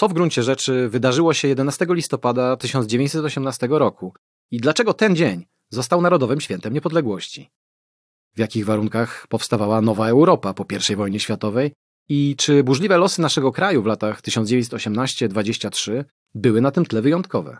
co 0.00 0.08
w 0.08 0.12
gruncie 0.12 0.42
rzeczy 0.42 0.88
wydarzyło 0.88 1.34
się 1.34 1.48
11 1.48 1.86
listopada 1.88 2.56
1918 2.56 3.68
roku 3.70 4.14
i 4.50 4.60
dlaczego 4.60 4.94
ten 4.94 5.16
dzień 5.16 5.46
został 5.68 6.02
Narodowym 6.02 6.40
Świętem 6.40 6.72
Niepodległości. 6.72 7.50
W 8.36 8.38
jakich 8.38 8.64
warunkach 8.64 9.26
powstawała 9.28 9.80
nowa 9.80 10.08
Europa 10.08 10.54
po 10.54 10.64
I 10.90 10.96
wojnie 10.96 11.20
światowej 11.20 11.72
i 12.08 12.36
czy 12.38 12.64
burzliwe 12.64 12.98
losy 12.98 13.22
naszego 13.22 13.52
kraju 13.52 13.82
w 13.82 13.86
latach 13.86 14.22
1918-23 14.22 16.04
były 16.34 16.60
na 16.60 16.70
tym 16.70 16.86
tle 16.86 17.02
wyjątkowe? 17.02 17.58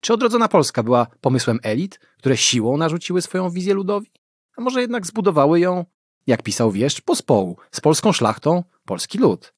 Czy 0.00 0.14
odrodzona 0.14 0.48
Polska 0.48 0.82
była 0.82 1.06
pomysłem 1.20 1.58
elit, 1.62 2.00
które 2.18 2.36
siłą 2.36 2.76
narzuciły 2.76 3.22
swoją 3.22 3.50
wizję 3.50 3.74
ludowi? 3.74 4.10
A 4.56 4.60
może 4.60 4.80
jednak 4.80 5.06
zbudowały 5.06 5.60
ją, 5.60 5.84
jak 6.26 6.42
pisał 6.42 6.70
wieszcz, 6.70 7.00
pospołu, 7.00 7.56
z 7.72 7.80
polską 7.80 8.12
szlachtą, 8.12 8.64
polski 8.84 9.18
lud? 9.18 9.52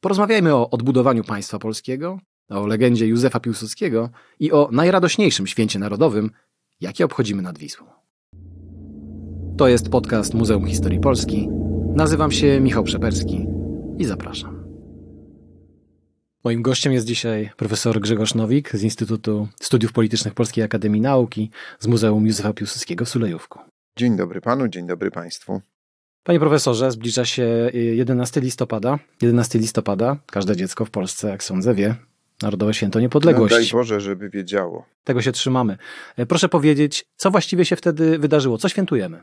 Porozmawiajmy 0.00 0.54
o 0.54 0.70
odbudowaniu 0.70 1.24
państwa 1.24 1.58
polskiego, 1.58 2.18
o 2.48 2.66
legendzie 2.66 3.06
Józefa 3.06 3.40
Piłsudskiego 3.40 4.10
i 4.40 4.52
o 4.52 4.68
najradośniejszym 4.72 5.46
święcie 5.46 5.78
narodowym, 5.78 6.30
jakie 6.80 7.04
obchodzimy 7.04 7.42
nad 7.42 7.58
Wisłą. 7.58 7.86
To 9.56 9.68
jest 9.68 9.88
podcast 9.88 10.34
Muzeum 10.34 10.66
Historii 10.66 11.00
Polski. 11.00 11.48
Nazywam 11.94 12.32
się 12.32 12.60
Michał 12.60 12.84
Przeperski 12.84 13.46
i 13.98 14.04
zapraszam. 14.04 14.64
Moim 16.44 16.62
gościem 16.62 16.92
jest 16.92 17.06
dzisiaj 17.06 17.50
profesor 17.56 18.00
Grzegorz 18.00 18.34
Nowik 18.34 18.76
z 18.76 18.82
Instytutu 18.82 19.48
Studiów 19.60 19.92
Politycznych 19.92 20.34
Polskiej 20.34 20.64
Akademii 20.64 21.00
Nauki 21.00 21.50
z 21.78 21.86
Muzeum 21.86 22.26
Józefa 22.26 22.52
Piłsudskiego 22.52 23.04
w 23.04 23.08
Sulejówku. 23.08 23.58
Dzień 23.96 24.16
dobry 24.16 24.40
panu, 24.40 24.68
dzień 24.68 24.86
dobry 24.86 25.10
państwu. 25.10 25.60
Panie 26.24 26.40
profesorze, 26.40 26.90
zbliża 26.90 27.24
się 27.24 27.70
11 27.74 28.40
listopada. 28.40 28.98
11 29.22 29.58
listopada, 29.58 30.16
każde 30.26 30.56
dziecko 30.56 30.84
w 30.84 30.90
Polsce, 30.90 31.28
jak 31.28 31.44
sądzę, 31.44 31.74
wie, 31.74 31.94
Narodowe 32.42 32.74
Święto 32.74 33.00
Niepodległości. 33.00 33.56
No, 33.56 33.60
daj 33.60 33.70
Boże, 33.72 34.00
żeby 34.00 34.30
wiedziało. 34.30 34.86
Tego 35.04 35.22
się 35.22 35.32
trzymamy. 35.32 35.78
E, 36.16 36.26
proszę 36.26 36.48
powiedzieć, 36.48 37.04
co 37.16 37.30
właściwie 37.30 37.64
się 37.64 37.76
wtedy 37.76 38.18
wydarzyło? 38.18 38.58
Co 38.58 38.68
świętujemy? 38.68 39.22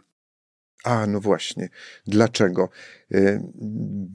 A, 0.85 1.07
no 1.07 1.19
właśnie. 1.19 1.69
Dlaczego? 2.07 2.69
E, 3.11 3.51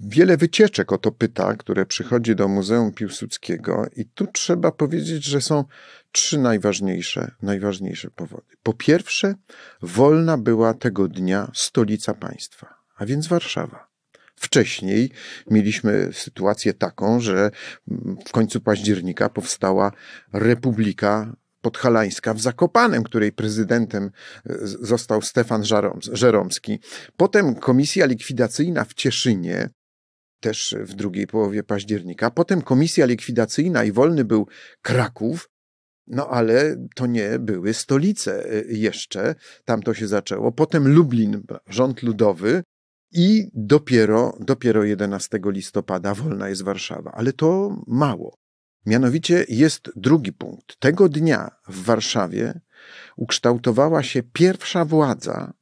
wiele 0.08 0.36
wycieczek 0.36 0.92
o 0.92 0.98
to 0.98 1.12
pyta, 1.12 1.56
które 1.56 1.86
przychodzi 1.86 2.34
do 2.34 2.48
Muzeum 2.48 2.92
Piłsudskiego 2.92 3.86
i 3.96 4.04
tu 4.04 4.26
trzeba 4.26 4.72
powiedzieć, 4.72 5.24
że 5.24 5.40
są 5.40 5.64
trzy 6.12 6.38
najważniejsze, 6.38 7.30
najważniejsze 7.42 8.10
powody. 8.10 8.56
Po 8.62 8.72
pierwsze, 8.72 9.34
wolna 9.82 10.38
była 10.38 10.74
tego 10.74 11.08
dnia 11.08 11.50
stolica 11.54 12.14
państwa, 12.14 12.74
a 12.96 13.06
więc 13.06 13.26
Warszawa. 13.26 13.90
Wcześniej 14.36 15.10
mieliśmy 15.50 16.08
sytuację 16.12 16.74
taką, 16.74 17.20
że 17.20 17.50
w 18.26 18.32
końcu 18.32 18.60
października 18.60 19.28
powstała 19.28 19.92
Republika 20.32 21.36
Podhalańska 21.60 22.34
w 22.34 22.40
Zakopanem, 22.40 23.02
której 23.02 23.32
prezydentem 23.32 24.04
e, 24.04 24.54
został 24.62 25.22
Stefan 25.22 25.62
Żeromski. 26.12 26.80
Potem 27.16 27.54
komisja 27.54 28.06
likwidacyjna 28.06 28.84
w 28.84 28.94
Cieszynie, 28.94 29.70
też 30.40 30.76
w 30.80 30.94
drugiej 30.94 31.26
połowie 31.26 31.62
października. 31.62 32.30
Potem 32.30 32.62
komisja 32.62 33.06
likwidacyjna 33.06 33.84
i 33.84 33.92
wolny 33.92 34.24
był 34.24 34.46
Kraków, 34.82 35.50
no 36.06 36.28
ale 36.28 36.76
to 36.94 37.06
nie 37.06 37.38
były 37.38 37.74
stolice 37.74 38.44
e, 38.44 38.62
jeszcze, 38.68 39.34
tam 39.64 39.82
to 39.82 39.94
się 39.94 40.08
zaczęło. 40.08 40.52
Potem 40.52 40.94
Lublin, 40.94 41.42
rząd 41.66 42.02
ludowy, 42.02 42.62
i 43.12 43.50
dopiero, 43.54 44.36
dopiero 44.40 44.84
11 44.84 45.40
listopada 45.44 46.14
wolna 46.14 46.48
jest 46.48 46.62
Warszawa. 46.62 47.12
Ale 47.12 47.32
to 47.32 47.76
mało. 47.86 48.39
Mianowicie 48.86 49.44
jest 49.48 49.90
drugi 49.96 50.32
punkt. 50.32 50.80
Tego 50.80 51.08
dnia 51.08 51.50
w 51.68 51.84
Warszawie 51.84 52.60
ukształtowała 53.16 54.02
się 54.02 54.22
pierwsza 54.22 54.84
władza, 54.84 55.52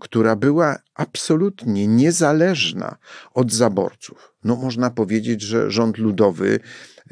która 0.00 0.36
była 0.36 0.76
absolutnie 0.94 1.86
niezależna 1.86 2.96
od 3.34 3.52
zaborców. 3.52 4.34
No, 4.44 4.56
można 4.56 4.90
powiedzieć, 4.90 5.42
że 5.42 5.70
rząd 5.70 5.98
ludowy, 5.98 6.60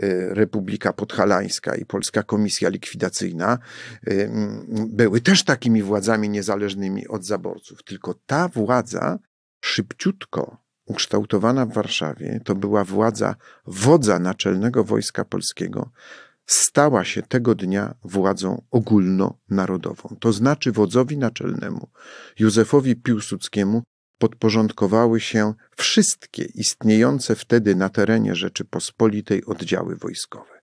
y, 0.03 0.35
Republika 0.35 0.93
Podhalańska 0.93 1.75
i 1.75 1.85
Polska 1.85 2.23
Komisja 2.23 2.69
Likwidacyjna 2.69 3.59
y, 4.09 4.31
były 4.69 5.21
też 5.21 5.45
takimi 5.45 5.83
władzami 5.83 6.29
niezależnymi 6.29 7.09
od 7.09 7.25
zaborców. 7.25 7.83
Tylko 7.83 8.15
ta 8.27 8.49
władza 8.49 9.19
szybciutko 9.61 10.68
ukształtowana 10.89 11.67
w 11.67 11.73
Warszawie, 11.73 12.41
to 12.45 12.55
była 12.55 12.85
władza 12.85 13.35
wodza 13.67 14.19
naczelnego 14.19 14.85
Wojska 14.85 15.25
Polskiego, 15.25 15.91
stała 16.47 17.05
się 17.05 17.23
tego 17.23 17.55
dnia 17.55 17.95
władzą 18.05 18.63
ogólnonarodową. 18.71 20.17
To 20.21 20.33
znaczy 20.33 20.73
wodzowi 20.73 21.19
naczelnemu, 21.19 21.89
Józefowi 22.39 22.97
Piłsudskiemu, 22.97 23.83
podporządkowały 24.19 25.21
się 25.21 25.55
wszystkie 25.77 26.45
istniejące 26.45 27.35
wtedy 27.35 27.75
na 27.75 27.89
terenie 27.89 28.35
Rzeczypospolitej 28.35 29.45
oddziały 29.45 29.97
wojskowe. 29.97 30.61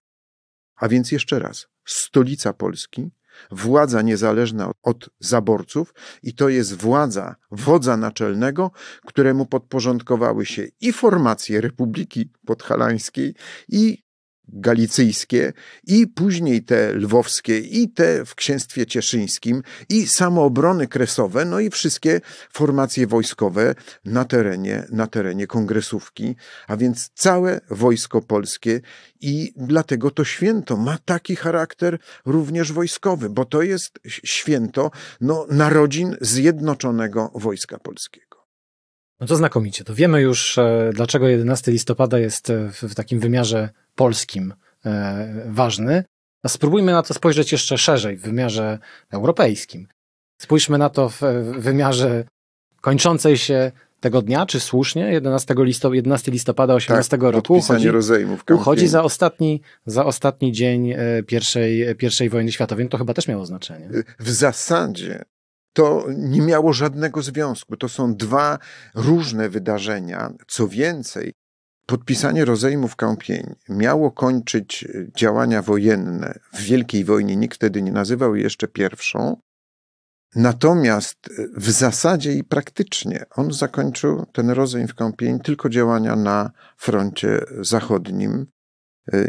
A 0.75 0.87
więc 0.87 1.11
jeszcze 1.11 1.39
raz, 1.39 1.67
stolica 1.85 2.53
Polski, 2.53 3.11
władza 3.51 4.01
niezależna 4.01 4.71
od 4.83 5.09
zaborców 5.19 5.93
i 6.23 6.33
to 6.33 6.49
jest 6.49 6.73
władza 6.73 7.35
wodza 7.51 7.97
naczelnego, 7.97 8.71
któremu 9.05 9.45
podporządkowały 9.45 10.45
się 10.45 10.67
i 10.81 10.93
formacje 10.93 11.61
Republiki 11.61 12.31
Podhalańskiej, 12.45 13.35
i 13.67 14.04
galicyjskie 14.47 15.53
i 15.87 16.07
później 16.07 16.63
te 16.63 16.93
lwowskie 16.93 17.59
i 17.59 17.89
te 17.89 18.25
w 18.25 18.35
księstwie 18.35 18.85
cieszyńskim 18.85 19.63
i 19.89 20.07
samoobrony 20.07 20.87
kresowe, 20.87 21.45
no 21.45 21.59
i 21.59 21.69
wszystkie 21.69 22.21
formacje 22.53 23.07
wojskowe 23.07 23.75
na 24.05 24.25
terenie, 24.25 24.87
na 24.91 25.07
terenie 25.07 25.47
kongresówki, 25.47 26.35
a 26.67 26.77
więc 26.77 27.09
całe 27.13 27.61
wojsko 27.69 28.21
polskie 28.21 28.81
i 29.21 29.53
dlatego 29.55 30.11
to 30.11 30.25
święto 30.25 30.77
ma 30.77 30.97
taki 31.05 31.35
charakter 31.35 31.99
również 32.25 32.71
wojskowy, 32.71 33.29
bo 33.29 33.45
to 33.45 33.61
jest 33.61 33.99
święto 34.05 34.91
no, 35.21 35.47
narodzin 35.49 36.15
Zjednoczonego 36.21 37.31
Wojska 37.35 37.79
Polskiego. 37.79 38.45
No 39.19 39.27
to 39.27 39.35
znakomicie. 39.35 39.83
To 39.83 39.95
wiemy 39.95 40.21
już, 40.21 40.57
e, 40.57 40.91
dlaczego 40.93 41.27
11 41.27 41.71
listopada 41.71 42.19
jest 42.19 42.49
e, 42.49 42.69
w 42.71 42.95
takim 42.95 43.19
wymiarze 43.19 43.69
polskim 43.95 44.53
e, 44.85 45.43
ważny. 45.45 46.03
A 46.43 46.47
spróbujmy 46.49 46.91
na 46.91 47.03
to 47.03 47.13
spojrzeć 47.13 47.51
jeszcze 47.51 47.77
szerzej, 47.77 48.17
w 48.17 48.21
wymiarze 48.21 48.79
europejskim. 49.11 49.87
Spójrzmy 50.41 50.77
na 50.77 50.89
to 50.89 51.09
w 51.09 51.21
wymiarze 51.57 52.23
kończącej 52.81 53.37
się 53.37 53.71
tego 53.99 54.21
dnia, 54.21 54.45
czy 54.45 54.59
słusznie, 54.59 55.11
11, 55.11 55.55
listop 55.57 55.93
11 55.93 56.31
listopada 56.31 56.73
18 56.73 57.09
tak, 57.09 57.21
roku, 57.21 57.53
uchodzi, 57.53 57.89
uchodzi 58.53 58.87
za 58.87 59.03
ostatni, 59.03 59.61
za 59.85 60.05
ostatni 60.05 60.51
dzień 60.51 60.93
pierwszej, 61.27 61.95
pierwszej 61.95 62.29
wojny 62.29 62.51
światowej. 62.51 62.89
To 62.89 62.97
chyba 62.97 63.13
też 63.13 63.27
miało 63.27 63.45
znaczenie. 63.45 63.89
W 64.19 64.29
zasadzie 64.29 65.23
to 65.73 66.05
nie 66.17 66.41
miało 66.41 66.73
żadnego 66.73 67.21
związku. 67.21 67.77
To 67.77 67.89
są 67.89 68.15
dwa 68.15 68.59
różne 68.95 69.49
wydarzenia. 69.49 70.33
Co 70.47 70.67
więcej, 70.67 71.33
podpisanie 71.85 72.45
rozejmu 72.45 72.87
w 72.87 72.95
Kąpień 72.95 73.55
miało 73.69 74.11
kończyć 74.11 74.87
działania 75.15 75.61
wojenne 75.61 76.39
w 76.53 76.61
Wielkiej 76.61 77.05
Wojnie. 77.05 77.35
Nikt 77.35 77.55
wtedy 77.55 77.81
nie 77.81 77.91
nazywał 77.91 78.35
jej 78.35 78.43
jeszcze 78.43 78.67
pierwszą. 78.67 79.37
Natomiast 80.35 81.17
w 81.57 81.71
zasadzie 81.71 82.33
i 82.33 82.43
praktycznie 82.43 83.25
on 83.35 83.53
zakończył 83.53 84.25
ten 84.33 84.49
rozejm 84.49 84.87
w 84.87 84.95
Kąpień 84.95 85.39
tylko 85.39 85.69
działania 85.69 86.15
na 86.15 86.51
froncie 86.77 87.41
zachodnim. 87.61 88.45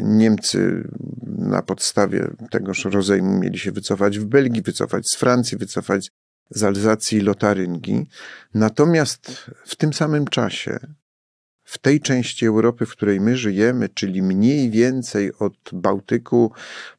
Niemcy 0.02 0.88
na 1.26 1.62
podstawie 1.62 2.30
tegoż 2.50 2.84
rozejmu 2.84 3.38
mieli 3.38 3.58
się 3.58 3.72
wycofać 3.72 4.18
w 4.18 4.24
Belgii, 4.24 4.62
wycofać 4.62 5.08
z 5.08 5.16
Francji, 5.16 5.58
wycofać 5.58 6.10
z 6.50 6.62
Alzacji 6.62 7.18
i 7.18 7.20
Lotaryngii. 7.20 8.06
Natomiast 8.54 9.50
w 9.64 9.76
tym 9.76 9.92
samym 9.92 10.26
czasie, 10.26 10.78
w 11.66 11.78
tej 11.78 12.00
części 12.00 12.46
Europy, 12.46 12.86
w 12.86 12.90
której 12.90 13.20
my 13.20 13.36
żyjemy, 13.36 13.88
czyli 13.88 14.22
mniej 14.22 14.70
więcej 14.70 15.32
od 15.38 15.52
Bałtyku 15.72 16.52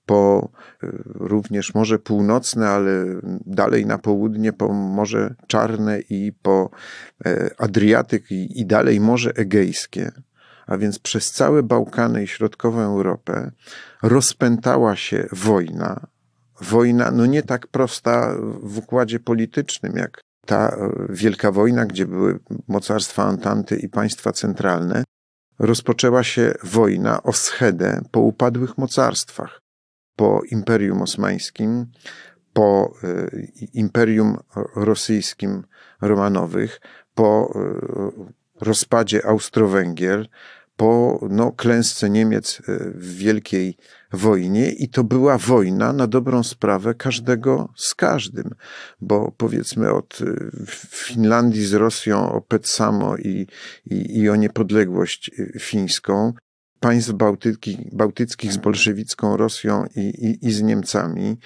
po 0.05 0.49
e, 0.83 0.87
również 1.05 1.73
Morze 1.73 1.99
Północne, 1.99 2.69
ale 2.69 3.05
dalej 3.45 3.85
na 3.85 3.97
południe 3.97 4.53
po 4.53 4.73
Morze 4.73 5.35
Czarne 5.47 5.99
i 5.99 6.33
po 6.41 6.69
e, 7.25 7.49
Adriatyk 7.57 8.31
i, 8.31 8.61
i 8.61 8.65
dalej 8.65 8.99
Morze 8.99 9.31
Egejskie, 9.35 10.11
a 10.65 10.77
więc 10.77 10.99
przez 10.99 11.31
całe 11.31 11.63
Bałkany 11.63 12.23
i 12.23 12.27
środkową 12.27 12.79
Europę 12.79 13.51
rozpętała 14.03 14.95
się 14.95 15.27
wojna, 15.31 16.07
wojna, 16.61 17.11
no 17.11 17.25
nie 17.25 17.43
tak 17.43 17.67
prosta 17.67 18.35
w 18.63 18.77
układzie 18.77 19.19
politycznym, 19.19 19.93
jak 19.95 20.26
ta 20.47 20.69
e, 20.69 20.89
wielka 21.09 21.51
wojna, 21.51 21.85
gdzie 21.85 22.05
były 22.05 22.39
mocarstwa 22.67 23.23
Antanty 23.23 23.75
i 23.75 23.89
państwa 23.89 24.31
centralne, 24.31 25.03
rozpoczęła 25.59 26.23
się 26.23 26.53
wojna 26.63 27.23
o 27.23 27.33
schedę 27.33 28.01
po 28.11 28.19
upadłych 28.19 28.77
mocarstwach, 28.77 29.61
po 30.15 30.41
Imperium 30.51 31.01
Osmańskim, 31.01 31.85
po 32.53 32.93
Imperium 33.73 34.37
Rosyjskim 34.75 35.63
Romanowych, 36.01 36.81
po 37.15 37.53
rozpadzie 38.61 39.25
Austro-Węgier, 39.25 40.27
po 40.77 41.19
no, 41.29 41.51
klęsce 41.51 42.09
Niemiec 42.09 42.59
e, 42.59 42.61
w 42.95 43.17
Wielkiej 43.17 43.77
Wojnie 44.13 44.71
i 44.71 44.89
to 44.89 45.03
była 45.03 45.37
wojna 45.37 45.93
na 45.93 46.07
dobrą 46.07 46.43
sprawę 46.43 46.95
każdego 46.95 47.73
z 47.75 47.95
każdym, 47.95 48.49
bo 49.01 49.31
powiedzmy 49.37 49.93
od 49.93 50.19
e, 50.21 50.25
Finlandii 50.89 51.65
z 51.65 51.73
Rosją 51.73 52.31
o 52.31 52.41
Petsamo 52.41 53.17
i, 53.17 53.47
i, 53.85 54.19
i 54.19 54.29
o 54.29 54.35
niepodległość 54.35 55.31
e, 55.39 55.59
fińską, 55.59 56.33
państw 56.79 57.11
bałtyckich, 57.11 57.95
bałtyckich 57.95 58.53
z 58.53 58.57
bolszewicką 58.57 59.37
Rosją 59.37 59.85
i, 59.95 59.99
i, 59.99 60.47
i 60.47 60.51
z 60.51 60.61
Niemcami, 60.61 61.37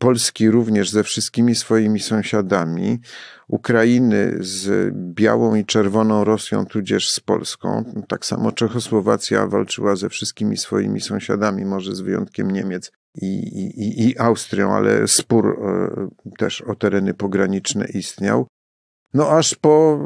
Polski 0.00 0.50
również 0.50 0.90
ze 0.90 1.04
wszystkimi 1.04 1.54
swoimi 1.54 2.00
sąsiadami, 2.00 3.00
Ukrainy 3.48 4.36
z 4.40 4.92
białą 4.94 5.54
i 5.54 5.64
czerwoną 5.64 6.24
Rosją, 6.24 6.66
tudzież 6.66 7.10
z 7.10 7.20
Polską. 7.20 7.84
Tak 8.08 8.26
samo 8.26 8.52
Czechosłowacja 8.52 9.46
walczyła 9.46 9.96
ze 9.96 10.08
wszystkimi 10.08 10.56
swoimi 10.56 11.00
sąsiadami, 11.00 11.64
może 11.64 11.94
z 11.94 12.00
wyjątkiem 12.00 12.50
Niemiec 12.50 12.92
i, 13.14 13.26
i, 13.26 14.08
i 14.08 14.18
Austrią, 14.18 14.72
ale 14.72 15.08
spór 15.08 15.46
e, 15.46 16.08
też 16.38 16.62
o 16.62 16.74
tereny 16.74 17.14
pograniczne 17.14 17.84
istniał. 17.84 18.46
No 19.14 19.28
aż 19.28 19.54
po 19.54 19.98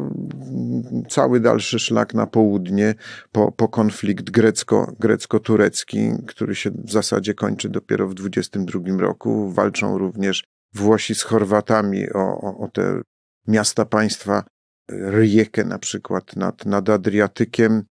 cały 1.09 1.41
dalszy 1.41 1.79
szlak 1.79 2.15
na 2.15 2.27
południe, 2.27 2.95
po, 3.33 3.53
po 3.53 3.69
konflikt 3.69 4.31
grecko, 4.31 4.93
grecko-turecki, 5.01 6.13
który 6.27 6.55
się 6.55 6.71
w 6.71 6.93
zasadzie 6.93 7.35
kończy 7.35 7.69
dopiero 7.69 8.09
w 8.09 8.15
22 8.15 8.81
roku. 8.99 9.51
Walczą 9.51 9.99
również 9.99 10.45
Włosi 10.75 11.15
z 11.15 11.23
Chorwatami 11.23 12.13
o, 12.13 12.41
o, 12.41 12.59
o 12.59 12.69
te 12.69 13.01
miasta 13.49 13.85
państwa 13.85 14.45
Ryjekę 14.91 15.65
na 15.65 15.79
przykład 15.79 16.37
nad, 16.37 16.67
nad 16.67 16.89
Adriatykiem. 16.91 17.85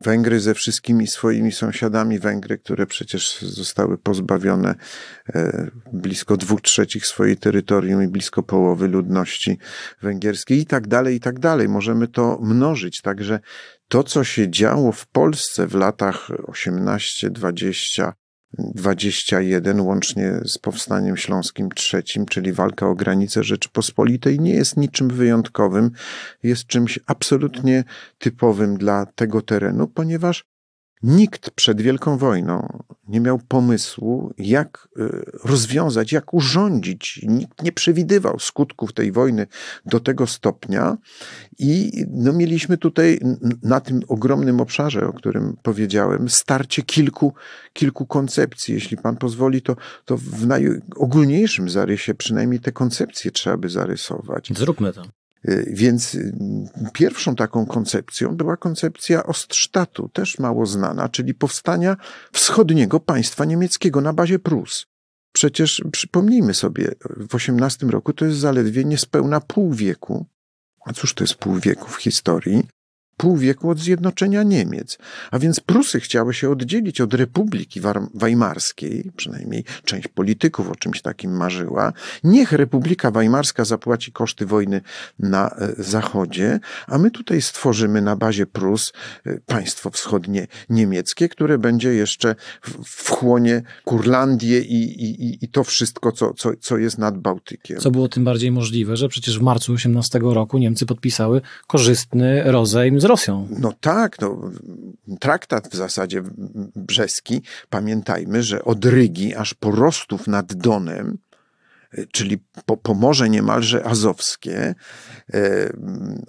Węgry 0.00 0.40
ze 0.40 0.54
wszystkimi 0.54 1.06
swoimi 1.06 1.52
sąsiadami, 1.52 2.18
Węgry, 2.18 2.58
które 2.58 2.86
przecież 2.86 3.42
zostały 3.42 3.98
pozbawione 3.98 4.74
e, 5.34 5.70
blisko 5.92 6.36
dwóch 6.36 6.60
trzecich 6.60 7.06
swojej 7.06 7.36
terytorium 7.36 8.02
i 8.02 8.08
blisko 8.08 8.42
połowy 8.42 8.88
ludności 8.88 9.58
węgierskiej 10.02 10.58
i 10.58 10.66
tak 10.66 10.86
dalej, 10.86 11.16
i 11.16 11.20
tak 11.20 11.38
dalej. 11.38 11.68
Możemy 11.68 12.08
to 12.08 12.38
mnożyć. 12.42 13.00
Także 13.00 13.40
to, 13.88 14.02
co 14.02 14.24
się 14.24 14.50
działo 14.50 14.92
w 14.92 15.06
Polsce 15.06 15.66
w 15.66 15.74
latach 15.74 16.28
18, 16.46 17.30
20, 17.30 18.12
21 18.58 19.80
łącznie 19.80 20.40
z 20.44 20.58
powstaniem 20.58 21.16
śląskim 21.16 21.70
trzecim, 21.70 22.26
czyli 22.26 22.52
walka 22.52 22.88
o 22.88 22.94
granice 22.94 23.44
Rzeczypospolitej, 23.44 24.40
nie 24.40 24.54
jest 24.54 24.76
niczym 24.76 25.08
wyjątkowym, 25.08 25.90
jest 26.42 26.66
czymś 26.66 26.98
absolutnie 27.06 27.84
typowym 28.18 28.76
dla 28.76 29.06
tego 29.06 29.42
terenu, 29.42 29.88
ponieważ 29.88 30.44
Nikt 31.02 31.50
przed 31.50 31.80
Wielką 31.80 32.18
Wojną 32.18 32.82
nie 33.08 33.20
miał 33.20 33.38
pomysłu, 33.38 34.34
jak 34.38 34.88
y, 34.98 35.30
rozwiązać, 35.44 36.12
jak 36.12 36.34
urządzić. 36.34 37.20
Nikt 37.22 37.62
nie 37.62 37.72
przewidywał 37.72 38.38
skutków 38.38 38.92
tej 38.92 39.12
wojny 39.12 39.46
do 39.86 40.00
tego 40.00 40.26
stopnia. 40.26 40.96
I 41.58 42.04
no, 42.10 42.32
mieliśmy 42.32 42.78
tutaj 42.78 43.20
na 43.62 43.80
tym 43.80 44.00
ogromnym 44.08 44.60
obszarze, 44.60 45.06
o 45.06 45.12
którym 45.12 45.56
powiedziałem, 45.62 46.28
starcie 46.28 46.82
kilku, 46.82 47.34
kilku 47.72 48.06
koncepcji. 48.06 48.74
Jeśli 48.74 48.96
pan 48.96 49.16
pozwoli, 49.16 49.62
to, 49.62 49.76
to 50.04 50.16
w 50.16 50.46
najogólniejszym 50.46 51.70
zarysie 51.70 52.14
przynajmniej 52.14 52.60
te 52.60 52.72
koncepcje 52.72 53.30
trzeba 53.30 53.56
by 53.56 53.68
zarysować. 53.68 54.52
Zróbmy 54.56 54.92
to. 54.92 55.02
Y, 55.44 55.72
więc 55.72 56.14
y, 56.14 56.32
pierwszą 56.92 57.36
taką 57.36 57.66
koncepcją 57.66 58.36
była 58.36 58.56
koncepcja 58.56 59.22
Ostsztatu, 59.22 60.08
też 60.08 60.38
mało 60.38 60.66
znana, 60.66 61.08
czyli 61.08 61.34
powstania 61.34 61.96
wschodniego 62.32 63.00
państwa 63.00 63.44
niemieckiego 63.44 64.00
na 64.00 64.12
bazie 64.12 64.38
Prus. 64.38 64.86
Przecież 65.32 65.84
przypomnijmy 65.92 66.54
sobie, 66.54 66.94
w 67.00 67.34
XVIII 67.34 67.90
roku 67.90 68.12
to 68.12 68.24
jest 68.24 68.38
zaledwie 68.38 68.84
niespełna 68.84 69.40
pół 69.40 69.72
wieku. 69.72 70.26
A 70.84 70.92
cóż 70.92 71.14
to 71.14 71.24
jest 71.24 71.34
pół 71.34 71.54
wieku 71.54 71.88
w 71.88 71.96
historii? 71.96 72.68
Pół 73.18 73.36
wieku 73.36 73.70
od 73.70 73.78
zjednoczenia 73.78 74.42
Niemiec. 74.42 74.98
A 75.30 75.38
więc 75.38 75.60
Prusy 75.60 76.00
chciały 76.00 76.34
się 76.34 76.50
oddzielić 76.50 77.00
od 77.00 77.14
Republiki 77.14 77.80
Weimarskiej, 78.14 79.10
przynajmniej 79.16 79.64
część 79.84 80.08
polityków 80.08 80.70
o 80.70 80.76
czymś 80.76 81.02
takim 81.02 81.36
marzyła. 81.36 81.92
Niech 82.24 82.52
Republika 82.52 83.10
Weimarska 83.10 83.64
zapłaci 83.64 84.12
koszty 84.12 84.46
wojny 84.46 84.80
na 85.18 85.50
e, 85.50 85.72
Zachodzie, 85.78 86.60
a 86.86 86.98
my 86.98 87.10
tutaj 87.10 87.42
stworzymy 87.42 88.02
na 88.02 88.16
bazie 88.16 88.46
Prus 88.46 88.92
e, 89.26 89.40
państwo 89.46 89.90
wschodnie 89.90 90.46
niemieckie, 90.70 91.28
które 91.28 91.58
będzie 91.58 91.94
jeszcze 91.94 92.34
wchłonie 92.84 93.62
Kurlandię 93.84 94.60
i, 94.60 95.04
i, 95.04 95.44
i 95.44 95.48
to 95.48 95.64
wszystko, 95.64 96.12
co, 96.12 96.34
co, 96.34 96.50
co 96.60 96.78
jest 96.78 96.98
nad 96.98 97.18
Bałtykiem. 97.18 97.80
Co 97.80 97.90
było 97.90 98.08
tym 98.08 98.24
bardziej 98.24 98.52
możliwe, 98.52 98.96
że 98.96 99.08
przecież 99.08 99.38
w 99.38 99.42
marcu 99.42 99.72
18 99.72 100.18
roku 100.22 100.58
Niemcy 100.58 100.86
podpisały 100.86 101.40
korzystny 101.66 102.42
rozejm 102.44 103.00
z 103.00 103.04
Rosją. 103.08 103.48
No 103.58 103.72
tak, 103.80 104.20
no, 104.20 104.50
traktat 105.20 105.68
w 105.68 105.74
zasadzie 105.74 106.22
brzeski, 106.76 107.42
pamiętajmy, 107.70 108.42
że 108.42 108.64
od 108.64 108.84
Rygi 108.84 109.34
aż 109.34 109.54
po 109.54 109.70
Rostów 109.70 110.26
nad 110.26 110.54
Donem, 110.54 111.18
e, 111.92 112.06
czyli 112.06 112.38
po, 112.66 112.76
po 112.76 112.94
Morze 112.94 113.28
niemalże 113.28 113.86
Azowskie, 113.86 114.74
e, 115.34 115.72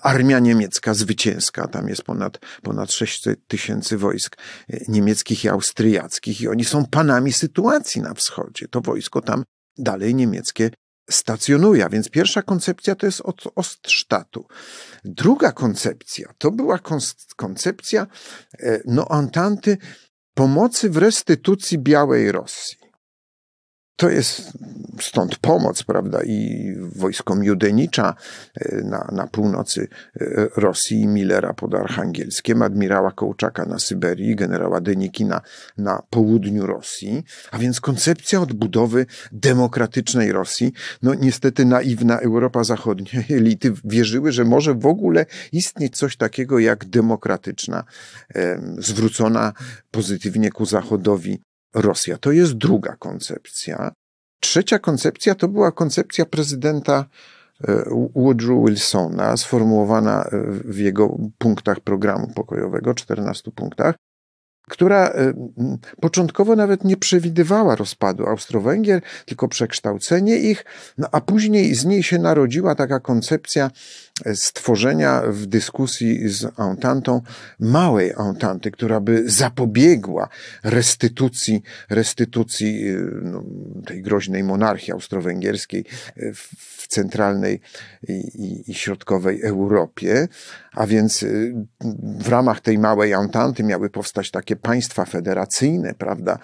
armia 0.04 0.40
niemiecka 0.40 0.94
zwycięska, 0.94 1.68
tam 1.68 1.90
jest 1.90 2.02
ponad, 2.02 2.40
ponad 2.62 2.92
6 2.92 3.24
tysięcy 3.48 3.98
wojsk 3.98 4.38
e, 4.70 4.78
niemieckich 4.88 5.44
i 5.44 5.50
austriackich 5.50 6.42
i 6.42 6.48
oni 6.48 6.66
są 6.66 6.86
panami 6.86 7.34
sytuacji 7.34 8.02
na 8.02 8.14
wschodzie. 8.14 8.68
To 8.68 8.82
wojsko 8.82 9.22
tam 9.22 9.44
dalej 9.78 10.16
niemieckie 10.16 10.70
stacjonuje. 11.10 11.86
A 11.86 11.90
więc 11.90 12.10
pierwsza 12.10 12.42
koncepcja 12.42 12.96
to 12.96 13.06
jest 13.06 13.22
od 13.22 13.44
Ostsztatu. 13.56 14.46
Druga 15.06 15.52
koncepcja 15.52 16.34
to 16.38 16.52
była 16.52 16.80
koncepcja 17.36 18.08
e, 18.60 18.82
no, 18.86 19.08
Antanty 19.10 19.78
pomocy 20.34 20.90
w 20.90 20.98
restytucji 20.98 21.80
Białej 21.80 22.32
Rosji. 22.32 22.89
To 24.00 24.10
jest 24.10 24.58
stąd 25.02 25.38
pomoc, 25.38 25.84
prawda, 25.84 26.20
i 26.24 26.74
wojskom 26.96 27.44
Judenicza 27.44 28.16
e, 28.56 28.82
na, 28.82 29.10
na 29.12 29.28
północy 29.28 29.88
e, 30.22 30.26
Rosji, 30.56 31.08
Millera 31.08 31.54
pod 31.54 31.76
Archangelskiem, 31.76 32.62
admirała 32.62 33.12
Kołczaka 33.12 33.66
na 33.66 33.80
Syberii, 33.80 34.36
generała 34.36 34.82
Denikina 34.82 35.42
na 35.78 36.02
południu 36.10 36.66
Rosji, 36.66 37.24
a 37.52 37.58
więc 37.58 37.82
koncepcja 37.82 38.42
odbudowy 38.42 39.06
demokratycznej 39.32 40.32
Rosji. 40.32 40.74
No 41.02 41.14
niestety 41.14 41.66
naiwna 41.66 42.20
Europa 42.20 42.64
Zachodnia, 42.64 43.22
elity 43.38 43.74
wierzyły, 43.84 44.32
że 44.32 44.46
może 44.46 44.74
w 44.74 44.86
ogóle 44.86 45.26
istnieć 45.52 45.98
coś 45.98 46.18
takiego 46.18 46.60
jak 46.60 46.86
demokratyczna, 46.86 47.84
zwrócona 48.78 49.54
pozytywnie 49.92 50.52
ku 50.52 50.66
Zachodowi 50.66 51.49
Rosja. 51.74 52.18
To 52.18 52.32
jest 52.32 52.54
druga 52.54 52.96
koncepcja. 52.96 53.92
Trzecia 54.40 54.80
koncepcja 54.80 55.36
to 55.36 55.48
była 55.48 55.72
koncepcja 55.72 56.26
prezydenta 56.26 57.06
e, 57.68 57.84
Woodrow 58.16 58.66
Wilsona, 58.66 59.38
sformułowana 59.38 60.24
e, 60.24 60.30
w 60.52 60.78
jego 60.78 61.18
punktach 61.38 61.80
programu 61.80 62.28
pokojowego, 62.36 62.94
14 62.94 63.52
punktach, 63.52 63.96
która 64.70 65.08
e, 65.08 65.34
początkowo 66.02 66.56
nawet 66.56 66.84
nie 66.84 66.98
przewidywała 66.98 67.76
rozpadu 67.76 68.28
Austro-Węgier, 68.28 69.02
tylko 69.26 69.48
przekształcenie 69.48 70.38
ich, 70.38 70.66
no 70.98 71.08
a 71.12 71.22
później 71.22 71.76
z 71.76 71.86
niej 71.86 72.04
się 72.04 72.20
narodziła 72.20 72.76
taka 72.76 73.00
koncepcja 73.00 73.72
stworzenia 74.34 75.22
w 75.28 75.46
dyskusji 75.46 76.30
z 76.30 76.60
Ententą 76.60 77.22
małej 77.60 78.14
Ententy, 78.18 78.72
która 78.72 79.00
by 79.00 79.30
zapobiegła 79.30 80.30
restytucji, 80.64 81.64
restytucji 81.90 82.86
no, 83.22 83.44
tej 83.86 84.02
groźnej 84.02 84.44
monarchii 84.44 84.94
austro-węgierskiej 84.94 85.86
w 86.36 86.88
centralnej 86.88 87.62
i, 88.08 88.72
i, 88.72 88.74
środkowej 88.74 89.42
Europie, 89.42 90.28
a 90.72 90.88
więc 90.88 91.26
w 92.20 92.30
ramach 92.30 92.62
tej 92.62 92.78
małej 92.78 93.12
Ententy 93.12 93.64
miały 93.64 93.90
powstać 93.90 94.32
takie 94.32 94.56
państwa 94.56 95.06
federacyjne, 95.06 95.94
prawda, 95.94 96.40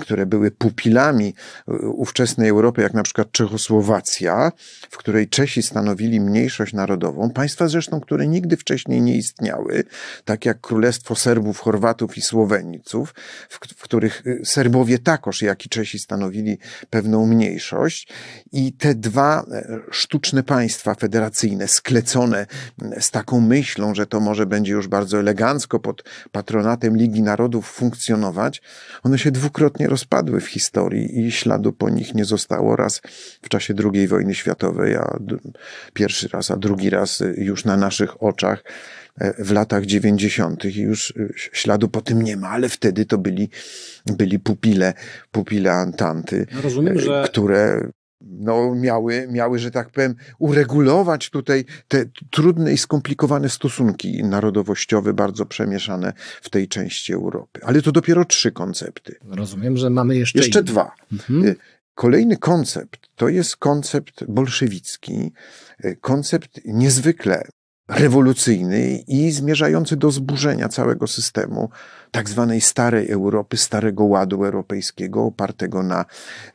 które 0.00 0.26
były 0.26 0.50
pupilami 0.50 1.34
ówczesnej 1.82 2.48
Europy, 2.48 2.82
jak 2.82 2.94
na 2.94 3.02
przykład 3.02 3.32
Czechosłowacja, 3.32 4.52
w 4.90 4.96
której 4.96 5.28
Czesi 5.28 5.62
stanowili 5.62 6.20
mniejszość 6.20 6.72
na 6.72 6.85
narodową. 6.86 7.30
Państwa 7.30 7.68
zresztą, 7.68 8.00
które 8.00 8.26
nigdy 8.26 8.56
wcześniej 8.56 9.02
nie 9.02 9.16
istniały, 9.16 9.84
tak 10.24 10.44
jak 10.44 10.60
Królestwo 10.60 11.16
Serbów, 11.16 11.58
Chorwatów 11.58 12.18
i 12.18 12.22
Słoweńców, 12.22 13.14
w, 13.48 13.58
w 13.76 13.82
których 13.82 14.26
y, 14.26 14.40
Serbowie 14.44 14.98
takoż, 14.98 15.42
jak 15.42 15.66
i 15.66 15.68
Czesi 15.68 15.98
stanowili 15.98 16.58
pewną 16.90 17.26
mniejszość. 17.26 18.08
I 18.52 18.72
te 18.72 18.94
dwa 18.94 19.44
e, 19.52 19.78
sztuczne 19.90 20.42
państwa 20.42 20.94
federacyjne, 20.94 21.68
sklecone 21.68 22.46
z 23.00 23.10
taką 23.10 23.40
myślą, 23.40 23.94
że 23.94 24.06
to 24.06 24.20
może 24.20 24.46
będzie 24.46 24.72
już 24.72 24.88
bardzo 24.88 25.18
elegancko 25.18 25.80
pod 25.80 26.04
patronatem 26.32 26.96
Ligi 26.96 27.22
Narodów 27.22 27.66
funkcjonować, 27.66 28.62
one 29.02 29.18
się 29.18 29.30
dwukrotnie 29.30 29.88
rozpadły 29.88 30.40
w 30.40 30.46
historii 30.46 31.20
i 31.20 31.32
śladu 31.32 31.72
po 31.72 31.90
nich 31.90 32.14
nie 32.14 32.24
zostało. 32.24 32.76
Raz 32.76 33.00
w 33.42 33.48
czasie 33.48 33.74
II 33.94 34.08
wojny 34.08 34.34
światowej, 34.34 34.96
a 34.96 35.18
pierwszy 35.92 36.28
raz, 36.28 36.50
a 36.50 36.56
drugi 36.56 36.75
raz 36.84 37.22
już 37.36 37.64
na 37.64 37.76
naszych 37.76 38.22
oczach 38.22 38.64
e, 39.20 39.44
w 39.44 39.52
latach 39.52 39.84
dziewięćdziesiątych 39.86 40.76
i 40.76 40.80
już 40.80 41.10
e, 41.16 41.28
śladu 41.52 41.88
po 41.88 42.00
tym 42.00 42.22
nie 42.22 42.36
ma, 42.36 42.48
ale 42.48 42.68
wtedy 42.68 43.04
to 43.04 43.18
byli, 43.18 43.48
byli 44.06 44.38
pupile, 44.38 44.94
pupile 45.30 45.72
Antanty, 45.72 46.46
no 46.54 46.60
rozumiem, 46.60 47.00
że... 47.00 47.24
które 47.26 47.90
no, 48.20 48.74
miały, 48.74 49.28
miały, 49.30 49.58
że 49.58 49.70
tak 49.70 49.90
powiem, 49.90 50.14
uregulować 50.38 51.30
tutaj 51.30 51.64
te 51.88 52.04
trudne 52.30 52.72
i 52.72 52.78
skomplikowane 52.78 53.48
stosunki 53.48 54.24
narodowościowe, 54.24 55.12
bardzo 55.12 55.46
przemieszane 55.46 56.12
w 56.42 56.50
tej 56.50 56.68
części 56.68 57.12
Europy. 57.12 57.60
Ale 57.62 57.82
to 57.82 57.92
dopiero 57.92 58.24
trzy 58.24 58.52
koncepty. 58.52 59.14
Rozumiem, 59.24 59.76
że 59.76 59.90
mamy 59.90 60.16
jeszcze. 60.16 60.38
Jeszcze 60.38 60.62
dwa. 60.62 60.94
Mhm. 61.12 61.54
Kolejny 61.96 62.36
koncept 62.36 63.08
to 63.14 63.28
jest 63.28 63.56
koncept 63.56 64.24
bolszewicki, 64.24 65.32
y, 65.84 65.96
koncept 66.00 66.60
niezwykle 66.64 67.48
rewolucyjny 67.88 68.98
i 69.08 69.30
zmierzający 69.30 69.96
do 69.96 70.10
zburzenia 70.10 70.68
całego 70.68 71.06
systemu 71.06 71.70
tak 72.10 72.28
zwanej 72.28 72.60
starej 72.60 73.10
Europy, 73.10 73.56
starego 73.56 74.04
ładu 74.04 74.44
europejskiego, 74.44 75.24
opartego 75.24 75.82
na 75.82 76.04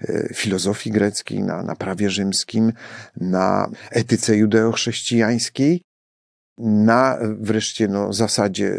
e, 0.02 0.34
filozofii 0.34 0.92
greckiej, 0.92 1.44
na, 1.44 1.64
na 1.64 1.76
prawie 1.76 2.10
rzymskim, 2.10 2.74
na 3.18 3.70
etyce 3.92 4.38
judeochrześcijańskiej, 4.38 5.82
na 6.58 7.18
wreszcie 7.40 7.88
no, 7.88 8.14
zasadzie 8.14 8.78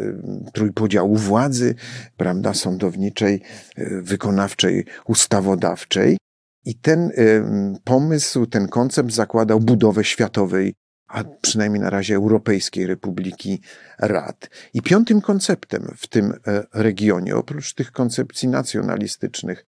trójpodziału 0.53 1.17
władzy, 1.17 1.75
prawda, 2.17 2.55
sądowniczej, 2.55 3.43
e, 3.77 4.03
wykonawczej, 4.03 4.85
ustawodawczej. 5.07 6.17
I 6.65 6.75
ten 6.75 7.11
y, 7.11 7.43
pomysł, 7.85 8.47
ten 8.47 8.69
koncept 8.69 9.13
zakładał 9.13 9.61
budowę 9.61 10.05
światowej 10.05 10.75
a 11.13 11.25
przynajmniej 11.25 11.83
na 11.83 11.91
razie 11.91 12.15
Europejskiej 12.15 12.87
Republiki 12.87 13.61
Rad. 13.99 14.51
I 14.75 14.83
piątym 14.83 15.21
konceptem 15.21 15.95
w 15.97 16.07
tym 16.07 16.33
e, 16.47 16.63
regionie, 16.75 17.37
oprócz 17.37 17.75
tych 17.75 17.93
koncepcji 17.93 18.49
nacjonalistycznych, 18.49 19.65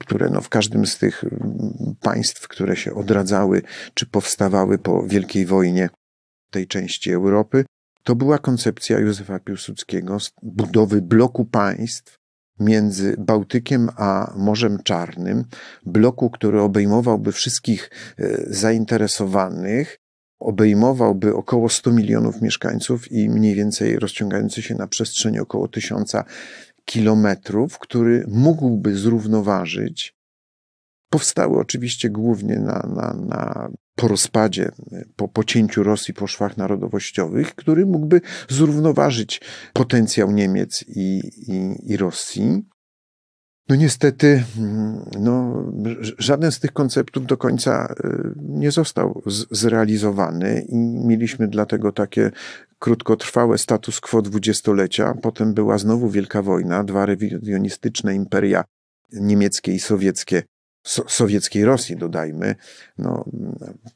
które 0.00 0.30
no 0.30 0.40
w 0.40 0.48
każdym 0.48 0.86
z 0.86 0.98
tych 0.98 1.24
państw, 2.00 2.48
które 2.48 2.76
się 2.76 2.94
odradzały 2.94 3.62
czy 3.94 4.06
powstawały 4.06 4.78
po 4.78 5.02
Wielkiej 5.06 5.46
Wojnie 5.46 5.88
tej 6.50 6.66
części 6.66 7.12
Europy, 7.12 7.64
to 8.02 8.14
była 8.14 8.38
koncepcja 8.38 8.98
Józefa 8.98 9.38
Piłsudskiego 9.38 10.18
budowy 10.42 11.02
bloku 11.02 11.44
państw 11.44 12.21
między 12.60 13.16
Bałtykiem 13.18 13.88
a 13.96 14.32
Morzem 14.36 14.78
Czarnym, 14.82 15.44
bloku, 15.86 16.30
który 16.30 16.60
obejmowałby 16.60 17.32
wszystkich 17.32 17.90
e, 18.18 18.36
zainteresowanych 18.46 20.02
obejmowałby 20.42 21.34
około 21.34 21.68
100 21.68 21.92
milionów 21.92 22.42
mieszkańców 22.42 23.12
i 23.12 23.30
mniej 23.30 23.54
więcej 23.54 23.98
rozciągający 23.98 24.62
się 24.62 24.74
na 24.74 24.86
przestrzeni 24.86 25.40
około 25.40 25.68
tysiąca 25.68 26.24
kilometrów, 26.84 27.78
który 27.78 28.24
mógłby 28.28 28.96
zrównoważyć. 28.96 30.14
Powstały 31.10 31.58
oczywiście 31.58 32.10
głównie 32.10 32.58
na, 32.58 32.88
na, 32.94 33.14
na 33.14 33.70
po 33.94 34.08
rozpadzie, 34.08 34.70
po 35.16 35.28
pocięciu 35.28 35.82
Rosji 35.82 36.14
po 36.14 36.26
szwach 36.26 36.56
narodowościowych, 36.56 37.54
który 37.54 37.86
mógłby 37.86 38.20
zrównoważyć 38.48 39.40
potencjał 39.72 40.30
Niemiec 40.30 40.84
i, 40.88 41.20
i, 41.48 41.76
i 41.92 41.96
Rosji. 41.96 42.62
No 43.68 43.76
niestety, 43.76 44.44
mm, 44.58 45.04
no, 45.20 45.64
żaden 46.18 46.52
z 46.52 46.60
tych 46.60 46.72
konceptów 46.72 47.26
do 47.26 47.36
końca 47.36 47.94
y, 48.04 48.32
nie 48.36 48.70
został 48.70 49.22
zrealizowany 49.50 50.66
i 50.68 50.76
mieliśmy 51.06 51.48
dlatego 51.48 51.92
takie 51.92 52.30
krótkotrwałe 52.78 53.58
status 53.58 54.00
quo 54.00 54.22
dwudziestolecia. 54.22 55.14
Potem 55.22 55.54
była 55.54 55.78
znowu 55.78 56.10
Wielka 56.10 56.42
Wojna, 56.42 56.84
dwa 56.84 57.06
rewizjonistyczne 57.06 58.14
imperia 58.14 58.64
niemieckie 59.12 59.72
i 59.72 59.80
sowieckie 59.80 60.42
so, 60.82 61.04
sowieckiej 61.08 61.64
Rosji, 61.64 61.96
dodajmy, 61.96 62.54
no, 62.98 63.24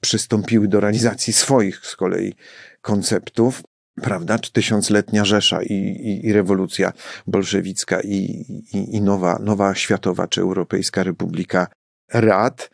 przystąpiły 0.00 0.68
do 0.68 0.80
realizacji 0.80 1.32
swoich 1.32 1.86
z 1.86 1.96
kolei 1.96 2.34
konceptów 2.80 3.62
prawda, 4.02 4.38
czy 4.38 4.52
tysiącletnia 4.52 5.24
Rzesza 5.24 5.62
i, 5.62 5.72
i, 5.72 6.26
i 6.26 6.32
rewolucja 6.32 6.92
bolszewicka 7.26 8.00
i, 8.00 8.44
i, 8.72 9.00
nowa, 9.02 9.38
nowa 9.38 9.74
światowa 9.74 10.28
czy 10.28 10.40
europejska 10.40 11.02
republika 11.02 11.66
rad. 12.12 12.70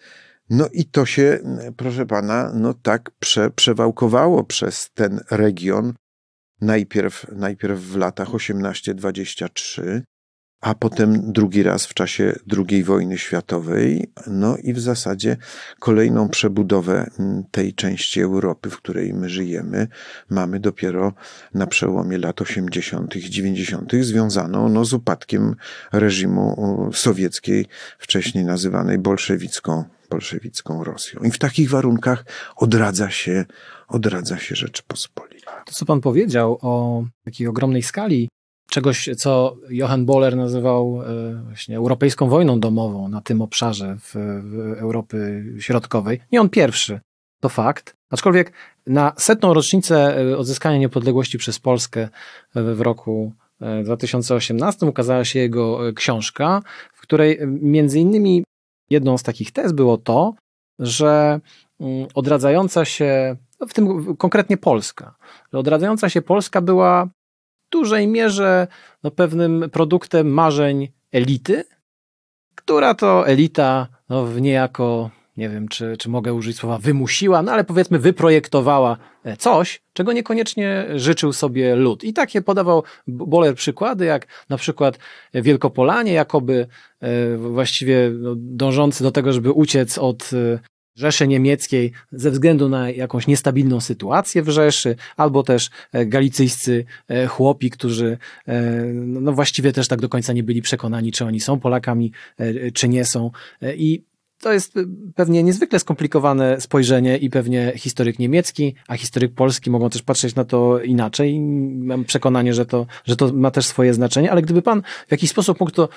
No 0.51 0.69
i 0.73 0.85
to 0.85 1.07
się, 1.07 1.39
proszę 1.77 2.07
pana, 2.07 2.53
no 2.55 2.75
tak 2.75 3.11
prze, 3.19 3.51
przewałkowało 3.51 4.45
przez 4.45 4.91
ten 4.95 5.21
region. 5.31 5.95
Najpierw, 6.61 7.27
najpierw 7.33 7.81
w 7.81 7.97
latach 7.97 8.29
18-23, 8.29 10.01
a 10.63 10.75
potem 10.75 11.33
drugi 11.33 11.63
raz 11.63 11.87
w 11.87 11.95
czasie 11.95 12.33
II 12.71 12.85
wojny 12.85 13.19
światowej, 13.19 14.11
no 14.27 14.57
i 14.57 14.73
w 14.73 14.81
zasadzie 14.81 15.37
kolejną 15.79 16.29
przebudowę 16.29 17.11
mm, 17.19 17.45
tej 17.51 17.75
części 17.75 18.21
Europy, 18.21 18.71
w 18.71 18.77
której 18.77 19.15
my 19.15 19.29
żyjemy, 19.29 19.89
mamy 20.31 20.61
dopiero 20.61 21.13
na 21.55 21.67
przełomie 21.67 22.19
lat 22.19 22.41
80. 22.41 23.17
i 23.17 23.31
90., 23.31 23.93
związaną 24.01 24.69
no, 24.69 24.85
z 24.85 24.93
upadkiem 24.93 25.55
reżimu 25.93 26.91
sowieckiej, 26.93 27.67
wcześniej 27.99 28.45
nazywanej 28.45 28.99
bolszewicką, 28.99 29.85
bolszewicką 30.11 30.85
Rosją. 30.85 31.21
I 31.21 31.31
w 31.31 31.39
takich 31.39 31.71
warunkach 31.71 32.25
odradza 32.57 33.11
się, 33.11 33.45
odradza 33.89 34.39
się 34.39 34.55
Rzeczypospolita. 34.55 35.63
To, 35.67 35.73
co 35.73 35.87
pan 35.87 36.01
powiedział 36.01 36.59
o 36.61 37.05
takiej 37.25 37.47
ogromnej 37.47 37.83
skali 37.83 38.29
czegoś, 38.73 39.09
co 39.17 39.57
Johann 39.71 40.07
Boller 40.07 40.37
nazywał 40.37 41.03
e, 41.03 41.43
właśnie 41.45 41.77
europejską 41.77 42.29
wojną 42.29 42.61
domową 42.61 43.09
na 43.09 43.21
tym 43.21 43.43
obszarze 43.43 43.97
w, 44.01 44.15
w 44.43 44.79
Europy 44.79 45.45
Środkowej. 45.59 46.21
Nie 46.33 46.41
on 46.41 46.49
pierwszy, 46.49 47.01
to 47.41 47.49
fakt. 47.49 47.97
Aczkolwiek 48.11 48.53
na 48.87 49.13
setną 49.17 49.55
rocznicę 49.55 50.21
e, 50.21 50.39
odzyskania 50.39 50.79
niepodległości 50.79 51.39
przez 51.39 51.59
Polskę 51.59 52.09
w 52.55 52.81
roku 52.81 53.33
2018 53.85 54.87
e, 54.87 54.89
ukazała 54.89 55.25
się 55.25 55.39
jego 55.39 55.81
książka, 55.95 56.63
w 56.95 57.01
której 57.01 57.39
między 57.47 58.01
innymi 58.01 58.45
jedną 58.91 59.19
z 59.19 59.23
takich 59.23 59.53
tez 59.53 59.73
było 59.73 59.99
to, 59.99 60.35
że 60.79 61.41
mm, 61.81 62.07
odradzająca 62.15 62.85
się, 62.85 63.37
no 63.61 63.67
w 63.67 63.75
tym 63.75 64.17
konkretnie 64.17 64.57
Polska, 64.57 65.15
że 65.53 65.59
odradzająca 65.59 66.09
się 66.09 66.23
Polska 66.23 66.61
była 66.61 67.09
dużej 67.73 68.07
mierze 68.07 68.67
no, 69.03 69.11
pewnym 69.11 69.71
produktem 69.73 70.31
marzeń 70.31 70.89
elity, 71.13 71.65
która 72.55 72.95
to 72.95 73.27
elita 73.27 73.89
no, 74.09 74.27
w 74.27 74.41
niejako, 74.41 75.11
nie 75.37 75.49
wiem, 75.49 75.69
czy, 75.69 75.97
czy 75.97 76.09
mogę 76.09 76.35
użyć 76.35 76.57
słowa 76.57 76.79
wymusiła, 76.79 77.43
no 77.43 77.53
ale 77.53 77.65
powiedzmy 77.65 77.99
wyprojektowała 77.99 78.97
e, 79.25 79.37
coś, 79.37 79.83
czego 79.93 80.13
niekoniecznie 80.13 80.87
życzył 80.95 81.33
sobie 81.33 81.77
lud. 81.77 82.05
I 82.05 82.13
takie 82.13 82.43
podawał 82.43 82.83
Boler 83.07 83.55
przykłady, 83.55 84.05
jak 84.05 84.27
na 84.49 84.57
przykład 84.57 84.99
Wielkopolanie, 85.35 86.13
jakoby 86.13 86.67
e, 87.01 87.37
właściwie 87.37 88.11
no, 88.19 88.35
dążący 88.37 89.05
do 89.05 89.11
tego, 89.11 89.33
żeby 89.33 89.53
uciec 89.53 89.99
od 89.99 90.31
e, 90.33 90.72
Rzeszy 90.95 91.29
Niemieckiej 91.29 91.93
ze 92.13 92.31
względu 92.31 92.69
na 92.69 92.91
jakąś 92.91 93.27
niestabilną 93.27 93.81
sytuację 93.81 94.43
w 94.43 94.49
Rzeszy, 94.49 94.97
albo 95.17 95.43
też 95.43 95.71
e, 95.93 96.07
galicyjscy 96.07 96.85
e, 97.09 97.27
chłopi, 97.27 97.71
którzy 97.71 98.19
e, 98.49 98.83
no 98.95 99.33
właściwie 99.33 99.73
też 99.73 99.89
tak 99.89 100.01
do 100.01 100.09
końca 100.09 100.33
nie 100.33 100.43
byli 100.43 100.63
przekonani, 100.63 101.13
czy 101.13 101.25
oni 101.25 101.41
są 101.41 101.61
Polakami, 101.61 102.13
czy 102.75 102.89
nie 102.89 103.05
są. 103.05 103.31
I 103.77 104.03
to 104.43 104.53
jest 104.53 104.75
pewnie 105.15 105.43
niezwykle 105.43 105.79
skomplikowane 105.79 106.61
spojrzenie 106.61 107.17
i 107.17 107.31
pewnie 107.31 107.73
historyk 107.77 108.19
niemiecki, 108.19 108.75
a 108.89 108.97
historyk 108.97 109.35
polski 109.35 109.71
mogą 109.71 109.91
też 109.91 110.03
patrzeć 110.03 110.35
na 110.35 110.45
to 110.45 110.81
inaczej. 110.81 111.41
Mam 111.71 112.05
przekonanie, 112.05 112.55
że 112.55 112.67
to, 112.67 112.87
że 113.05 113.17
to 113.17 113.33
ma 113.33 113.51
też 113.51 113.67
swoje 113.67 113.95
znaczenie, 113.95 114.33
ale 114.33 114.43
gdyby 114.43 114.63
pan 114.63 114.83
w 115.09 115.11
jakiś 115.11 115.31
sposób 115.31 115.61
mógł 115.61 115.73
to 115.73 115.89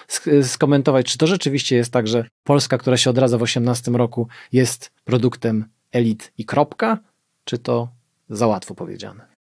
skomentować, 0.43 1.05
czy 1.05 1.17
to 1.17 1.27
rzeczywiście 1.27 1.75
jest 1.75 1.91
tak, 1.91 2.07
że 2.07 2.25
Polska, 2.43 2.77
która 2.77 2.97
się 2.97 3.09
odradza 3.09 3.37
w 3.37 3.41
18 3.41 3.91
roku, 3.91 4.27
jest 4.51 4.91
produktem 5.05 5.65
elit 5.91 6.31
i 6.37 6.45
kropka, 6.45 6.97
czy 7.43 7.57
to 7.57 7.89
za 8.29 8.47
łatwo 8.47 8.75
powiedziane. 8.75 9.35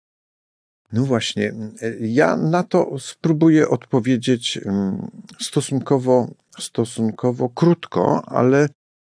No 0.93 1.03
właśnie, 1.03 1.53
ja 1.99 2.37
na 2.37 2.63
to 2.63 2.99
spróbuję 2.99 3.69
odpowiedzieć 3.69 4.59
mm, 4.65 5.07
stosunkowo, 5.39 6.27
stosunkowo 6.59 7.49
krótko, 7.49 8.21
ale 8.25 8.67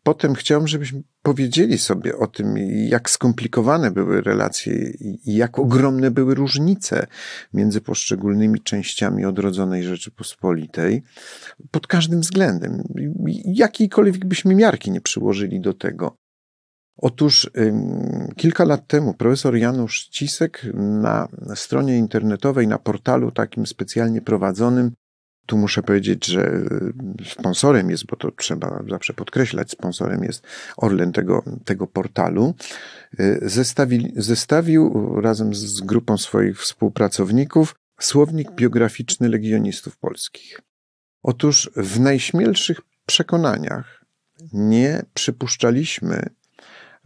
potem 0.08 0.36
chciałbym, 0.36 0.68
żebyśmy 0.68 1.04
powiedzieli 1.22 1.78
sobie 1.78 2.18
o 2.18 2.28
tym, 2.28 2.58
jak 2.88 3.10
skomplikowane 3.10 3.92
były 3.92 4.22
relacje 4.22 4.74
i 5.00 5.36
jak 5.36 5.60
ogromne 5.60 6.12
były 6.12 6.36
różnice 6.36 7.08
między 7.54 7.82
poszczególnymi 7.82 8.62
częściami 8.62 9.26
odrodzonej 9.26 9.84
Rzeczypospolitej 9.84 11.04
pod 11.72 11.88
każdym 11.88 12.22
względem. 12.22 12.84
Jakiejkolwiek 13.46 14.26
byśmy 14.26 14.56
miarki 14.56 14.92
nie 14.92 15.02
przyłożyli 15.02 15.62
do 15.62 15.74
tego. 15.74 16.16
Otóż 16.98 17.50
kilka 18.36 18.66
lat 18.66 18.88
temu 18.88 19.14
profesor 19.14 19.56
Janusz 19.56 20.08
Cisek 20.08 20.66
na 20.74 21.28
stronie 21.56 21.98
internetowej, 21.98 22.68
na 22.68 22.78
portalu 22.78 23.32
takim 23.32 23.66
specjalnie 23.66 24.22
prowadzonym, 24.22 24.92
tu 25.48 25.58
muszę 25.58 25.84
powiedzieć, 25.84 26.26
że 26.26 26.52
sponsorem 27.26 27.90
jest, 27.90 28.06
bo 28.06 28.16
to 28.16 28.32
trzeba 28.32 28.84
zawsze 28.90 29.14
podkreślać, 29.14 29.72
sponsorem 29.72 30.24
jest 30.24 30.44
Orlen 30.78 31.12
tego, 31.12 31.44
tego 31.66 31.88
portalu, 31.88 32.56
y, 33.20 33.40
zestawi, 33.42 34.14
zestawił 34.16 34.94
razem 35.22 35.56
z 35.56 35.82
grupą 35.82 36.18
swoich 36.18 36.62
współpracowników 36.62 37.76
słownik 38.00 38.52
biograficzny 38.52 39.30
legionistów 39.30 39.98
polskich. 39.98 40.62
Otóż 41.24 41.72
w 41.76 42.00
najśmielszych 42.00 42.82
przekonaniach 43.06 44.06
nie 44.54 45.06
przypuszczaliśmy, 45.14 46.30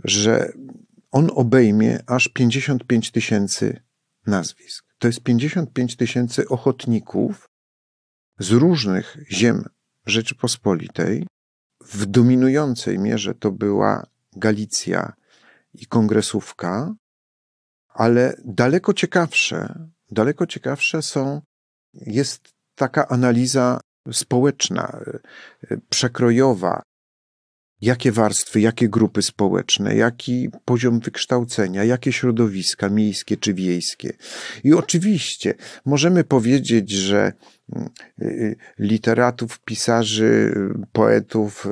że 0.03 0.51
on 1.11 1.29
obejmie 1.35 1.99
aż 2.07 2.27
55 2.27 3.11
tysięcy 3.11 3.81
nazwisk. 4.27 4.85
To 4.99 5.07
jest 5.07 5.23
55 5.23 5.95
tysięcy 5.95 6.47
ochotników 6.47 7.50
z 8.41 8.51
różnych 8.51 9.17
ziem 9.31 9.65
Rzeczypospolitej. 10.05 11.27
W 11.81 12.05
dominującej 12.05 12.99
mierze 12.99 13.35
to 13.35 13.51
była 13.51 14.07
Galicja 14.35 15.13
i 15.73 15.85
Kongresówka, 15.85 16.93
ale 17.87 18.35
daleko 18.45 18.93
ciekawsze, 18.93 19.87
daleko 20.11 20.47
ciekawsze 20.47 21.01
są, 21.01 21.41
jest 21.93 22.49
taka 22.75 23.07
analiza 23.07 23.79
społeczna, 24.11 24.99
przekrojowa, 25.89 26.81
jakie 27.81 28.11
warstwy, 28.11 28.61
jakie 28.61 28.89
grupy 28.89 29.21
społeczne, 29.21 29.95
jaki 29.95 30.49
poziom 30.65 30.99
wykształcenia, 30.99 31.83
jakie 31.83 32.11
środowiska 32.11 32.89
miejskie 32.89 33.37
czy 33.37 33.53
wiejskie. 33.53 34.13
I 34.63 34.73
oczywiście 34.73 35.53
możemy 35.85 36.23
powiedzieć, 36.23 36.91
że 36.91 37.33
mm, 37.75 37.89
y, 38.21 38.25
y, 38.25 38.55
literatów, 38.79 39.59
pisarzy, 39.59 40.53
poetów, 40.91 41.65
y, 41.65 41.69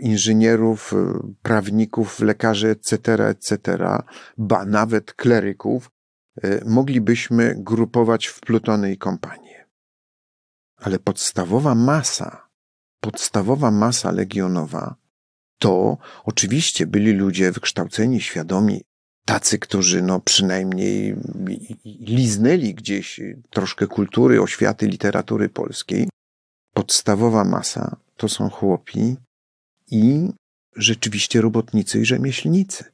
inżynierów, 0.00 0.94
prawników, 1.42 2.20
lekarzy, 2.20 2.68
etc., 2.68 3.28
etc., 3.28 3.78
ba 4.38 4.64
nawet 4.64 5.12
kleryków, 5.12 5.90
moglibyśmy 6.64 7.54
grupować 7.58 8.26
w 8.26 8.40
Plutony 8.40 8.92
i 8.92 8.98
kompanię. 8.98 9.66
Ale 10.76 10.98
podstawowa 10.98 11.74
masa, 11.74 12.48
podstawowa 13.00 13.70
masa 13.70 14.10
legionowa 14.10 14.96
to 15.58 15.98
oczywiście 16.24 16.86
byli 16.86 17.12
ludzie 17.12 17.52
wykształceni, 17.52 18.20
świadomi, 18.20 18.82
tacy, 19.24 19.58
którzy 19.58 20.02
no 20.02 20.20
przynajmniej 20.20 21.16
liznęli 22.00 22.74
gdzieś 22.74 23.20
troszkę 23.50 23.86
kultury, 23.86 24.42
oświaty, 24.42 24.86
literatury 24.86 25.48
polskiej. 25.48 26.08
Podstawowa 26.74 27.44
masa 27.44 27.96
to 28.16 28.28
są 28.28 28.50
chłopi 28.50 29.16
i 29.90 30.28
rzeczywiście 30.76 31.40
robotnicy 31.40 32.00
i 32.00 32.04
rzemieślnicy. 32.04 32.84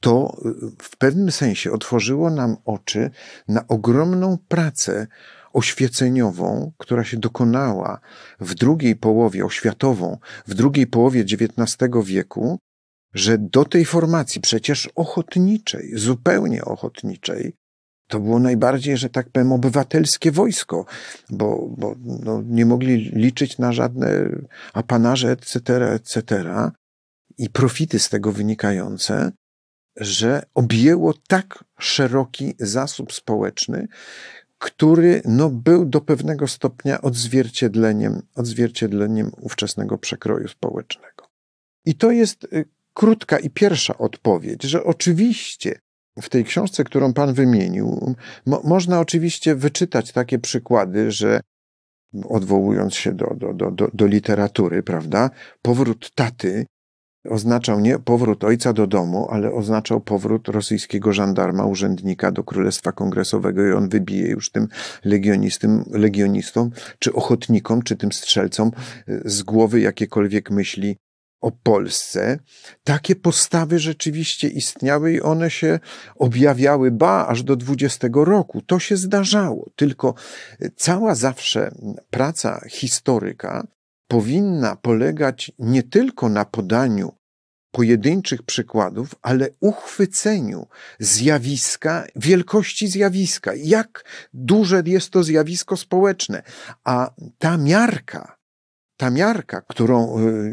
To 0.00 0.36
w 0.82 0.96
pewnym 0.96 1.32
sensie 1.32 1.72
otworzyło 1.72 2.30
nam 2.30 2.56
oczy 2.64 3.10
na 3.48 3.68
ogromną 3.68 4.38
pracę 4.48 5.06
oświeceniową, 5.56 6.72
która 6.78 7.04
się 7.04 7.16
dokonała 7.16 8.00
w 8.40 8.54
drugiej 8.54 8.96
połowie, 8.96 9.44
oświatową, 9.44 10.18
w 10.46 10.54
drugiej 10.54 10.86
połowie 10.86 11.20
XIX 11.20 11.78
wieku, 12.04 12.58
że 13.14 13.38
do 13.38 13.64
tej 13.64 13.84
formacji, 13.84 14.40
przecież 14.40 14.90
ochotniczej, 14.94 15.92
zupełnie 15.94 16.64
ochotniczej, 16.64 17.52
to 18.08 18.20
było 18.20 18.38
najbardziej, 18.38 18.96
że 18.96 19.10
tak 19.10 19.30
powiem, 19.30 19.52
obywatelskie 19.52 20.32
wojsko, 20.32 20.86
bo, 21.30 21.68
bo 21.78 21.94
no, 22.04 22.42
nie 22.46 22.66
mogli 22.66 22.96
liczyć 22.96 23.58
na 23.58 23.72
żadne 23.72 24.28
apanarze, 24.72 25.30
etc., 25.30 25.92
etc. 25.92 26.44
I 27.38 27.50
profity 27.50 27.98
z 27.98 28.08
tego 28.08 28.32
wynikające, 28.32 29.32
że 29.96 30.42
objęło 30.54 31.14
tak 31.28 31.64
szeroki 31.78 32.54
zasób 32.58 33.12
społeczny, 33.12 33.88
który 34.66 35.22
no, 35.24 35.50
był 35.50 35.84
do 35.84 36.00
pewnego 36.00 36.48
stopnia 36.48 37.00
odzwierciedleniem, 37.02 38.22
odzwierciedleniem 38.34 39.30
ówczesnego 39.40 39.98
przekroju 39.98 40.48
społecznego. 40.48 41.28
I 41.84 41.94
to 41.94 42.10
jest 42.10 42.44
y, 42.44 42.64
krótka 42.94 43.38
i 43.38 43.50
pierwsza 43.50 43.98
odpowiedź, 43.98 44.62
że 44.62 44.84
oczywiście 44.84 45.80
w 46.22 46.28
tej 46.28 46.44
książce, 46.44 46.84
którą 46.84 47.12
Pan 47.12 47.34
wymienił, 47.34 48.14
mo 48.46 48.60
można 48.64 49.00
oczywiście 49.00 49.54
wyczytać 49.54 50.12
takie 50.12 50.38
przykłady, 50.38 51.10
że 51.10 51.40
odwołując 52.28 52.94
się 52.94 53.12
do, 53.12 53.34
do, 53.36 53.54
do, 53.54 53.70
do, 53.70 53.90
do 53.94 54.06
literatury, 54.06 54.82
prawda, 54.82 55.30
powrót 55.62 56.10
taty 56.14 56.66
oznaczał 57.28 57.80
nie 57.80 57.98
powrót 57.98 58.44
ojca 58.44 58.72
do 58.72 58.86
domu, 58.86 59.26
ale 59.30 59.52
oznaczał 59.52 60.00
powrót 60.00 60.48
rosyjskiego 60.48 61.12
żandarma, 61.12 61.64
urzędnika 61.64 62.32
do 62.32 62.44
Królestwa 62.44 62.92
Kongresowego 62.92 63.66
i 63.66 63.72
on 63.72 63.88
wybije 63.88 64.28
już 64.28 64.50
tym 64.50 64.68
legionistom, 65.04 65.84
legionistom 65.90 66.70
czy 66.98 67.12
ochotnikom, 67.12 67.82
czy 67.82 67.96
tym 67.96 68.12
strzelcom 68.12 68.70
e, 69.08 69.20
z 69.24 69.42
głowy 69.42 69.80
jakiekolwiek 69.80 70.50
myśli 70.50 70.96
o 71.40 71.50
Polsce. 71.62 72.38
Takie 72.84 73.16
postawy 73.16 73.78
rzeczywiście 73.78 74.48
istniały 74.48 75.12
i 75.12 75.20
one 75.20 75.50
się 75.50 75.78
objawiały, 76.16 76.90
ba, 76.90 77.26
aż 77.26 77.42
do 77.42 77.56
20 77.56 78.08
roku. 78.12 78.62
To 78.62 78.78
się 78.78 78.96
zdarzało. 78.96 79.70
Tylko 79.76 80.14
cała 80.76 81.14
zawsze 81.14 81.70
praca 82.10 82.60
historyka 82.68 83.66
powinna 84.08 84.76
polegać 84.76 85.52
nie 85.58 85.82
tylko 85.82 86.28
na 86.28 86.44
podaniu 86.44 87.12
pojedynczych 87.70 88.42
przykładów, 88.42 89.14
ale 89.22 89.48
uchwyceniu 89.60 90.66
zjawiska, 90.98 92.06
wielkości 92.16 92.88
zjawiska. 92.88 93.52
Jak 93.54 94.04
duże 94.32 94.82
jest 94.86 95.10
to 95.10 95.22
zjawisko 95.22 95.76
społeczne. 95.76 96.42
A 96.84 97.10
ta 97.38 97.56
miarka, 97.56 98.36
ta 98.96 99.10
miarka, 99.10 99.60
którą 99.60 100.18
y, 100.18 100.52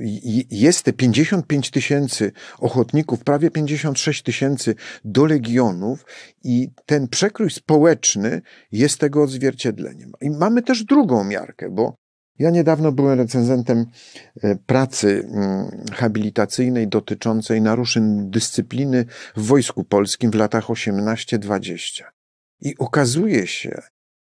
jest 0.51 0.83
te 0.83 0.93
55 0.93 1.71
tysięcy 1.71 2.31
ochotników, 2.59 3.23
prawie 3.23 3.51
56 3.51 4.23
tysięcy 4.23 4.75
do 5.05 5.25
legionów 5.25 6.05
i 6.43 6.69
ten 6.85 7.07
przekrój 7.07 7.51
społeczny 7.51 8.41
jest 8.71 8.99
tego 8.99 9.23
odzwierciedleniem. 9.23 10.11
I 10.21 10.29
mamy 10.29 10.61
też 10.61 10.83
drugą 10.83 11.23
miarkę, 11.23 11.69
bo 11.69 12.02
ja 12.39 12.49
niedawno 12.49 12.91
byłem 12.91 13.19
recenzentem 13.19 13.85
e, 14.41 14.55
pracy 14.55 15.27
mm, 15.27 15.85
habilitacyjnej 15.93 16.87
dotyczącej 16.87 17.61
naruszeń 17.61 18.31
dyscypliny 18.31 19.05
w 19.35 19.45
Wojsku 19.45 19.83
Polskim 19.83 20.31
w 20.31 20.35
latach 20.35 20.65
18-20. 20.65 22.03
I 22.61 22.77
okazuje 22.77 23.47
się, 23.47 23.81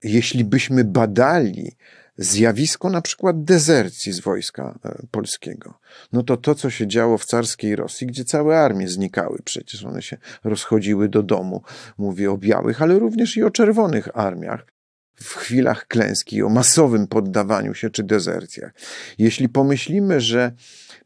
jeśli 0.03 0.45
byśmy 0.45 0.83
badali 0.83 1.71
zjawisko 2.17 2.89
na 2.89 3.01
przykład 3.01 3.43
dezercji 3.43 4.13
z 4.13 4.19
wojska 4.19 4.79
e, 4.85 5.07
polskiego, 5.11 5.79
no 6.11 6.23
to 6.23 6.37
to, 6.37 6.55
co 6.55 6.69
się 6.69 6.87
działo 6.87 7.17
w 7.17 7.25
carskiej 7.25 7.75
Rosji, 7.75 8.07
gdzie 8.07 8.25
całe 8.25 8.59
armie 8.59 8.87
znikały, 8.87 9.39
przecież 9.45 9.85
one 9.85 10.01
się 10.01 10.17
rozchodziły 10.43 11.09
do 11.09 11.23
domu, 11.23 11.61
mówię 11.97 12.31
o 12.31 12.37
białych, 12.37 12.81
ale 12.81 12.99
również 12.99 13.37
i 13.37 13.43
o 13.43 13.51
czerwonych 13.51 14.17
armiach, 14.17 14.74
w 15.15 15.35
chwilach 15.35 15.87
klęski, 15.87 16.43
o 16.43 16.49
masowym 16.49 17.07
poddawaniu 17.07 17.73
się 17.73 17.89
czy 17.89 18.03
dezercjach. 18.03 18.71
Jeśli 19.17 19.49
pomyślimy, 19.49 20.21
że 20.21 20.51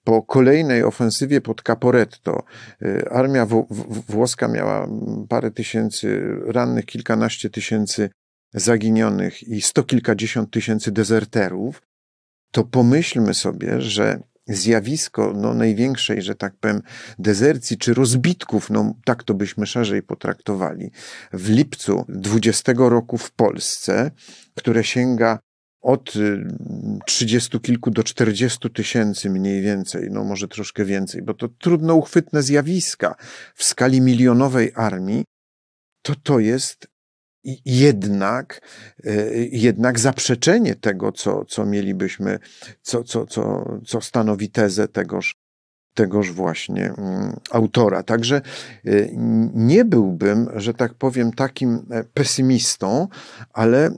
po 0.04 0.24
kolejnej 0.24 0.84
ofensywie 0.84 1.42
pod 1.42 1.62
Caporetto 1.62 2.44
y, 2.82 3.10
armia 3.10 3.48
włoska 4.08 4.48
miała 4.48 4.88
parę 5.30 5.52
tysięcy 5.52 6.36
rannych, 6.46 6.86
kilkanaście 6.86 7.50
tysięcy 7.50 8.10
zaginionych 8.54 9.44
i 9.44 9.62
sto 9.62 9.84
kilkadziesiąt 9.84 10.52
tysięcy 10.52 10.92
dezerterów, 10.92 11.82
to 12.52 12.64
pomyślmy 12.64 13.34
sobie, 13.34 13.82
że 13.82 14.20
zjawisko 14.50 15.34
no, 15.36 15.54
największej, 15.54 16.22
że 16.22 16.36
tak 16.36 16.54
powiem, 16.60 16.82
dezercji 17.20 17.78
czy 17.78 17.94
rozbitków, 17.94 18.70
no 18.70 18.94
tak 19.06 19.24
to 19.24 19.34
byśmy 19.34 19.66
szerzej 19.66 20.04
potraktowali, 20.04 20.92
w 21.34 21.50
lipcu 21.50 22.06
20 22.10 22.74
roku 22.78 23.18
w 23.18 23.32
Polsce, 23.32 24.12
które 24.56 24.84
sięga 24.84 25.40
od 25.82 26.16
y, 26.16 26.48
trzydziestu 27.06 27.60
kilku 27.60 27.92
do 27.92 28.04
czterdziestu 28.04 28.70
tysięcy 28.70 29.30
mniej 29.30 29.62
więcej, 29.62 30.08
no 30.12 30.24
może 30.24 30.48
troszkę 30.48 30.86
więcej, 30.86 31.22
bo 31.22 31.34
to 31.34 31.48
trudno 31.48 31.96
uchwytne 31.96 32.44
zjawiska. 32.44 33.16
W 33.56 33.64
skali 33.64 34.02
milionowej 34.02 34.72
armii, 34.76 35.26
to 36.02 36.16
to 36.16 36.40
jest 36.40 36.88
jednak, 37.66 38.62
y, 39.06 39.50
jednak 39.52 40.00
zaprzeczenie 40.00 40.76
tego, 40.76 41.12
co, 41.12 41.46
co 41.46 41.66
mielibyśmy, 41.66 42.40
co, 42.82 43.04
co, 43.04 43.26
co, 43.26 43.66
co 43.86 44.02
stanowi 44.02 44.50
tezę 44.50 44.88
tegoż, 44.88 45.36
tegoż 45.94 46.32
właśnie 46.32 46.94
mm, 46.98 47.40
autora. 47.52 48.04
Także 48.04 48.42
y, 48.86 49.12
nie 49.54 49.86
byłbym, 49.86 50.50
że 50.56 50.74
tak 50.74 50.94
powiem, 50.94 51.32
takim 51.32 51.86
e, 51.90 52.04
pesymistą, 52.04 53.08
ale 53.54 53.86
e, 53.86 53.92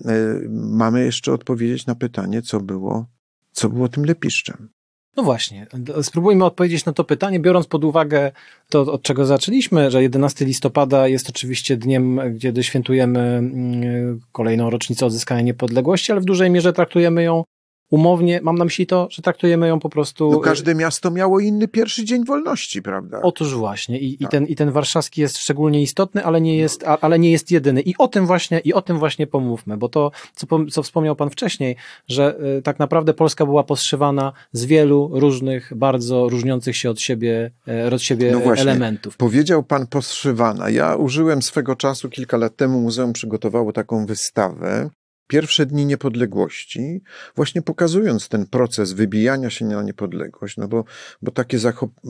mamy 0.50 1.06
jeszcze 1.06 1.34
odpowiedzieć 1.34 1.86
na 1.86 1.96
pytanie, 1.96 2.42
co 2.42 2.60
było, 2.60 3.06
co 3.52 3.70
było 3.70 3.90
tym 3.90 4.06
lepiszczem. 4.06 4.70
No 5.18 5.24
właśnie, 5.24 5.68
spróbujmy 6.02 6.46
odpowiedzieć 6.46 6.86
na 6.86 6.94
to 6.94 7.04
pytanie, 7.04 7.40
biorąc 7.40 7.68
pod 7.68 7.84
uwagę 7.84 8.32
to, 8.70 8.82
od 8.82 9.02
czego 9.02 9.26
zaczęliśmy, 9.26 9.92
że 9.92 10.02
11 10.02 10.46
listopada 10.46 11.08
jest 11.08 11.30
oczywiście 11.30 11.78
dniem, 11.78 12.20
kiedy 12.42 12.64
świętujemy 12.64 13.20
mm, 13.20 14.20
kolejną 14.32 14.70
rocznicę 14.70 15.06
odzyskania 15.06 15.42
niepodległości, 15.42 16.12
ale 16.12 16.22
w 16.22 16.26
dużej 16.26 16.50
mierze 16.50 16.74
traktujemy 16.74 17.24
ją 17.24 17.44
umownie, 17.92 18.40
mam 18.44 18.58
na 18.58 18.66
myśli 18.66 18.88
to, 18.88 19.08
że 19.12 19.22
traktujemy 19.22 19.68
ją 19.68 19.80
po 19.80 19.90
prostu... 19.90 20.32
No 20.32 20.40
każde 20.40 20.76
miasto 20.76 21.12
miało 21.12 21.40
inny 21.40 21.68
pierwszy 21.68 22.06
dzień 22.06 22.26
wolności, 22.26 22.82
prawda? 22.82 23.22
Otóż 23.22 23.56
właśnie 23.56 24.00
i, 24.00 24.18
tak. 24.18 24.28
i, 24.28 24.32
ten, 24.32 24.46
i 24.46 24.56
ten 24.56 24.72
warszawski 24.72 25.22
jest 25.22 25.38
szczególnie 25.38 25.82
istotny, 25.82 26.26
ale 26.26 26.42
nie 26.42 26.58
jest, 26.58 26.84
a, 26.88 26.98
ale 27.02 27.20
nie 27.20 27.32
jest 27.32 27.52
jedyny 27.52 27.82
i 27.82 27.98
o 27.98 28.08
tym 28.08 28.26
właśnie, 28.26 28.60
i 28.60 28.74
o 28.74 28.82
tym 28.82 29.00
właśnie 29.00 29.28
pomówmy, 29.28 29.78
bo 29.78 29.90
to, 29.90 30.12
co, 30.36 30.48
co 30.72 30.84
wspomniał 30.84 31.16
pan 31.16 31.30
wcześniej, 31.30 31.76
że 32.08 32.36
y, 32.58 32.62
tak 32.62 32.80
naprawdę 32.80 33.14
Polska 33.14 33.46
była 33.46 33.64
poszywana 33.64 34.34
z 34.52 34.66
wielu 34.66 35.10
różnych, 35.14 35.74
bardzo 35.76 36.30
różniących 36.30 36.78
się 36.78 36.90
od 36.90 37.02
siebie, 37.02 37.52
y, 37.90 37.96
od 37.96 38.02
siebie 38.02 38.32
no 38.32 38.40
właśnie, 38.40 38.62
elementów. 38.62 39.18
Powiedział 39.18 39.64
pan 39.64 39.88
poszywana. 39.88 40.70
Ja 40.70 40.96
użyłem 40.96 41.42
swego 41.42 41.76
czasu, 41.76 42.10
kilka 42.10 42.38
lat 42.38 42.56
temu 42.56 42.82
muzeum 42.82 43.14
przygotowało 43.14 43.74
taką 43.74 44.06
wystawę, 44.06 44.90
pierwsze 45.32 45.66
dni 45.66 45.86
niepodległości, 45.86 47.02
właśnie 47.36 47.62
pokazując 47.62 48.30
ten 48.30 48.46
proces 48.46 48.94
wybijania 48.94 49.50
się 49.50 49.66
na 49.66 49.84
niepodległość, 49.84 50.58
no 50.58 50.68
bo, 50.68 50.84
bo 51.22 51.32
takie 51.32 51.58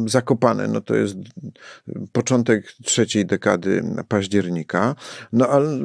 zakopane, 0.05 0.67
no 0.67 0.81
to 0.81 0.95
jest 0.95 1.15
początek 2.11 2.71
trzeciej 2.83 3.25
dekady 3.25 3.83
października, 4.07 4.95
no 5.33 5.47
ale 5.47 5.79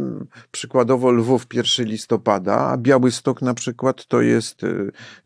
przykładowo 0.51 1.11
Lwów 1.11 1.47
1 1.53 1.87
listopada, 1.87 2.57
a 2.57 2.77
Białystok 2.77 3.43
na 3.43 3.55
przykład 3.55 4.07
to 4.07 4.21
jest 4.21 4.61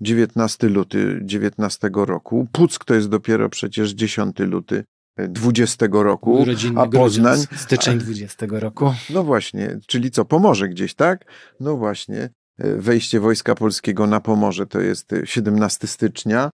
19 0.00 0.66
e, 0.66 0.70
luty 0.70 1.20
19 1.22 1.90
roku, 1.94 2.46
Puck 2.52 2.84
to 2.84 2.94
jest 2.94 3.08
dopiero 3.08 3.48
przecież 3.48 3.90
10 3.90 4.38
luty 4.38 4.84
20 5.18 5.86
roku, 5.90 6.44
a 6.76 6.86
Poznań... 6.88 7.38
Styczeń 7.56 7.98
20 7.98 8.46
roku. 8.50 8.94
No 9.10 9.24
właśnie, 9.24 9.78
czyli 9.86 10.10
co, 10.10 10.24
Pomorze 10.24 10.68
gdzieś, 10.68 10.94
tak? 10.94 11.24
No 11.60 11.76
właśnie, 11.76 12.30
e, 12.58 12.76
wejście 12.76 13.20
Wojska 13.20 13.54
Polskiego 13.54 14.06
na 14.06 14.20
Pomorze 14.20 14.66
to 14.66 14.80
jest 14.80 15.14
17 15.24 15.86
stycznia. 15.86 16.50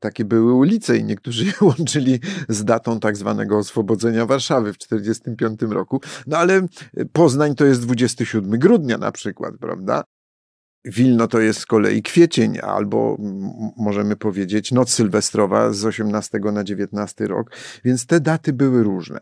Takie 0.00 0.24
były 0.24 0.54
ulice 0.54 0.96
i 0.96 1.04
niektórzy 1.04 1.44
je 1.46 1.52
łączyli 1.60 2.20
z 2.48 2.64
datą 2.64 3.00
tak 3.00 3.16
zwanego 3.16 3.58
oswobodzenia 3.58 4.26
Warszawy 4.26 4.72
w 4.72 4.78
45 4.78 5.62
roku. 5.62 6.00
No 6.26 6.38
ale 6.38 6.66
Poznań 7.12 7.54
to 7.54 7.64
jest 7.64 7.82
27 7.82 8.50
grudnia 8.50 8.98
na 8.98 9.12
przykład, 9.12 9.54
prawda? 9.60 10.04
Wilno 10.84 11.28
to 11.28 11.40
jest 11.40 11.60
z 11.60 11.66
kolei 11.66 12.02
kwiecień, 12.02 12.58
albo 12.62 13.16
możemy 13.76 14.16
powiedzieć 14.16 14.72
noc 14.72 14.90
sylwestrowa 14.90 15.72
z 15.72 15.84
18 15.84 16.38
na 16.38 16.64
19 16.64 17.26
rok, 17.26 17.50
więc 17.84 18.06
te 18.06 18.20
daty 18.20 18.52
były 18.52 18.82
różne. 18.82 19.20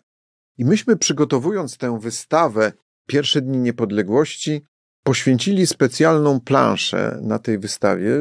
I 0.59 0.64
myśmy 0.64 0.96
przygotowując 0.96 1.77
tę 1.77 1.99
wystawę 2.01 2.73
Pierwsze 3.07 3.40
Dni 3.40 3.59
Niepodległości, 3.59 4.62
poświęcili 5.03 5.66
specjalną 5.66 6.40
planszę 6.40 7.18
na 7.23 7.38
tej 7.38 7.59
wystawie, 7.59 8.16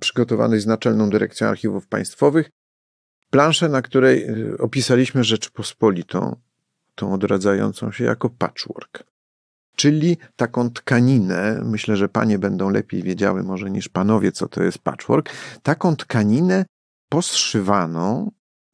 przygotowanej 0.00 0.60
z 0.60 0.66
Naczelną 0.66 1.10
Dyrekcją 1.10 1.46
Archiwów 1.46 1.88
Państwowych, 1.88 2.50
planszę, 3.30 3.68
na 3.68 3.82
której 3.82 4.30
y, 4.30 4.58
opisaliśmy 4.58 5.24
Rzeczpospolitą, 5.24 6.36
tą 6.94 7.12
odradzającą 7.12 7.92
się 7.92 8.04
jako 8.04 8.30
patchwork 8.30 9.10
czyli 9.80 10.16
taką 10.36 10.70
tkaninę, 10.70 11.60
myślę, 11.64 11.96
że 11.96 12.08
panie 12.08 12.38
będą 12.38 12.70
lepiej 12.70 13.02
wiedziały 13.02 13.42
może 13.42 13.70
niż 13.70 13.88
panowie, 13.88 14.32
co 14.32 14.48
to 14.48 14.62
jest 14.62 14.78
patchwork, 14.78 15.30
taką 15.62 15.96
tkaninę 15.96 16.64
poszywaną, 17.08 18.30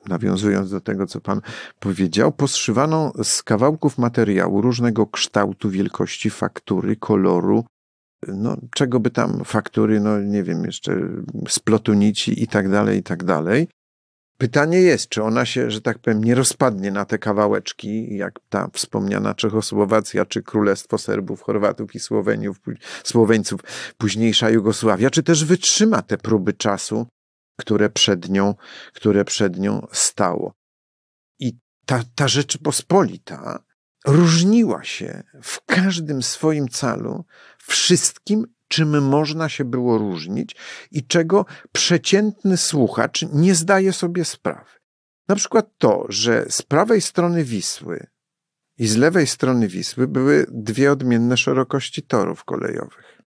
nawiązując 0.08 0.70
do 0.70 0.80
tego, 0.80 1.06
co 1.06 1.20
pan 1.20 1.40
powiedział, 1.80 2.32
poszywaną 2.32 3.12
z 3.22 3.42
kawałków 3.42 3.98
materiału 3.98 4.60
różnego 4.60 5.06
kształtu, 5.06 5.70
wielkości, 5.70 6.30
faktury, 6.30 6.96
koloru, 6.96 7.64
no, 8.28 8.56
czego 8.74 9.00
by 9.00 9.10
tam 9.10 9.44
faktury, 9.44 10.00
no 10.00 10.20
nie 10.20 10.42
wiem, 10.42 10.64
jeszcze 10.64 11.00
splotu 11.48 11.94
nici 11.94 12.42
i 12.42 12.46
tak 12.46 12.70
dalej, 12.70 12.98
i 12.98 13.02
tak 13.02 13.24
dalej. 13.24 13.68
Pytanie 14.38 14.78
jest, 14.78 15.08
czy 15.08 15.22
ona 15.22 15.46
się, 15.46 15.70
że 15.70 15.80
tak 15.80 15.98
powiem, 15.98 16.24
nie 16.24 16.34
rozpadnie 16.34 16.90
na 16.90 17.04
te 17.04 17.18
kawałeczki, 17.18 18.16
jak 18.16 18.40
ta 18.48 18.68
wspomniana 18.72 19.34
Czechosłowacja, 19.34 20.26
czy 20.26 20.42
Królestwo 20.42 20.98
Serbów, 20.98 21.42
Chorwatów 21.42 21.94
i 21.94 22.00
Słoweniów, 22.00 22.56
Słoweńców, 23.04 23.60
późniejsza 23.98 24.50
Jugosławia, 24.50 25.10
czy 25.10 25.22
też 25.22 25.44
wytrzyma 25.44 26.02
te 26.02 26.18
próby 26.18 26.52
czasu, 26.52 27.06
które 27.60 27.90
przed 27.90 28.28
nią, 28.28 28.54
które 28.92 29.24
przed 29.24 29.58
nią 29.58 29.86
stało. 29.92 30.54
I 31.38 31.58
ta, 31.86 32.02
ta 32.14 32.28
Rzeczypospolita 32.28 33.64
różniła 34.06 34.84
się 34.84 35.22
w 35.42 35.64
każdym 35.64 36.22
swoim 36.22 36.68
calu 36.68 37.24
wszystkim 37.58 38.55
czym 38.68 39.02
można 39.02 39.48
się 39.48 39.64
było 39.64 39.98
różnić 39.98 40.56
i 40.90 41.06
czego 41.06 41.46
przeciętny 41.72 42.56
słuchacz 42.56 43.22
nie 43.32 43.54
zdaje 43.54 43.92
sobie 43.92 44.24
sprawy. 44.24 44.70
Na 45.28 45.36
przykład 45.36 45.66
to, 45.78 46.06
że 46.08 46.46
z 46.48 46.62
prawej 46.62 47.00
strony 47.00 47.44
Wisły 47.44 48.06
i 48.78 48.86
z 48.86 48.96
lewej 48.96 49.26
strony 49.26 49.68
Wisły 49.68 50.08
były 50.08 50.46
dwie 50.48 50.92
odmienne 50.92 51.36
szerokości 51.36 52.02
torów 52.02 52.44
kolejowych. 52.44 53.22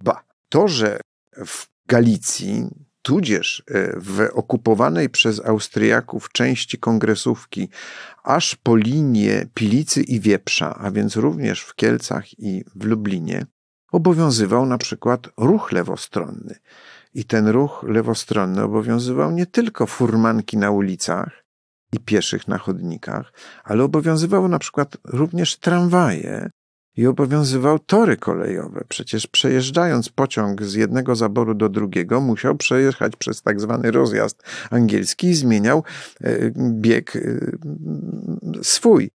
Ba, 0.00 0.24
to, 0.48 0.68
że 0.68 1.00
w 1.46 1.66
Galicji, 1.86 2.68
tudzież 3.02 3.62
e, 3.66 4.00
w 4.00 4.28
okupowanej 4.32 5.10
przez 5.10 5.40
Austriaków 5.40 6.32
części 6.32 6.78
kongresówki, 6.78 7.68
aż 8.22 8.54
po 8.54 8.76
linię 8.76 9.46
Pilicy 9.54 10.02
i 10.02 10.20
Wieprza, 10.20 10.74
a 10.74 10.90
więc 10.90 11.16
również 11.16 11.60
w 11.60 11.74
Kielcach 11.74 12.38
i 12.38 12.64
w 12.74 12.84
Lublinie, 12.84 13.46
obowiązywał 13.92 14.66
na 14.66 14.78
przykład 14.78 15.28
ruch 15.36 15.72
lewostronny. 15.72 16.54
I 17.14 17.24
ten 17.24 17.48
ruch 17.48 17.84
lewostronny 17.88 18.62
obowiązywał 18.62 19.30
nie 19.30 19.46
tylko 19.46 19.86
furmanki 19.86 20.56
na 20.56 20.70
ulicach 20.70 21.44
i 21.92 22.00
pieszych 22.00 22.48
na 22.48 22.58
chodnikach, 22.58 23.32
ale 23.64 23.84
obowiązywał 23.84 24.48
na 24.48 24.58
przykład 24.58 24.96
również 25.04 25.58
tramwaje 25.58 26.50
i 26.96 27.06
obowiązywał 27.06 27.78
tory 27.78 28.16
kolejowe. 28.16 28.84
Przecież 28.88 29.26
przejeżdżając 29.26 30.08
pociąg 30.08 30.62
z 30.62 30.74
jednego 30.74 31.16
zaboru 31.16 31.54
do 31.54 31.68
drugiego, 31.68 32.20
musiał 32.20 32.56
przejechać 32.56 33.16
przez 33.16 33.42
tak 33.42 33.60
zwany 33.60 33.90
rozjazd 33.90 34.42
angielski 34.70 35.26
i 35.26 35.34
zmieniał 35.34 35.84
e, 36.20 36.50
bieg 36.56 37.16
e, 37.16 37.20
swój. 38.62 39.10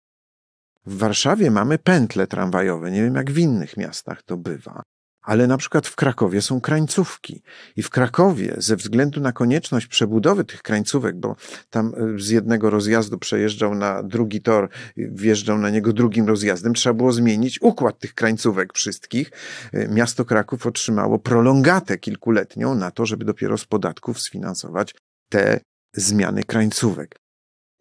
W 0.86 0.98
Warszawie 0.98 1.52
mamy 1.52 1.78
pętle 1.78 2.28
tramwajowe. 2.28 2.92
Nie 2.92 3.04
wiem, 3.04 3.16
jak 3.16 3.32
w 3.32 3.38
innych 3.38 3.78
miastach 3.78 4.24
to 4.24 4.38
bywa. 4.38 4.84
Ale 5.24 5.48
na 5.48 5.58
przykład 5.58 5.88
w 5.88 5.96
Krakowie 5.96 6.42
są 6.42 6.62
krańcówki. 6.62 7.42
I 7.76 7.84
w 7.84 7.90
Krakowie, 7.90 8.56
ze 8.58 8.76
względu 8.76 9.22
na 9.22 9.32
konieczność 9.32 9.88
przebudowy 9.88 10.44
tych 10.44 10.62
krańcówek, 10.62 11.16
bo 11.16 11.36
tam 11.70 11.94
e, 12.16 12.20
z 12.20 12.30
jednego 12.30 12.70
rozjazdu 12.70 13.18
przejeżdżał 13.18 13.76
na 13.76 14.04
drugi 14.04 14.42
tor, 14.42 14.70
wjeżdżał 14.98 15.58
na 15.58 15.70
niego 15.70 15.94
drugim 15.94 16.28
rozjazdem, 16.28 16.74
trzeba 16.74 16.94
było 16.94 17.12
zmienić 17.12 17.62
układ 17.62 18.00
tych 18.00 18.14
krańcówek 18.14 18.74
wszystkich. 18.74 19.32
E, 19.74 19.88
miasto 19.88 20.26
Kraków 20.26 20.68
otrzymało 20.68 21.20
prolongatę 21.20 21.98
kilkuletnią 21.98 22.76
na 22.76 22.92
to, 22.92 23.06
żeby 23.06 23.26
dopiero 23.26 23.58
z 23.58 23.66
podatków 23.66 24.22
sfinansować 24.22 24.96
te 25.30 25.60
zmiany 25.94 26.44
krańcówek 26.44 27.23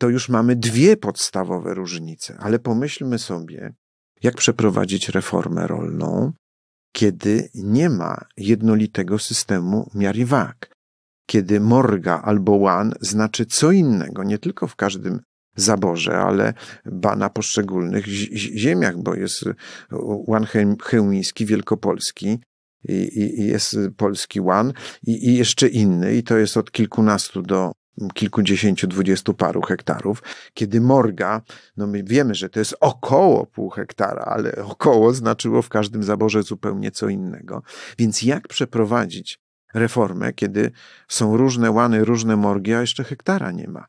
to 0.03 0.09
już 0.09 0.29
mamy 0.29 0.57
dwie 0.57 0.97
podstawowe 0.97 1.75
różnice, 1.75 2.37
ale 2.41 2.59
pomyślmy 2.59 3.19
sobie, 3.19 3.75
jak 4.23 4.35
przeprowadzić 4.35 5.09
reformę 5.09 5.67
rolną, 5.67 6.33
kiedy 6.93 7.49
nie 7.55 7.91
ma 7.91 8.25
jednolitego 8.37 9.19
systemu 9.19 9.91
miar 9.95 10.17
i 10.17 10.25
wag. 10.25 10.75
kiedy 11.27 11.61
morga 11.61 12.23
albo 12.25 12.53
łan 12.53 12.93
znaczy 13.01 13.47
co 13.47 13.73
innego, 13.73 14.25
nie 14.25 14.39
tylko 14.39 14.67
w 14.67 14.77
każdym 14.77 15.21
zaborze, 15.57 16.19
ale 16.19 16.55
ba 16.85 17.17
na 17.17 17.31
poszczególnych 17.31 18.07
ziemiach, 18.65 19.03
bo 19.03 19.15
jest 19.15 19.45
łan 20.27 20.47
chełmiński, 20.83 21.47
wielkopolski, 21.47 22.39
i, 22.89 23.21
i, 23.21 23.47
jest 23.47 23.77
polski 23.97 24.41
łan 24.41 24.73
i, 25.07 25.29
i, 25.29 25.37
jeszcze 25.37 25.69
inny, 25.69 26.15
i 26.15 26.23
to 26.23 26.37
jest 26.37 26.57
od 26.57 26.71
kilkunastu 26.71 27.43
do 27.43 27.73
kilkudziesięciu, 28.15 28.87
dwudziestu 28.87 29.35
paru 29.35 29.63
hektarów, 29.63 30.23
kiedy 30.55 30.81
morga, 30.81 31.43
no 31.77 31.87
my 31.87 32.03
wiemy, 32.03 32.35
że 32.35 32.49
to 32.49 32.59
jest 32.59 32.77
około 32.81 33.47
pół 33.47 33.71
hektara, 33.71 34.23
ale 34.23 34.57
około 34.65 35.15
znaczyło 35.15 35.63
w 35.63 35.69
każdym 35.69 36.03
zaborze 36.03 36.43
zupełnie 36.43 36.91
co 36.91 37.09
innego. 37.09 37.63
Więc 37.99 38.23
jak 38.23 38.49
przeprowadzić 38.49 39.41
reformę, 39.75 40.33
kiedy 40.33 40.71
są 41.09 41.37
różne 41.37 41.71
łany, 41.71 42.05
różne 42.05 42.37
morgi, 42.37 42.75
a 42.75 42.81
jeszcze 42.81 43.05
hektara 43.05 43.51
nie 43.51 43.69
ma? 43.69 43.87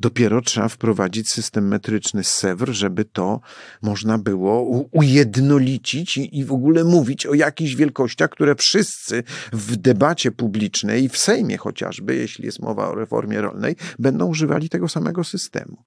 Dopiero 0.00 0.40
trzeba 0.42 0.68
wprowadzić 0.68 1.28
system 1.28 1.68
metryczny 1.68 2.24
z 2.24 2.34
Sewr, 2.34 2.72
żeby 2.72 3.04
to 3.04 3.40
można 3.82 4.18
było 4.18 4.62
ujednolicić 4.92 6.16
i, 6.16 6.38
i 6.38 6.44
w 6.44 6.52
ogóle 6.52 6.84
mówić 6.84 7.26
o 7.26 7.34
jakichś 7.34 7.74
wielkościach, 7.74 8.30
które 8.30 8.54
wszyscy 8.54 9.22
w 9.52 9.76
debacie 9.76 10.32
publicznej 10.32 11.08
w 11.08 11.18
Sejmie 11.18 11.56
chociażby, 11.56 12.16
jeśli 12.16 12.44
jest 12.44 12.60
mowa 12.60 12.88
o 12.88 12.94
reformie 12.94 13.40
rolnej, 13.40 13.76
będą 13.98 14.26
używali 14.26 14.68
tego 14.68 14.88
samego 14.88 15.24
systemu. 15.24 15.84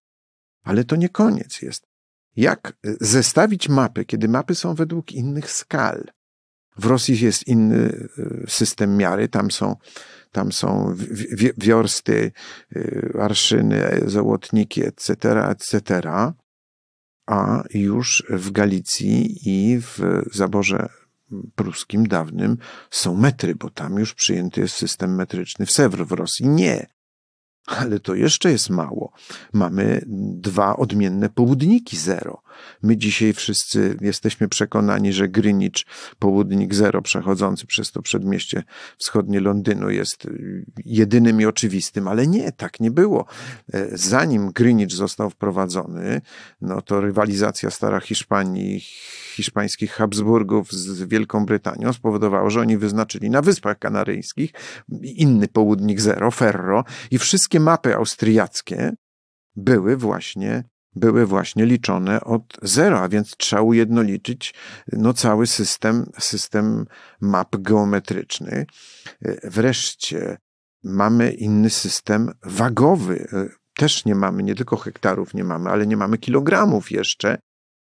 Ale 0.64 0.84
to 0.84 0.96
nie 0.96 1.10
koniec 1.10 1.62
jest. 1.62 1.84
Jak 2.36 2.74
zestawić 3.02 3.70
mapy, 3.70 4.06
kiedy 4.06 4.28
mapy 4.28 4.56
są 4.56 4.76
według 4.76 5.12
innych 5.12 5.52
skal? 5.52 6.12
W 6.78 6.86
Rosji 6.86 7.20
jest 7.20 7.48
inny 7.48 8.10
e, 8.18 8.50
system 8.50 8.98
miary, 8.98 9.28
tam 9.28 9.52
są 9.52 9.76
tam 10.32 10.52
są 10.52 10.96
wiorsty, 11.58 12.32
y, 12.76 13.14
arszyny, 13.20 14.02
załotniki, 14.06 14.86
etc., 14.86 15.14
etc., 15.50 16.02
a 17.26 17.64
już 17.74 18.24
w 18.30 18.52
Galicji 18.52 19.38
i 19.46 19.80
w 19.80 20.24
zaborze 20.34 20.90
pruskim 21.56 22.08
dawnym 22.08 22.58
są 22.92 23.16
metry, 23.16 23.56
bo 23.56 23.70
tam 23.70 24.00
już 24.00 24.14
przyjęty 24.14 24.62
jest 24.62 24.76
system 24.76 25.16
metryczny. 25.16 25.66
W 25.66 25.72
Sewr 25.72 26.06
w 26.06 26.12
Rosji 26.12 26.48
nie. 26.48 26.88
Ale 27.66 28.00
to 28.00 28.16
jeszcze 28.16 28.52
jest 28.52 28.70
mało. 28.70 29.12
Mamy 29.54 30.02
dwa 30.34 30.78
odmienne 30.78 31.30
południki 31.30 31.98
zero. 31.98 32.42
My 32.84 32.98
dzisiaj 32.98 33.34
wszyscy 33.34 33.98
jesteśmy 34.02 34.48
przekonani, 34.48 35.14
że 35.14 35.28
Greenwich, 35.28 35.86
południk 36.20 36.74
zero 36.74 37.02
przechodzący 37.02 37.68
przez 37.68 37.92
to 37.92 38.02
przedmieście 38.02 38.64
wschodnie 38.98 39.40
Londynu 39.40 39.90
jest 39.90 40.28
jedynym 40.86 41.42
i 41.42 41.46
oczywistym, 41.46 42.08
ale 42.08 42.28
nie, 42.28 42.52
tak 42.52 42.80
nie 42.80 42.92
było. 42.92 43.26
E, 43.74 43.98
zanim 43.98 44.52
Greenwich 44.52 44.92
został 44.92 45.30
wprowadzony, 45.30 46.22
no 46.62 46.82
to 46.82 47.02
rywalizacja 47.02 47.70
stara 47.72 48.00
Hiszpanii, 48.00 48.80
hiszpańskich 49.36 49.92
Habsburgów 49.92 50.72
z 50.72 51.04
Wielką 51.04 51.46
Brytanią 51.46 51.94
spowodowało, 51.94 52.50
że 52.50 52.62
oni 52.62 52.78
wyznaczyli 52.78 53.30
na 53.30 53.42
Wyspach 53.42 53.80
Kanaryjskich 53.80 54.52
inny 55.02 55.48
południk 55.48 56.02
zero, 56.02 56.32
Ferro 56.32 56.84
i 57.12 57.18
wszystkie 57.18 57.60
mapy 57.60 57.96
austriackie 57.96 58.94
były 59.56 59.98
właśnie 59.98 60.64
były 61.00 61.26
właśnie 61.26 61.66
liczone 61.66 62.22
od 62.22 62.44
zera, 62.62 63.10
więc 63.10 63.38
trzeba 63.38 63.62
ujednolicić 63.62 64.54
no, 64.92 65.14
cały 65.14 65.48
system, 65.48 66.06
system 66.20 66.86
map 67.22 67.58
geometryczny. 67.58 68.66
Wreszcie 69.44 70.38
mamy 70.84 71.32
inny 71.32 71.70
system 71.70 72.32
wagowy. 72.44 73.28
Też 73.78 74.06
nie 74.06 74.16
mamy, 74.16 74.44
nie 74.44 74.56
tylko 74.56 74.78
hektarów 74.78 75.34
nie 75.34 75.44
mamy, 75.44 75.70
ale 75.70 75.88
nie 75.88 75.98
mamy 75.98 76.18
kilogramów 76.18 76.92
jeszcze. 76.92 77.38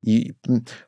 I 0.06 0.32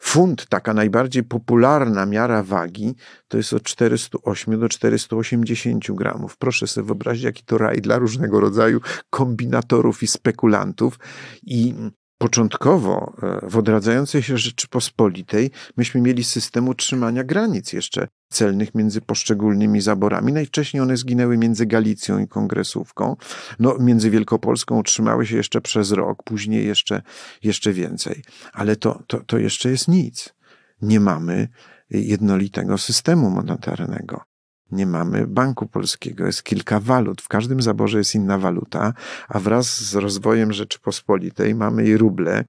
funt, 0.01 0.47
taka 0.49 0.75
najbardziej 0.75 1.23
popularna 1.23 2.07
miara 2.07 2.43
wagi, 2.43 2.95
to 3.29 3.37
jest 3.37 3.53
od 3.53 3.63
408 3.63 4.61
do 4.61 4.69
480 4.69 5.93
gramów. 5.93 6.37
Proszę 6.37 6.67
sobie 6.67 6.87
wyobrazić, 6.87 7.25
jaki 7.25 7.45
to 7.45 7.59
raj 7.59 7.81
dla 7.81 7.99
różnego 7.99 8.41
rodzaju 8.41 8.81
kombinatorów 9.11 10.03
i 10.03 10.07
spekulantów. 10.07 10.99
I 11.43 11.75
Początkowo 12.19 13.13
e, 13.23 13.51
w 13.51 13.57
odradzającej 13.57 14.23
się 14.23 14.39
Rzeczypospolitej 14.39 15.51
myśmy 15.77 16.01
mieli 16.01 16.25
system 16.25 16.69
utrzymania 16.69 17.25
granic 17.25 17.73
jeszcze 17.73 18.09
celnych 18.29 18.75
między 18.75 19.01
poszczególnymi 19.01 19.81
zaborami. 19.81 20.33
Najwcześniej 20.33 20.81
one 20.81 20.97
zginęły 20.97 21.39
między 21.39 21.67
Galicją 21.67 22.19
i 22.19 22.29
Kongresówką. 22.29 23.17
No, 23.59 23.77
między 23.81 24.11
Wielkopolską 24.11 24.79
utrzymały 24.79 25.27
się 25.27 25.37
jeszcze 25.37 25.61
przez 25.61 25.93
rok, 25.93 26.23
później 26.23 26.67
jeszcze, 26.67 27.03
jeszcze 27.43 27.73
więcej. 27.73 28.23
Ale 28.53 28.77
to, 28.77 29.03
to, 29.07 29.21
to 29.21 29.39
jeszcze 29.39 29.71
jest 29.71 29.89
nic. 29.89 30.35
Nie 30.83 31.01
mamy 31.01 31.49
jednolitego 31.91 32.79
systemu 32.79 33.31
monetarnego. 33.31 34.26
Nie 34.71 34.87
mamy 34.87 35.27
Banku 35.27 35.67
Polskiego, 35.67 36.27
jest 36.27 36.43
kilka 36.43 36.81
walut. 36.81 37.23
W 37.23 37.29
każdym 37.29 37.63
zaborze 37.63 37.99
jest 37.99 38.15
inna 38.15 38.39
waluta, 38.39 38.93
a 39.29 39.39
wraz 39.39 39.81
z 39.81 39.95
rozwojem 39.95 40.53
Rzeczypospolitej 40.53 41.55
mamy 41.55 41.87
i 41.87 41.97
ruble, 41.97 42.45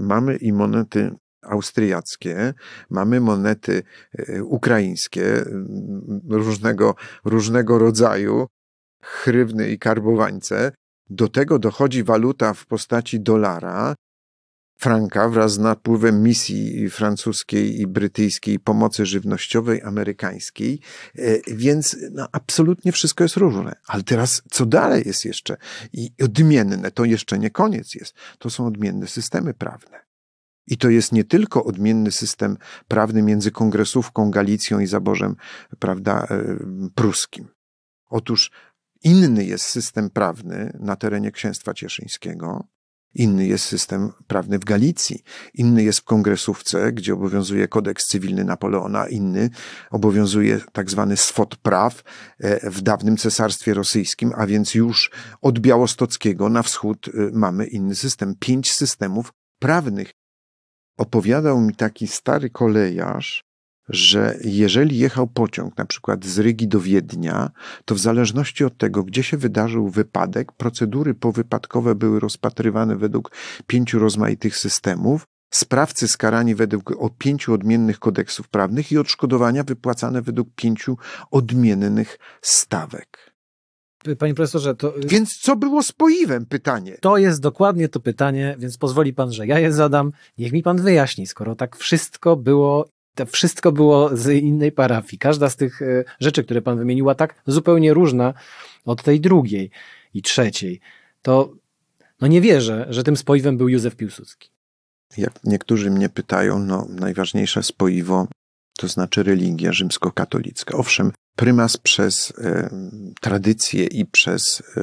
mamy 0.00 0.36
i 0.36 0.52
monety 0.52 1.10
austriackie, 1.42 2.54
mamy 2.90 3.20
monety 3.20 3.82
e, 4.18 4.42
ukraińskie 4.42 5.44
różnego, 6.30 6.94
różnego 7.24 7.78
rodzaju, 7.78 8.46
chrywny 9.02 9.70
i 9.70 9.78
karbowańce. 9.78 10.72
Do 11.10 11.28
tego 11.28 11.58
dochodzi 11.58 12.04
waluta 12.04 12.54
w 12.54 12.66
postaci 12.66 13.20
dolara, 13.20 13.94
franka 14.76 15.28
wraz 15.28 15.52
z 15.52 15.58
napływem 15.58 16.22
misji 16.22 16.90
francuskiej 16.90 17.80
i 17.80 17.86
brytyjskiej 17.86 18.58
pomocy 18.58 19.06
żywnościowej 19.06 19.82
amerykańskiej, 19.82 20.80
e, 21.14 21.38
więc 21.46 21.96
no, 22.12 22.28
absolutnie 22.32 22.92
wszystko 22.92 23.24
jest 23.24 23.36
różne. 23.36 23.76
Ale 23.86 24.02
teraz 24.02 24.42
co 24.50 24.66
dalej 24.66 25.02
jest 25.06 25.24
jeszcze 25.24 25.56
i 25.92 26.10
odmienne, 26.24 26.90
to 26.90 27.04
jeszcze 27.04 27.38
nie 27.38 27.50
koniec 27.50 27.94
jest. 27.94 28.14
To 28.38 28.50
są 28.50 28.66
odmienne 28.66 29.06
systemy 29.06 29.54
prawne. 29.54 30.06
I 30.66 30.78
to 30.78 30.90
jest 30.90 31.12
nie 31.12 31.24
tylko 31.24 31.64
odmienny 31.64 32.12
system 32.12 32.56
prawny 32.88 33.22
między 33.22 33.50
Kongresówką, 33.50 34.30
Galicją 34.30 34.80
i 34.80 34.86
Zaborzem, 34.86 35.36
prawda, 35.78 36.26
e, 36.30 36.56
pruskim. 36.94 37.48
Otóż 38.10 38.50
inny 39.02 39.44
jest 39.44 39.64
system 39.64 40.10
prawny 40.10 40.78
na 40.80 40.96
terenie 40.96 41.32
Księstwa 41.32 41.74
Cieszyńskiego, 41.74 42.66
Inny 43.18 43.46
jest 43.46 43.64
system 43.64 44.12
prawny 44.26 44.58
w 44.58 44.64
Galicji, 44.64 45.22
inny 45.54 45.82
jest 45.82 45.98
w 45.98 46.04
Kongresówce, 46.04 46.92
gdzie 46.92 47.14
obowiązuje 47.14 47.68
kodeks 47.68 48.06
cywilny 48.06 48.44
Napoleona, 48.44 49.08
inny 49.08 49.50
obowiązuje 49.90 50.60
tak 50.72 50.90
zwany 50.90 51.16
swot 51.16 51.56
praw 51.56 52.02
e, 52.38 52.70
w 52.70 52.82
dawnym 52.82 53.16
cesarstwie 53.16 53.74
rosyjskim, 53.74 54.32
a 54.36 54.46
więc 54.46 54.74
już 54.74 55.10
od 55.42 55.58
Białostockiego 55.58 56.48
na 56.48 56.62
wschód 56.62 57.08
e, 57.08 57.10
mamy 57.32 57.66
inny 57.66 57.94
system. 57.94 58.34
Pięć 58.40 58.72
systemów 58.72 59.32
prawnych. 59.58 60.12
Opowiadał 60.96 61.60
mi 61.60 61.74
taki 61.74 62.06
stary 62.06 62.50
kolejarz, 62.50 63.45
że 63.88 64.38
jeżeli 64.44 64.98
jechał 64.98 65.26
pociąg 65.26 65.78
na 65.78 65.84
przykład 65.84 66.24
z 66.24 66.38
Rygi 66.38 66.68
do 66.68 66.80
Wiednia, 66.80 67.50
to 67.84 67.94
w 67.94 67.98
zależności 67.98 68.64
od 68.64 68.78
tego, 68.78 69.02
gdzie 69.02 69.22
się 69.22 69.36
wydarzył 69.36 69.88
wypadek, 69.88 70.52
procedury 70.52 71.14
powypadkowe 71.14 71.94
były 71.94 72.20
rozpatrywane 72.20 72.96
według 72.96 73.30
pięciu 73.66 73.98
rozmaitych 73.98 74.56
systemów, 74.56 75.26
sprawcy 75.50 76.08
skarani 76.08 76.54
według 76.54 76.92
pięciu 77.18 77.52
odmiennych 77.52 77.98
kodeksów 77.98 78.48
prawnych 78.48 78.92
i 78.92 78.98
odszkodowania 78.98 79.64
wypłacane 79.64 80.22
według 80.22 80.48
pięciu 80.54 80.96
odmiennych 81.30 82.18
stawek. 82.42 83.36
Panie 84.18 84.34
profesorze, 84.34 84.74
to. 84.74 84.94
Więc 85.06 85.36
co 85.36 85.56
było 85.56 85.82
z 85.82 85.92
poiwem? 85.92 86.46
Pytanie. 86.46 86.98
To 87.00 87.16
jest 87.16 87.40
dokładnie 87.40 87.88
to 87.88 88.00
pytanie, 88.00 88.56
więc 88.58 88.78
pozwoli 88.78 89.12
pan, 89.12 89.32
że 89.32 89.46
ja 89.46 89.58
je 89.58 89.72
zadam. 89.72 90.12
Niech 90.38 90.52
mi 90.52 90.62
pan 90.62 90.82
wyjaśni, 90.82 91.26
skoro 91.26 91.54
tak 91.54 91.76
wszystko 91.76 92.36
było 92.36 92.88
to 93.16 93.26
wszystko 93.26 93.72
było 93.72 94.16
z 94.16 94.28
innej 94.42 94.72
parafii. 94.72 95.18
Każda 95.18 95.50
z 95.50 95.56
tych 95.56 95.82
e, 95.82 96.04
rzeczy, 96.20 96.44
które 96.44 96.62
pan 96.62 96.78
wymieniła, 96.78 97.14
tak 97.14 97.34
zupełnie 97.46 97.94
różna 97.94 98.34
od 98.84 99.02
tej 99.02 99.20
drugiej 99.20 99.70
i 100.14 100.22
trzeciej. 100.22 100.80
To 101.22 101.52
no 102.20 102.26
nie 102.26 102.40
wierzę, 102.40 102.86
że 102.88 103.02
tym 103.02 103.16
spoiwem 103.16 103.56
był 103.56 103.68
Józef 103.68 103.96
Piłsudski. 103.96 104.50
Jak 105.16 105.32
niektórzy 105.44 105.90
mnie 105.90 106.08
pytają, 106.08 106.58
no 106.58 106.86
najważniejsze 106.90 107.62
spoiwo 107.62 108.26
to 108.76 108.88
znaczy 108.88 109.22
religia 109.22 109.72
rzymskokatolicka. 109.72 110.76
Owszem, 110.76 111.12
prymas 111.36 111.76
przez 111.76 112.32
e, 112.38 112.70
tradycję 113.20 113.84
i 113.84 114.06
przez 114.06 114.62
e, 114.76 114.80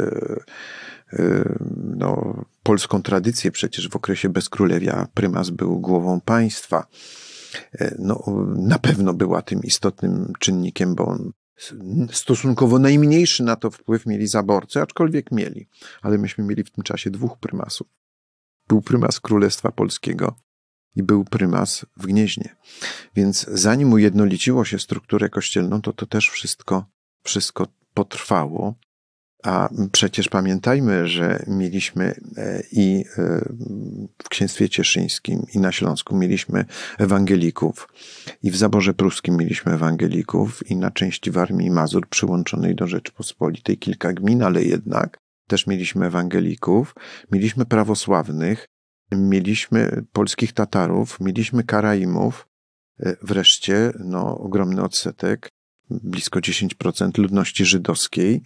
e, 1.13 1.55
no, 1.95 2.43
polską 2.63 3.01
tradycję, 3.01 3.51
przecież 3.51 3.89
w 3.89 3.95
okresie 3.95 4.29
bezkrólewia 4.29 5.07
prymas 5.13 5.49
był 5.49 5.79
głową 5.79 6.21
państwa. 6.21 6.87
E, 7.73 7.95
no, 7.99 8.23
na 8.55 8.79
pewno 8.79 9.13
była 9.13 9.41
tym 9.41 9.63
istotnym 9.63 10.33
czynnikiem, 10.39 10.95
bo 10.95 11.17
Stosunkowo 12.11 12.79
najmniejszy 12.79 13.43
na 13.43 13.55
to 13.55 13.71
wpływ 13.71 14.05
mieli 14.05 14.27
zaborcy, 14.27 14.81
aczkolwiek 14.81 15.31
mieli. 15.31 15.67
Ale 16.01 16.17
myśmy 16.17 16.43
mieli 16.43 16.63
w 16.63 16.71
tym 16.71 16.83
czasie 16.83 17.11
dwóch 17.11 17.37
prymasów. 17.37 17.87
Był 18.67 18.81
prymas 18.81 19.19
Królestwa 19.19 19.71
Polskiego 19.71 20.35
i 20.95 21.03
był 21.03 21.25
prymas 21.25 21.85
w 21.97 22.05
Gnieźnie. 22.05 22.55
Więc 23.15 23.45
zanim 23.51 23.93
ujednoliciło 23.93 24.65
się 24.65 24.79
strukturę 24.79 25.29
kościelną, 25.29 25.81
to 25.81 25.93
to 25.93 26.05
też 26.05 26.29
wszystko, 26.29 26.85
wszystko 27.23 27.67
potrwało. 27.93 28.75
A 29.43 29.69
przecież 29.91 30.27
pamiętajmy, 30.27 31.07
że 31.07 31.43
mieliśmy 31.47 32.15
e, 32.37 32.63
i 32.71 33.05
e, 33.17 33.45
w 34.23 34.29
księstwie 34.29 34.69
cieszyńskim, 34.69 35.45
i 35.53 35.59
na 35.59 35.71
Śląsku 35.71 36.15
mieliśmy 36.15 36.65
ewangelików, 36.97 37.87
i 38.43 38.51
w 38.51 38.57
zaborze 38.57 38.93
pruskim 38.93 39.37
mieliśmy 39.37 39.73
ewangelików, 39.73 40.69
i 40.71 40.75
na 40.75 40.91
części 40.91 41.31
Warmii 41.31 41.67
i 41.67 41.71
Mazur 41.71 42.07
przyłączonej 42.09 42.75
do 42.75 42.87
Rzeczypospolitej 42.87 43.77
kilka 43.77 44.13
gmin, 44.13 44.43
ale 44.43 44.63
jednak 44.63 45.17
też 45.47 45.67
mieliśmy 45.67 46.05
ewangelików, 46.05 46.95
mieliśmy 47.31 47.65
prawosławnych, 47.65 48.67
mieliśmy 49.11 50.03
polskich 50.11 50.53
Tatarów, 50.53 51.19
mieliśmy 51.19 51.63
Karaimów, 51.63 52.47
e, 52.99 53.15
wreszcie 53.21 53.91
no, 53.99 54.37
ogromny 54.37 54.83
odsetek, 54.83 55.49
blisko 55.89 56.39
10% 56.39 57.17
ludności 57.17 57.65
żydowskiej, 57.65 58.43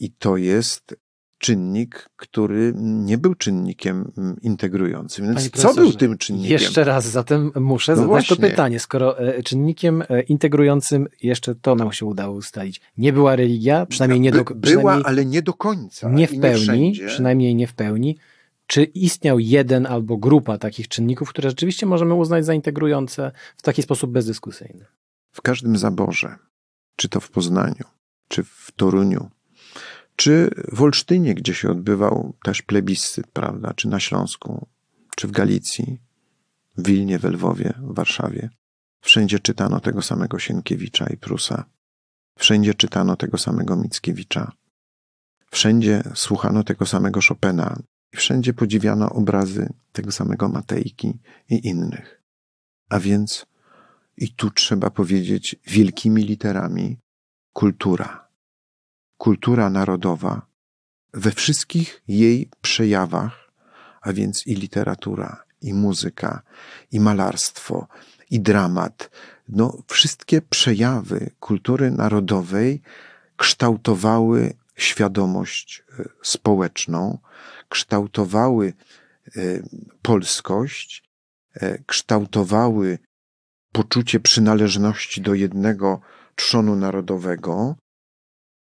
i 0.00 0.10
to 0.10 0.36
jest 0.36 0.96
czynnik, 1.38 2.10
który 2.16 2.72
nie 2.76 3.18
był 3.18 3.34
czynnikiem 3.34 4.12
integrującym. 4.42 5.24
Więc 5.24 5.50
co 5.50 5.74
był 5.74 5.92
tym 5.92 6.18
czynnikiem? 6.18 6.52
Jeszcze 6.52 6.84
raz 6.84 7.06
zatem 7.06 7.52
muszę 7.54 7.92
no 7.92 7.96
zadać 7.96 8.08
właśnie. 8.08 8.36
to 8.36 8.42
pytanie. 8.42 8.80
Skoro 8.80 9.18
e, 9.18 9.42
czynnikiem 9.42 10.02
e, 10.08 10.22
integrującym, 10.22 11.08
jeszcze 11.22 11.54
to 11.54 11.74
nam 11.74 11.92
się 11.92 12.06
udało 12.06 12.34
ustalić, 12.34 12.80
nie 12.98 13.12
była 13.12 13.36
religia, 13.36 13.86
przynajmniej 13.86 14.20
nie 14.20 14.32
do 14.32 14.44
końca. 14.44 14.60
Była, 14.60 15.00
ale 15.04 15.24
nie 15.24 15.42
do 15.42 15.52
końca. 15.52 16.10
Nie 16.10 16.28
w 16.28 16.40
pełni, 16.40 16.92
nie 16.92 17.06
przynajmniej 17.06 17.54
nie 17.54 17.66
w 17.66 17.74
pełni. 17.74 18.16
Czy 18.66 18.84
istniał 18.84 19.38
jeden 19.38 19.86
albo 19.86 20.16
grupa 20.16 20.58
takich 20.58 20.88
czynników, 20.88 21.28
które 21.28 21.50
rzeczywiście 21.50 21.86
możemy 21.86 22.14
uznać 22.14 22.44
za 22.44 22.54
integrujące 22.54 23.32
w 23.56 23.62
taki 23.62 23.82
sposób 23.82 24.10
bezdyskusyjny? 24.10 24.86
W 25.32 25.42
każdym 25.42 25.78
zaborze, 25.78 26.36
czy 26.96 27.08
to 27.08 27.20
w 27.20 27.30
Poznaniu, 27.30 27.84
czy 28.28 28.44
w 28.44 28.72
Toruniu, 28.76 29.30
czy 30.18 30.50
w 30.72 30.82
Olsztynie, 30.82 31.34
gdzie 31.34 31.54
się 31.54 31.70
odbywał 31.70 32.34
też 32.42 32.62
plebiscyt, 32.62 33.26
prawda, 33.26 33.74
czy 33.74 33.88
na 33.88 34.00
Śląsku, 34.00 34.66
czy 35.16 35.28
w 35.28 35.30
Galicji, 35.30 35.98
w 36.76 36.86
Wilnie, 36.86 37.18
w 37.18 37.24
Lwowie, 37.24 37.74
w 37.82 37.94
Warszawie. 37.94 38.50
Wszędzie 39.00 39.38
czytano 39.38 39.80
tego 39.80 40.02
samego 40.02 40.38
Sienkiewicza 40.38 41.06
i 41.06 41.16
Prusa. 41.16 41.64
Wszędzie 42.38 42.74
czytano 42.74 43.16
tego 43.16 43.38
samego 43.38 43.76
Mickiewicza. 43.76 44.52
Wszędzie 45.50 46.02
słuchano 46.14 46.64
tego 46.64 46.86
samego 46.86 47.20
Chopina. 47.28 47.78
I 48.12 48.16
wszędzie 48.16 48.54
podziwiano 48.54 49.10
obrazy 49.10 49.72
tego 49.92 50.12
samego 50.12 50.48
Matejki 50.48 51.18
i 51.50 51.66
innych. 51.68 52.22
A 52.88 53.00
więc, 53.00 53.46
i 54.16 54.34
tu 54.34 54.50
trzeba 54.50 54.90
powiedzieć 54.90 55.56
wielkimi 55.66 56.22
literami, 56.24 56.98
kultura 57.52 58.27
kultura 59.18 59.70
narodowa 59.70 60.46
we 61.12 61.30
wszystkich 61.30 62.02
jej 62.08 62.50
przejawach, 62.62 63.50
a 64.00 64.12
więc 64.12 64.46
i 64.46 64.54
literatura, 64.54 65.42
i 65.62 65.74
muzyka, 65.74 66.42
i 66.92 67.00
malarstwo, 67.00 67.86
i 68.30 68.40
dramat, 68.40 69.10
no, 69.48 69.82
wszystkie 69.86 70.42
przejawy 70.42 71.30
kultury 71.40 71.90
narodowej 71.90 72.82
kształtowały 73.36 74.54
świadomość 74.76 75.82
e, 75.98 76.04
społeczną, 76.22 77.18
kształtowały 77.68 78.72
e, 79.36 79.40
polskość, 80.02 81.04
e, 81.54 81.78
kształtowały 81.86 82.98
poczucie 83.72 84.20
przynależności 84.20 85.20
do 85.20 85.34
jednego 85.34 86.00
trzonu 86.36 86.76
narodowego, 86.76 87.76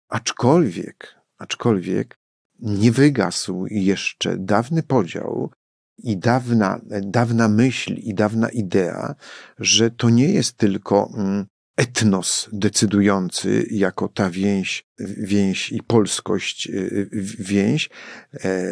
Aczkolwiek, 0.09 1.15
aczkolwiek 1.37 2.15
nie 2.59 2.91
wygasł 2.91 3.65
jeszcze 3.69 4.37
dawny 4.37 4.83
podział 4.83 5.51
i 5.97 6.17
dawna, 6.17 6.79
dawna 7.01 7.47
myśl 7.47 7.93
i 7.93 8.13
dawna 8.13 8.49
idea, 8.49 9.15
że 9.59 9.91
to 9.91 10.09
nie 10.09 10.29
jest 10.29 10.57
tylko 10.57 11.11
mm, 11.17 11.45
etnos 11.77 12.49
decydujący 12.53 13.67
jako 13.71 14.07
ta 14.07 14.29
więź, 14.29 14.83
więź 15.17 15.71
i 15.71 15.83
polskość 15.83 16.67
y, 16.67 17.09
więź 17.39 17.89
e, 18.33 18.71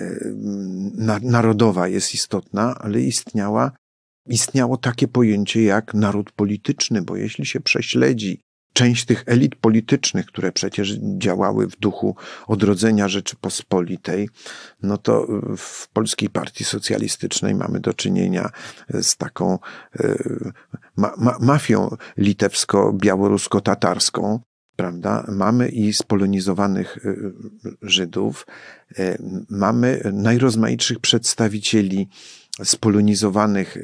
narodowa 1.22 1.88
jest 1.88 2.14
istotna, 2.14 2.76
ale 2.80 3.02
istniała, 3.02 3.72
istniało 4.28 4.78
takie 4.78 5.08
pojęcie 5.08 5.64
jak 5.64 5.94
naród 5.94 6.32
polityczny, 6.32 7.02
bo 7.02 7.16
jeśli 7.16 7.46
się 7.46 7.60
prześledzi 7.60 8.42
część 8.76 9.06
tych 9.06 9.24
elit 9.26 9.56
politycznych, 9.56 10.26
które 10.26 10.52
przecież 10.52 10.98
działały 11.18 11.68
w 11.68 11.80
duchu 11.80 12.16
odrodzenia 12.48 13.08
Rzeczypospolitej, 13.08 14.30
no 14.84 14.98
to 14.98 15.28
w 15.58 15.90
Polskiej 15.90 16.30
Partii 16.30 16.64
Socjalistycznej 16.64 17.56
mamy 17.56 17.80
do 17.80 17.94
czynienia 17.94 18.50
z 18.90 19.18
taką 19.18 19.60
e, 20.00 20.16
ma 20.98 21.14
ma 21.18 21.38
mafią 21.40 21.96
litewsko-białorusko-tatarską, 22.18 24.40
prawda? 24.76 25.26
Mamy 25.28 25.70
i 25.70 25.94
spolonizowanych 25.94 26.98
e, 26.98 27.16
Żydów, 27.82 28.48
e, 29.00 29.18
mamy 29.50 30.02
najrozmaitszych 30.14 31.00
przedstawicieli 31.00 32.08
spolonizowanych 32.64 33.78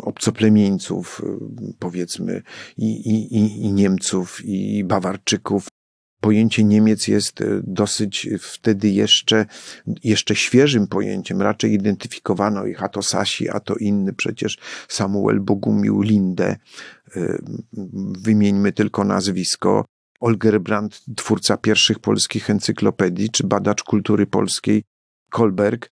obcoplemieńców, 0.00 1.22
powiedzmy, 1.78 2.42
i, 2.76 2.86
i, 2.86 3.64
i 3.64 3.72
Niemców, 3.72 4.44
i 4.44 4.84
Bawarczyków. 4.84 5.68
Pojęcie 6.20 6.64
Niemiec 6.64 7.08
jest 7.08 7.40
e, 7.40 7.60
dosyć 7.64 8.28
wtedy 8.40 8.88
jeszcze, 8.88 9.46
jeszcze 10.04 10.36
świeżym 10.36 10.86
pojęciem. 10.86 11.42
Raczej 11.42 11.72
identyfikowano 11.72 12.66
ich 12.66 12.82
a 12.82 12.88
to 12.88 13.02
Sasi, 13.02 13.48
a 13.48 13.60
to 13.60 13.74
inny. 13.74 14.12
Przecież 14.12 14.58
Samuel 14.88 15.40
Bogumił 15.40 16.00
Linde, 16.00 16.56
e, 17.16 17.38
wymieńmy 18.22 18.72
tylko 18.72 19.04
nazwisko. 19.04 19.84
Olger 20.20 20.60
Brandt, 20.60 21.00
twórca 21.16 21.56
pierwszych 21.56 21.98
polskich 21.98 22.50
encyklopedii, 22.50 23.30
czy 23.30 23.46
badacz 23.46 23.82
kultury 23.82 24.26
polskiej, 24.26 24.82
Kolberg, 25.30 25.90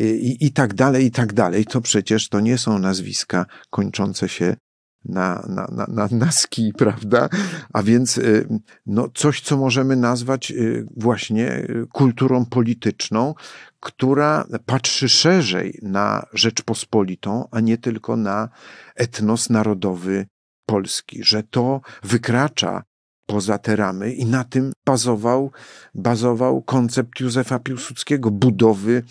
i, 0.00 0.36
i 0.40 0.52
tak 0.52 0.74
dalej, 0.74 1.06
i 1.06 1.10
tak 1.10 1.32
dalej. 1.32 1.66
To 1.66 1.80
przecież 1.80 2.28
to 2.28 2.40
nie 2.40 2.58
są 2.58 2.78
nazwiska 2.78 3.46
kończące 3.70 4.28
się 4.28 4.56
na, 5.04 5.46
na, 5.48 5.66
na, 5.72 5.86
na, 5.88 6.08
na 6.10 6.30
ski, 6.30 6.72
prawda? 6.78 7.28
A 7.72 7.82
więc 7.82 8.18
y, 8.18 8.48
no, 8.86 9.08
coś, 9.14 9.40
co 9.40 9.56
możemy 9.56 9.96
nazwać 9.96 10.50
y, 10.50 10.86
właśnie 10.96 11.52
y, 11.52 11.86
kulturą 11.92 12.46
polityczną, 12.46 13.34
która 13.80 14.46
patrzy 14.66 15.08
szerzej 15.08 15.78
na 15.82 16.26
Rzeczpospolitą, 16.32 17.48
a 17.50 17.60
nie 17.60 17.78
tylko 17.78 18.16
na 18.16 18.48
etnos 18.96 19.50
narodowy 19.50 20.26
Polski, 20.66 21.24
że 21.24 21.42
to 21.42 21.80
wykracza 22.02 22.82
poza 23.26 23.58
te 23.58 23.76
ramy 23.76 24.12
i 24.12 24.26
na 24.26 24.44
tym 24.44 24.72
bazował, 24.86 25.50
bazował 25.94 26.62
koncept 26.62 27.20
Józefa 27.20 27.58
Piłsudskiego, 27.58 28.30
budowy 28.30 29.02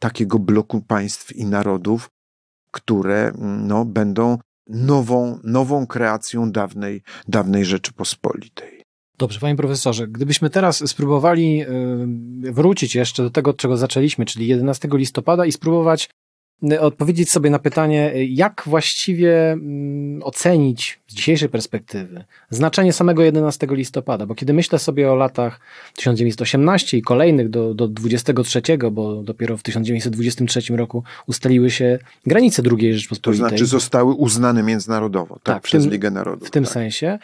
takiego 0.00 0.38
bloku 0.38 0.80
państw 0.80 1.36
i 1.36 1.46
narodów, 1.46 2.10
które 2.72 3.28
mm, 3.28 3.66
no, 3.66 3.84
będą 3.84 4.38
nową, 4.68 5.38
nową 5.44 5.86
kreacją 5.86 6.52
dawnej, 6.52 7.02
dawnej 7.28 7.64
Rzeczypospolitej. 7.64 8.82
Dobrze, 9.18 9.40
panie 9.40 9.56
profesorze, 9.56 10.08
gdybyśmy 10.08 10.50
teraz 10.50 10.90
spróbowali 10.90 11.64
wrócić 12.42 12.94
jeszcze 12.94 13.22
do 13.22 13.30
tego, 13.30 13.50
od 13.50 13.56
czego 13.56 13.76
zaczęliśmy, 13.76 14.26
czyli 14.26 14.46
11 14.46 14.88
listopada 14.92 15.46
i 15.46 15.52
spróbować 15.52 16.10
odpowiedzieć 16.80 17.30
sobie 17.30 17.50
na 17.50 17.58
pytanie, 17.58 18.12
jak 18.28 18.62
właściwie 18.66 19.52
mm, 19.52 20.22
ocenić 20.22 21.00
z 21.08 21.14
dzisiejszej 21.14 21.48
perspektywy 21.48 22.24
znaczenie 22.50 22.92
samego 22.92 23.22
11 23.22 23.66
listopada, 23.70 24.26
bo 24.26 24.34
kiedy 24.34 24.52
myślę 24.52 24.78
sobie 24.78 25.12
o 25.12 25.14
latach 25.14 25.60
1918 25.96 26.98
i 26.98 27.02
kolejnych 27.02 27.50
do, 27.50 27.74
do 27.74 27.88
23, 27.88 28.62
bo 28.92 29.22
dopiero 29.22 29.56
w 29.56 29.62
1923 29.62 30.76
roku 30.76 31.04
ustaliły 31.26 31.70
się 31.70 31.98
granice 32.26 32.62
II 32.80 32.94
Rzeczpospolitej. 32.94 33.44
To 33.44 33.48
znaczy 33.48 33.66
zostały 33.66 34.14
uznane 34.14 34.62
międzynarodowo, 34.62 35.34
tak, 35.34 35.42
tak 35.42 35.62
przez 35.62 35.82
tym, 35.82 35.92
Ligę 35.92 36.10
Narodów. 36.10 36.48
W 36.48 36.50
tym 36.50 36.64
tak. 36.64 36.72
sensie, 36.72 37.18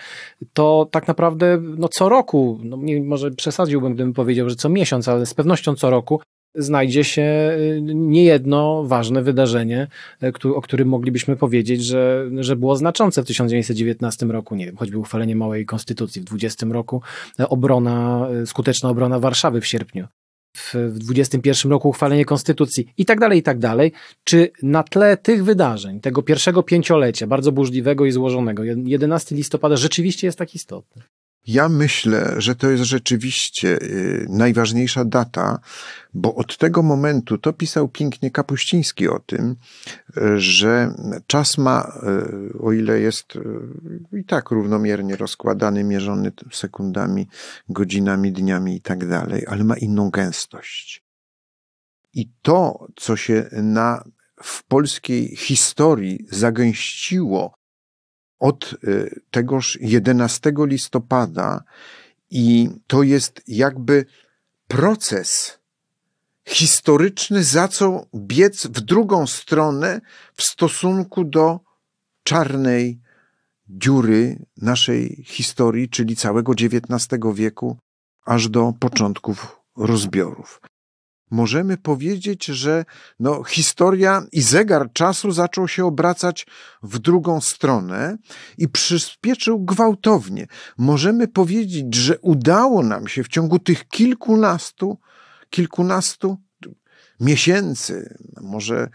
to 0.52 0.88
tak 0.90 1.08
naprawdę 1.08 1.58
no, 1.78 1.88
co 1.88 2.08
roku, 2.08 2.60
no, 2.64 2.78
może 3.04 3.30
przesadziłbym, 3.30 3.94
gdybym 3.94 4.12
powiedział, 4.12 4.50
że 4.50 4.56
co 4.56 4.68
miesiąc, 4.68 5.08
ale 5.08 5.26
z 5.26 5.34
pewnością 5.34 5.74
co 5.74 5.90
roku 5.90 6.20
znajdzie 6.56 7.04
się 7.04 7.22
y, 7.22 7.80
niejedno 7.94 8.84
ważne 8.84 9.22
wydarzenie, 9.22 9.86
y, 10.22 10.54
o 10.54 10.62
którym 10.62 10.88
moglibyśmy 10.88 11.36
powiedzieć, 11.36 11.84
że, 11.84 12.30
że 12.40 12.56
było 12.56 12.76
znaczące 12.76 13.22
w 13.22 13.26
1919 13.26 14.26
roku. 14.26 14.54
Nie 14.54 14.66
wiem, 14.66 14.76
choćby 14.76 14.98
uchwalenie 14.98 15.36
małej 15.36 15.66
konstytucji 15.66 16.22
w 16.22 16.24
20 16.24 16.66
roku, 16.66 17.02
obrona, 17.48 18.28
skuteczna 18.46 18.90
obrona 18.90 19.18
Warszawy 19.18 19.60
w 19.60 19.66
sierpniu 19.66 20.06
w 20.56 20.98
21 20.98 21.70
roku 21.70 21.88
uchwalenie 21.88 22.24
konstytucji 22.24 22.86
i 22.98 23.04
tak 23.04 23.20
dalej, 23.20 23.38
i 23.38 23.42
tak 23.42 23.58
dalej. 23.58 23.92
Czy 24.24 24.50
na 24.62 24.82
tle 24.82 25.16
tych 25.16 25.44
wydarzeń, 25.44 26.00
tego 26.00 26.22
pierwszego 26.22 26.62
pięciolecia, 26.62 27.26
bardzo 27.26 27.52
burzliwego 27.52 28.06
i 28.06 28.12
złożonego, 28.12 28.62
11 28.64 29.34
listopada 29.34 29.76
rzeczywiście 29.76 30.26
jest 30.26 30.38
tak 30.38 30.54
istotny? 30.54 31.02
Ja 31.46 31.68
myślę, 31.68 32.34
że 32.38 32.54
to 32.54 32.70
jest 32.70 32.84
rzeczywiście 32.84 33.82
y, 33.82 34.26
najważniejsza 34.28 35.04
data, 35.04 35.58
bo 36.14 36.34
od 36.34 36.56
tego 36.56 36.82
momentu, 36.82 37.38
to 37.38 37.52
pisał 37.52 37.88
pięknie 37.88 38.30
Kapuściński 38.30 39.08
o 39.08 39.18
tym, 39.18 39.56
że 40.36 40.94
czas 41.26 41.58
ma, 41.58 41.92
y, 42.52 42.58
o 42.58 42.72
ile 42.72 43.00
jest 43.00 43.36
y, 43.36 44.18
i 44.18 44.24
tak 44.24 44.50
równomiernie 44.50 45.16
rozkładany, 45.16 45.84
mierzony 45.84 46.32
sekundami, 46.52 47.28
godzinami, 47.68 48.32
dniami 48.32 48.76
i 48.76 48.80
tak 48.80 49.08
dalej, 49.08 49.44
ale 49.48 49.64
ma 49.64 49.76
inną 49.76 50.10
gęstość. 50.10 51.04
I 52.14 52.30
to, 52.42 52.86
co 52.96 53.16
się 53.16 53.50
na, 53.52 54.04
w 54.42 54.64
polskiej 54.64 55.36
historii 55.36 56.26
zagęściło 56.30 57.55
od 58.38 58.74
y, 58.84 59.20
tegoż 59.30 59.78
11 59.80 60.52
listopada 60.58 61.64
i 62.30 62.68
to 62.86 63.02
jest 63.02 63.42
jakby 63.48 64.04
proces 64.68 65.58
historyczny 66.48 67.44
zaczął 67.44 68.06
biec 68.14 68.66
w 68.66 68.80
drugą 68.80 69.26
stronę 69.26 70.00
w 70.34 70.42
stosunku 70.42 71.24
do 71.24 71.60
czarnej 72.22 73.00
dziury 73.68 74.46
naszej 74.56 75.24
historii, 75.26 75.88
czyli 75.88 76.16
całego 76.16 76.52
XIX 76.52 77.08
wieku, 77.34 77.78
aż 78.24 78.48
do 78.48 78.72
początków 78.80 79.60
rozbiorów 79.76 80.60
możemy 81.30 81.76
powiedzieć, 81.76 82.44
że 82.44 82.84
no, 83.20 83.44
historia 83.44 84.22
i 84.32 84.42
zegar 84.42 84.92
czasu 84.92 85.30
zaczął 85.30 85.68
się 85.68 85.86
obracać 85.86 86.46
w 86.82 86.98
drugą 86.98 87.40
stronę 87.40 88.16
i 88.58 88.68
przyspieszył 88.68 89.64
gwałtownie. 89.64 90.46
Możemy 90.78 91.28
powiedzieć, 91.28 91.94
że 91.94 92.18
udało 92.18 92.82
nam 92.82 93.08
się 93.08 93.24
w 93.24 93.28
ciągu 93.28 93.58
tych 93.58 93.88
kilkunastu, 93.88 94.98
kilkunastu 95.50 96.36
miesięcy, 97.20 98.18
może, 98.40 98.88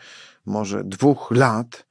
może 0.46 0.84
dwóch 0.84 1.32
lat, 1.32 1.86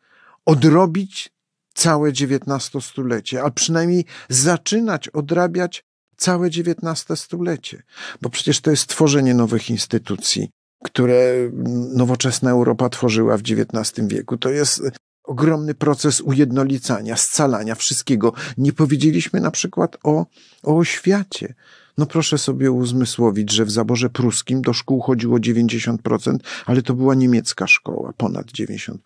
odrobić 0.45 1.33
całe 1.75 2.11
XIX-stulecie, 2.11 3.43
a 3.43 3.51
przynajmniej 3.51 4.05
zaczynać 4.29 5.09
odrabiać 5.09 5.90
całe 6.21 6.47
XIX 6.47 7.21
stulecie, 7.21 7.83
bo 8.23 8.31
przecież 8.31 8.61
to 8.61 8.71
jest 8.71 8.87
tworzenie 8.87 9.35
nowych 9.35 9.71
instytucji, 9.71 10.51
które 10.85 11.51
nowoczesna 11.95 12.51
Europa 12.51 12.89
tworzyła 12.89 13.37
w 13.37 13.41
XIX 13.41 14.09
wieku. 14.09 14.37
To 14.37 14.51
jest 14.51 14.83
ogromny 15.25 15.75
proces 15.75 16.21
ujednolicania, 16.21 17.17
scalania 17.17 17.75
wszystkiego. 17.75 18.33
Nie 18.59 18.73
powiedzieliśmy 18.73 19.41
na 19.41 19.51
przykład 19.51 19.97
o, 20.03 20.27
o 20.63 20.77
oświacie. 20.77 21.55
No 21.99 22.07
proszę 22.07 22.39
sobie 22.39 22.71
uzmysłowić, 22.71 23.53
że 23.53 23.65
w 23.65 23.71
zaborze 23.71 24.11
pruskim 24.11 24.63
do 24.63 24.73
szkół 24.73 25.01
chodziło 25.01 25.39
90%, 25.39 26.37
ale 26.67 26.83
to 26.83 26.95
była 26.95 27.15
niemiecka 27.15 27.67
szkoła, 27.67 28.13
ponad 28.17 28.47
90%. 28.47 28.97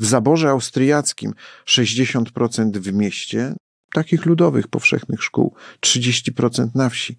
W 0.00 0.06
zaborze 0.06 0.48
austriackim 0.48 1.32
60% 1.66 2.78
w 2.78 2.92
mieście, 2.92 3.54
takich 3.92 4.26
ludowych, 4.26 4.68
powszechnych 4.68 5.22
szkół, 5.22 5.54
30% 5.80 6.68
na 6.74 6.88
wsi. 6.88 7.18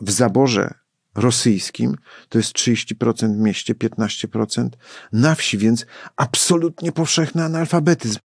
W 0.00 0.10
zaborze 0.10 0.74
rosyjskim 1.14 1.96
to 2.28 2.38
jest 2.38 2.52
30% 2.52 3.36
w 3.36 3.38
mieście, 3.38 3.74
15% 3.74 4.68
na 5.12 5.34
wsi, 5.34 5.58
więc 5.58 5.86
absolutnie 6.16 6.92
powszechny 6.92 7.44
analfabetyzm. 7.44 8.18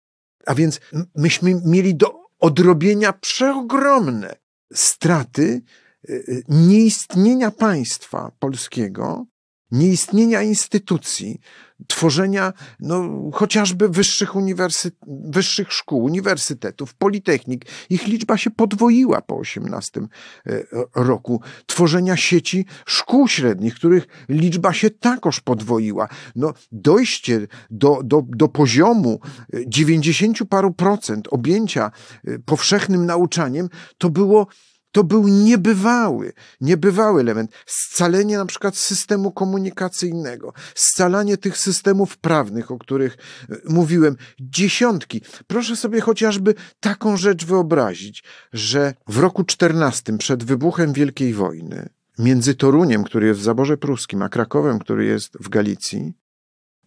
A 0.46 0.54
więc 0.54 0.80
myśmy 1.16 1.60
mieli 1.64 1.94
do 1.94 2.20
odrobienia 2.38 3.12
przeogromne 3.12 4.36
straty 4.72 5.62
y, 6.10 6.12
y, 6.12 6.42
nieistnienia 6.48 7.50
państwa 7.50 8.32
polskiego, 8.38 9.26
nieistnienia 9.72 10.42
instytucji, 10.42 11.40
tworzenia 11.86 12.52
no, 12.80 13.10
chociażby 13.32 13.88
wyższych, 13.88 14.36
uniwersy, 14.36 14.92
wyższych 15.06 15.72
szkół, 15.72 16.04
uniwersytetów, 16.04 16.94
politechnik. 16.94 17.66
Ich 17.90 18.06
liczba 18.06 18.36
się 18.36 18.50
podwoiła 18.50 19.20
po 19.20 19.36
18 19.36 20.00
e, 20.00 20.62
roku. 20.94 21.40
Tworzenia 21.66 22.16
sieci 22.16 22.66
szkół 22.86 23.28
średnich, 23.28 23.74
których 23.74 24.06
liczba 24.28 24.72
się 24.72 24.90
takoż 24.90 25.40
podwoiła. 25.40 26.08
No, 26.36 26.54
dojście 26.72 27.46
do, 27.70 28.00
do, 28.04 28.22
do 28.28 28.48
poziomu 28.48 29.20
90 29.66 30.38
paru 30.48 30.72
procent 30.72 31.28
objęcia 31.30 31.90
e, 32.24 32.38
powszechnym 32.38 33.06
nauczaniem 33.06 33.68
to 33.98 34.10
było 34.10 34.46
to 34.92 35.04
był 35.04 35.28
niebywały, 35.28 36.32
niebywały 36.60 37.20
element. 37.20 37.50
Scalenie 37.66 38.38
na 38.38 38.46
przykład 38.46 38.76
systemu 38.76 39.32
komunikacyjnego, 39.32 40.52
scalanie 40.74 41.36
tych 41.36 41.58
systemów 41.58 42.18
prawnych, 42.18 42.70
o 42.70 42.78
których 42.78 43.16
e, 43.50 43.56
mówiłem, 43.68 44.16
dziesiątki. 44.40 45.22
Proszę 45.46 45.76
sobie 45.76 46.00
chociażby 46.00 46.54
taką 46.80 47.16
rzecz 47.16 47.44
wyobrazić, 47.44 48.24
że 48.52 48.94
w 49.08 49.18
roku 49.18 49.44
14 49.44 50.18
przed 50.18 50.44
wybuchem 50.44 50.92
Wielkiej 50.92 51.34
Wojny, 51.34 51.88
między 52.18 52.54
Toruniem, 52.54 53.04
który 53.04 53.26
jest 53.26 53.40
w 53.40 53.44
zaborze 53.44 53.76
pruskim, 53.76 54.22
a 54.22 54.28
Krakowem, 54.28 54.78
który 54.78 55.04
jest 55.04 55.38
w 55.40 55.48
Galicji, 55.48 56.12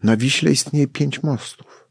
na 0.04 0.18
Wiśle 0.18 0.52
istnieje 0.52 0.88
pięć 0.88 1.24
mostów. 1.24 1.90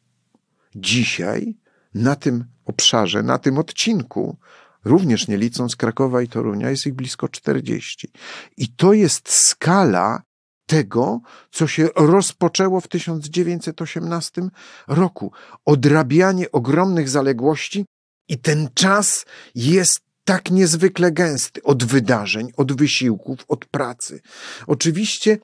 Dzisiaj 0.74 1.56
na 1.94 2.16
tym 2.16 2.44
obszarze, 2.64 3.22
na 3.22 3.38
tym 3.38 3.58
odcinku 3.58 4.36
również 4.84 5.28
nie 5.28 5.36
licząc 5.36 5.76
Krakowa 5.76 6.22
i 6.22 6.28
Torunia, 6.28 6.70
jest 6.70 6.86
ich 6.86 6.94
blisko 6.94 7.28
40. 7.28 8.08
I 8.56 8.68
to 8.68 8.92
jest 8.92 9.32
skala 9.32 10.22
tego, 10.66 11.20
co 11.50 11.66
się 11.66 11.88
rozpoczęło 11.96 12.80
w 12.80 12.88
1918 12.88 14.42
roku. 14.88 15.32
Odrabianie 15.64 16.52
ogromnych 16.52 17.08
zaległości 17.08 17.84
i 18.28 18.38
ten 18.38 18.68
czas 18.74 19.26
jest 19.54 20.00
tak 20.24 20.50
niezwykle 20.50 21.12
gęsty 21.12 21.62
od 21.62 21.84
wydarzeń, 21.84 22.52
od 22.56 22.72
wysiłków, 22.72 23.38
od 23.48 23.64
pracy. 23.64 24.20
Oczywiście 24.66 25.38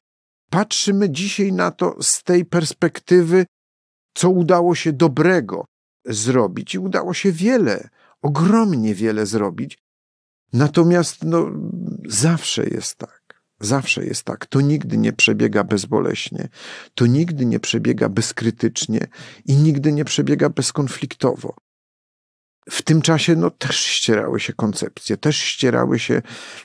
patrzymy 0.51 1.11
dzisiaj 1.11 1.53
na 1.53 1.71
to 1.71 2.03
z 2.03 2.23
tej 2.23 2.45
perspektywy, 2.45 3.47
co 4.15 4.31
udało 4.31 4.75
się 4.75 4.93
dobrego 4.93 5.65
zrobić 6.05 6.75
i 6.75 6.79
udało 6.79 7.15
się 7.15 7.33
wiele 7.33 7.89
ogromnie 8.23 8.95
wiele 8.95 9.27
zrobić. 9.27 9.79
Natomiast 10.53 11.25
no, 11.25 11.51
zawsze 12.07 12.65
jest 12.65 12.97
tak. 12.97 13.43
Zawsze 13.61 14.05
jest 14.05 14.23
tak. 14.23 14.47
To 14.47 14.61
nigdy 14.61 14.99
nie 14.99 15.13
przebiega 15.13 15.65
bezboleśnie, 15.65 16.49
to 16.95 17.07
nigdy 17.07 17.47
nie 17.47 17.61
przebiega 17.61 18.09
bezkrytycznie 18.09 19.07
i 19.45 19.57
nigdy 19.57 19.93
nie 19.93 20.05
przebiega 20.05 20.49
bezkonfliktowo. 20.49 21.55
W 22.71 22.83
tym 22.83 23.03
czasie 23.03 23.37
no, 23.37 23.51
też 23.51 23.77
ścierały 23.77 24.41
się 24.41 24.53
koncepcje, 24.53 25.17
też 25.17 25.37
ścierały 25.37 25.99
się 25.99 26.23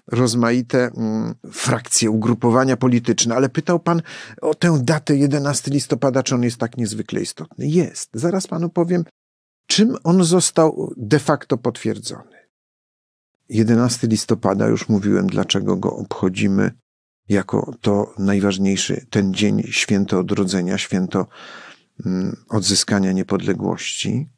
rozmaite 0.08 0.92
mm, 0.98 1.36
frakcje, 1.52 2.10
ugrupowania 2.10 2.78
polityczne, 2.78 3.36
ale 3.36 3.50
pytał 3.50 3.80
pan 3.80 4.02
o 4.42 4.56
tę 4.56 4.80
datę 4.82 5.16
11 5.16 5.72
listopada, 5.72 6.24
czy 6.24 6.36
on 6.36 6.44
jest 6.44 6.58
tak 6.58 6.78
niezwykle 6.78 7.22
istotny. 7.22 7.68
Jest. 7.68 8.10
Zaraz 8.14 8.48
panu 8.48 8.70
powiem, 8.70 9.04
czym 9.68 9.96
on 10.04 10.24
został 10.24 10.94
de 10.98 11.20
facto 11.20 11.58
potwierdzony. 11.58 12.34
11 13.50 14.08
listopada, 14.08 14.68
już 14.68 14.90
mówiłem, 14.90 15.28
dlaczego 15.28 15.78
go 15.78 15.96
obchodzimy 15.96 16.72
jako 17.30 17.74
to 17.82 18.14
najważniejszy, 18.20 19.06
ten 19.10 19.34
dzień 19.34 19.64
święto 19.64 20.20
odrodzenia, 20.20 20.78
święto 20.78 21.28
mm, 22.06 22.36
odzyskania 22.50 23.12
niepodległości, 23.12 24.30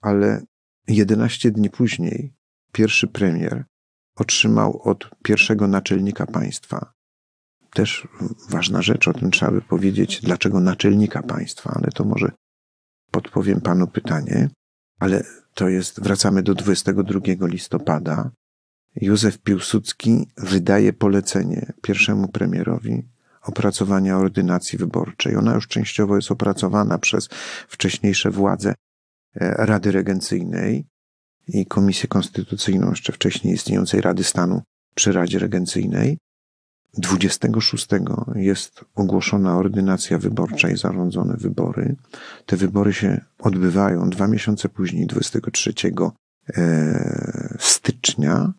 ale 0.00 0.42
11 0.88 1.50
dni 1.50 1.70
później 1.70 2.34
pierwszy 2.72 3.06
premier 3.06 3.64
otrzymał 4.16 4.80
od 4.82 5.10
pierwszego 5.22 5.68
naczelnika 5.68 6.26
państwa. 6.26 6.92
Też 7.74 8.08
ważna 8.48 8.82
rzecz, 8.82 9.08
o 9.08 9.12
tym 9.12 9.30
trzeba 9.30 9.52
by 9.52 9.62
powiedzieć, 9.62 10.20
dlaczego 10.20 10.60
naczelnika 10.60 11.22
państwa, 11.22 11.72
ale 11.74 11.90
to 11.90 12.04
może 12.04 12.30
podpowiem 13.10 13.60
panu 13.60 13.86
pytanie. 13.86 14.48
Ale 14.98 15.24
to 15.54 15.68
jest, 15.68 16.00
wracamy 16.00 16.42
do 16.42 16.54
22 16.54 17.46
listopada. 17.46 18.30
Józef 18.96 19.38
Piłsudski 19.38 20.28
wydaje 20.36 20.92
polecenie 20.92 21.72
pierwszemu 21.82 22.28
premierowi 22.28 23.08
opracowania 23.42 24.18
ordynacji 24.18 24.78
wyborczej. 24.78 25.36
Ona 25.36 25.54
już 25.54 25.68
częściowo 25.68 26.16
jest 26.16 26.30
opracowana 26.30 26.98
przez 26.98 27.28
wcześniejsze 27.68 28.30
władze 28.30 28.70
e, 28.70 28.74
Rady 29.66 29.92
Regencyjnej 29.92 30.86
i 31.48 31.66
Komisję 31.66 32.08
Konstytucyjną 32.08 32.90
jeszcze 32.90 33.12
wcześniej 33.12 33.54
istniejącej 33.54 34.00
Rady 34.00 34.24
Stanu 34.24 34.62
przy 34.94 35.12
Radzie 35.12 35.38
Regencyjnej. 35.38 36.18
26 36.98 37.86
jest 38.34 38.84
ogłoszona 38.94 39.56
ordynacja 39.56 40.18
wyborcza 40.18 40.70
i 40.70 40.76
zarządzone 40.76 41.36
wybory. 41.36 41.96
Te 42.46 42.56
wybory 42.56 42.92
się 42.92 43.24
odbywają 43.38 44.10
dwa 44.10 44.26
miesiące 44.26 44.68
później, 44.68 45.06
23 45.06 45.74
e, 46.56 47.56
stycznia, 47.58 48.52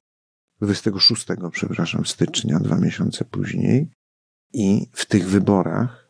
26, 0.61 1.27
przepraszam, 1.51 2.05
stycznia, 2.05 2.59
dwa 2.59 2.77
miesiące 2.77 3.25
później. 3.25 3.89
I 4.53 4.87
w 4.91 5.05
tych 5.05 5.29
wyborach 5.29 6.09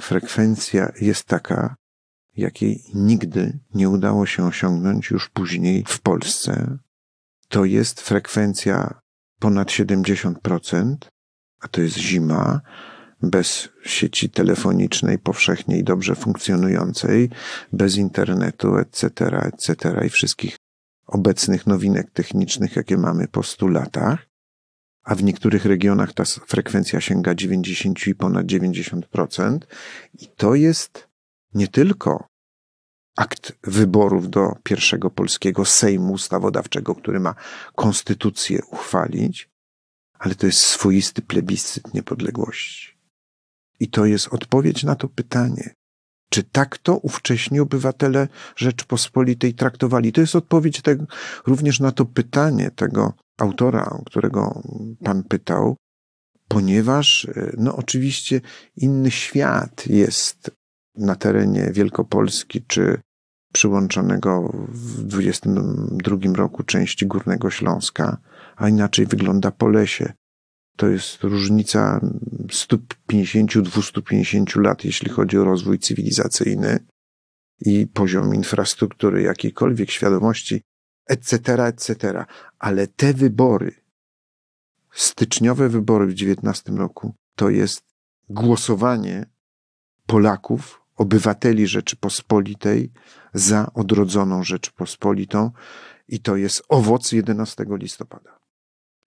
frekwencja 0.00 0.92
jest 1.00 1.24
taka, 1.24 1.74
jakiej 2.36 2.82
nigdy 2.94 3.58
nie 3.74 3.88
udało 3.88 4.26
się 4.26 4.44
osiągnąć 4.44 5.10
już 5.10 5.28
później 5.28 5.84
w 5.88 6.00
Polsce. 6.00 6.78
To 7.48 7.64
jest 7.64 8.00
frekwencja 8.00 9.00
ponad 9.38 9.68
70%, 9.68 10.96
a 11.60 11.68
to 11.68 11.80
jest 11.80 11.96
zima, 11.96 12.60
bez 13.22 13.68
sieci 13.84 14.30
telefonicznej 14.30 15.18
powszechnie 15.18 15.78
i 15.78 15.84
dobrze 15.84 16.14
funkcjonującej, 16.14 17.30
bez 17.72 17.96
internetu, 17.96 18.76
etc., 18.76 19.10
etc. 19.42 20.06
i 20.06 20.08
wszystkich 20.08 20.56
obecnych 21.06 21.66
nowinek 21.66 22.10
technicznych, 22.10 22.76
jakie 22.76 22.96
mamy 22.96 23.28
po 23.28 23.42
100 23.42 23.68
latach, 23.68 24.26
a 25.04 25.14
w 25.14 25.22
niektórych 25.22 25.64
regionach 25.64 26.12
ta 26.12 26.24
frekwencja 26.24 27.00
sięga 27.00 27.34
90 27.34 28.06
i 28.06 28.14
ponad 28.14 28.46
90%. 28.46 29.58
I 30.14 30.28
to 30.36 30.54
jest 30.54 31.08
nie 31.54 31.68
tylko 31.68 32.28
akt 33.16 33.52
wyborów 33.62 34.30
do 34.30 34.52
pierwszego 34.62 35.10
polskiego 35.10 35.64
Sejmu 35.64 36.12
Ustawodawczego, 36.12 36.94
który 36.94 37.20
ma 37.20 37.34
konstytucję 37.74 38.58
uchwalić, 38.70 39.50
ale 40.18 40.34
to 40.34 40.46
jest 40.46 40.58
swoisty 40.58 41.22
plebiscyt 41.22 41.94
niepodległości. 41.94 42.96
I 43.80 43.88
to 43.88 44.06
jest 44.06 44.28
odpowiedź 44.28 44.84
na 44.84 44.94
to 44.94 45.08
pytanie. 45.08 45.74
Czy 46.30 46.42
tak 46.42 46.78
to 46.78 46.96
ówcześni 46.96 47.60
obywatele 47.60 48.28
Rzeczpospolitej 48.56 49.54
traktowali? 49.54 50.12
To 50.12 50.20
jest 50.20 50.36
odpowiedź 50.36 50.82
również 51.46 51.80
na 51.80 51.92
to 51.92 52.04
pytanie 52.04 52.70
tego 52.70 53.12
autora, 53.38 53.98
którego 54.06 54.62
pan 55.04 55.22
pytał, 55.22 55.76
ponieważ, 56.48 57.28
no 57.58 57.76
oczywiście, 57.76 58.40
inny 58.76 59.10
świat 59.10 59.86
jest 59.86 60.50
na 60.96 61.16
terenie 61.16 61.70
Wielkopolski 61.72 62.62
czy 62.62 63.00
przyłączonego 63.52 64.52
w 64.68 65.02
22 65.02 66.16
roku 66.34 66.62
części 66.62 67.06
Górnego 67.06 67.50
Śląska, 67.50 68.16
a 68.56 68.68
inaczej 68.68 69.06
wygląda 69.06 69.50
Polesie. 69.50 70.12
To 70.76 70.88
jest 70.88 71.24
różnica 71.24 72.00
150-250 72.46 74.60
lat, 74.60 74.84
jeśli 74.84 75.10
chodzi 75.10 75.38
o 75.38 75.44
rozwój 75.44 75.78
cywilizacyjny 75.78 76.78
i 77.60 77.86
poziom 77.86 78.34
infrastruktury, 78.34 79.22
jakiejkolwiek 79.22 79.90
świadomości, 79.90 80.62
etc., 81.06 81.64
etc. 81.64 82.24
Ale 82.58 82.86
te 82.86 83.14
wybory, 83.14 83.74
styczniowe 84.92 85.68
wybory 85.68 86.06
w 86.06 86.14
19 86.14 86.72
roku, 86.72 87.14
to 87.34 87.50
jest 87.50 87.82
głosowanie 88.28 89.26
Polaków, 90.06 90.82
obywateli 90.96 91.66
Rzeczypospolitej 91.66 92.92
za 93.34 93.70
odrodzoną 93.74 94.44
Rzeczypospolitą 94.44 95.50
i 96.08 96.20
to 96.20 96.36
jest 96.36 96.62
owoc 96.68 97.12
11 97.12 97.64
listopada. 97.68 98.38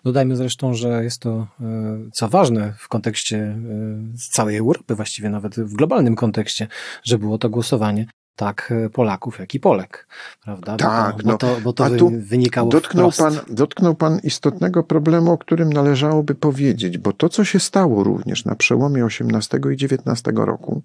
Dodajmy 0.03 0.35
zresztą, 0.35 0.73
że 0.73 1.03
jest 1.03 1.21
to, 1.21 1.47
e, 1.61 2.09
co 2.13 2.29
ważne 2.29 2.73
w 2.77 2.87
kontekście 2.87 3.37
e, 3.37 3.57
całej 4.31 4.57
Europy, 4.57 4.95
właściwie 4.95 5.29
nawet 5.29 5.55
w 5.55 5.73
globalnym 5.73 6.15
kontekście, 6.15 6.67
że 7.03 7.17
było 7.17 7.37
to 7.37 7.49
głosowanie 7.49 8.05
tak 8.35 8.73
e, 8.85 8.89
Polaków, 8.89 9.39
jak 9.39 9.55
i 9.55 9.59
Polek, 9.59 10.07
prawda? 10.43 10.77
Tak, 10.77 11.23
bo 11.23 11.23
to, 11.23 11.27
no, 11.27 11.31
bo 11.31 11.37
to, 11.37 11.61
bo 11.61 11.73
to 11.73 11.85
a 11.85 11.89
tu 11.89 12.11
wynikało 12.17 12.69
dotknął 12.69 13.11
wprost. 13.11 13.37
pan, 13.37 13.55
dotknął 13.55 13.95
pan 13.95 14.19
istotnego 14.23 14.83
problemu, 14.83 15.31
o 15.31 15.37
którym 15.37 15.73
należałoby 15.73 16.35
powiedzieć, 16.35 16.97
bo 16.97 17.13
to, 17.13 17.29
co 17.29 17.43
się 17.43 17.59
stało 17.59 18.03
również 18.03 18.45
na 18.45 18.55
przełomie 18.55 19.05
XVIII 19.05 19.61
i 19.71 19.85
XIX 19.85 20.21
roku, 20.35 20.83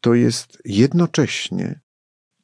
to 0.00 0.14
jest 0.14 0.58
jednocześnie 0.64 1.80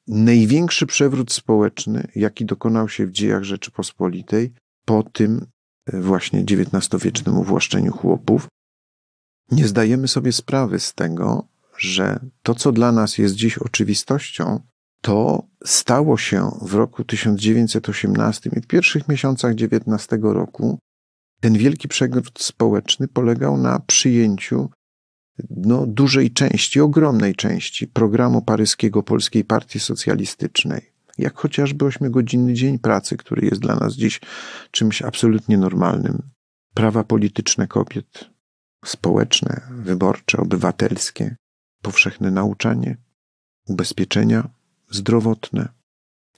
największy 0.08 0.86
przewrót 0.86 1.32
społeczny, 1.32 2.06
jaki 2.14 2.44
dokonał 2.44 2.88
się 2.88 3.06
w 3.06 3.12
dziejach 3.12 3.42
Rzeczypospolitej 3.42 4.52
po 4.84 5.02
tym 5.02 5.46
właśnie 5.92 6.40
XIX-wiecznym 6.40 7.38
uwłaszczeniu 7.38 7.92
chłopów. 7.92 8.48
Nie 9.50 9.68
zdajemy 9.68 10.08
sobie 10.08 10.32
sprawy 10.32 10.80
z 10.80 10.94
tego, 10.94 11.48
że 11.78 12.20
to, 12.42 12.54
co 12.54 12.72
dla 12.72 12.92
nas 12.92 13.18
jest 13.18 13.34
dziś 13.34 13.58
oczywistością, 13.58 14.60
to 15.00 15.46
stało 15.64 16.18
się 16.18 16.50
w 16.62 16.74
roku 16.74 17.04
1918 17.04 18.50
i 18.56 18.60
w 18.60 18.66
pierwszych 18.66 19.08
miesiącach 19.08 19.52
XIX 19.52 20.22
roku. 20.22 20.78
Ten 21.40 21.58
wielki 21.58 21.88
przewrót 21.88 22.42
społeczny 22.42 23.08
polegał 23.08 23.56
na 23.56 23.80
przyjęciu 23.80 24.70
no, 25.50 25.86
dużej 25.86 26.30
części, 26.30 26.80
ogromnej 26.80 27.34
części 27.34 27.86
programu 27.86 28.42
paryskiego 28.42 29.02
Polskiej 29.02 29.44
Partii 29.44 29.80
Socjalistycznej, 29.80 30.91
jak 31.18 31.38
chociażby 31.38 31.84
ośmiogodzinny 31.84 32.54
dzień 32.54 32.78
pracy, 32.78 33.16
który 33.16 33.46
jest 33.46 33.60
dla 33.60 33.76
nas 33.76 33.94
dziś 33.94 34.20
czymś 34.70 35.02
absolutnie 35.02 35.58
normalnym, 35.58 36.22
prawa 36.74 37.04
polityczne 37.04 37.66
kobiet, 37.66 38.30
społeczne, 38.84 39.60
wyborcze, 39.70 40.38
obywatelskie, 40.38 41.36
powszechne 41.82 42.30
nauczanie, 42.30 42.96
ubezpieczenia 43.68 44.48
zdrowotne, 44.90 45.68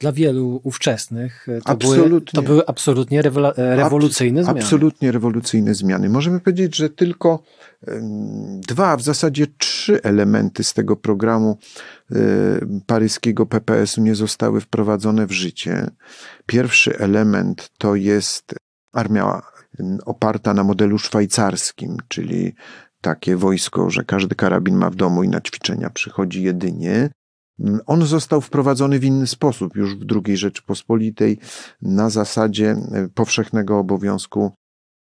dla 0.01 0.12
wielu 0.12 0.61
ówczesnych 0.62 1.47
to, 1.64 1.70
absolutnie. 1.70 2.09
były, 2.09 2.20
to 2.20 2.42
były 2.42 2.66
absolutnie 2.66 3.22
rewolucyjne 3.57 4.40
Ab, 4.40 4.45
zmiany. 4.45 4.61
Absolutnie 4.61 5.12
rewolucyjne 5.12 5.74
zmiany. 5.74 6.09
Możemy 6.09 6.40
powiedzieć, 6.40 6.76
że 6.76 6.90
tylko 6.90 7.42
dwa, 8.68 8.97
w 8.97 9.03
zasadzie 9.03 9.47
trzy 9.59 10.03
elementy 10.03 10.64
z 10.64 10.74
tego 10.74 10.97
programu 10.97 11.59
e, 12.11 12.16
paryskiego 12.86 13.47
PPS-u 13.47 14.01
nie 14.01 14.14
zostały 14.14 14.61
wprowadzone 14.61 15.26
w 15.26 15.32
życie. 15.32 15.90
Pierwszy 16.47 16.99
element 16.99 17.70
to 17.78 17.95
jest 17.95 18.55
armia 18.92 19.42
oparta 20.05 20.55
na 20.55 20.64
modelu 20.64 20.99
szwajcarskim, 20.99 21.97
czyli 22.09 22.55
takie 23.01 23.36
wojsko, 23.36 23.90
że 23.90 24.05
każdy 24.05 24.34
karabin 24.34 24.76
ma 24.76 24.90
w 24.90 24.95
domu 24.95 25.22
i 25.22 25.28
na 25.28 25.40
ćwiczenia 25.40 25.90
przychodzi 25.90 26.42
jedynie. 26.42 27.11
On 27.86 28.07
został 28.07 28.40
wprowadzony 28.40 28.98
w 28.98 29.05
inny 29.05 29.26
sposób 29.26 29.76
już 29.76 29.96
w 29.96 30.05
II 30.26 30.36
Rzeczypospolitej 30.36 31.38
na 31.82 32.11
zasadzie 32.11 32.70
e, 32.70 33.09
powszechnego 33.14 33.78
obowiązku 33.78 34.52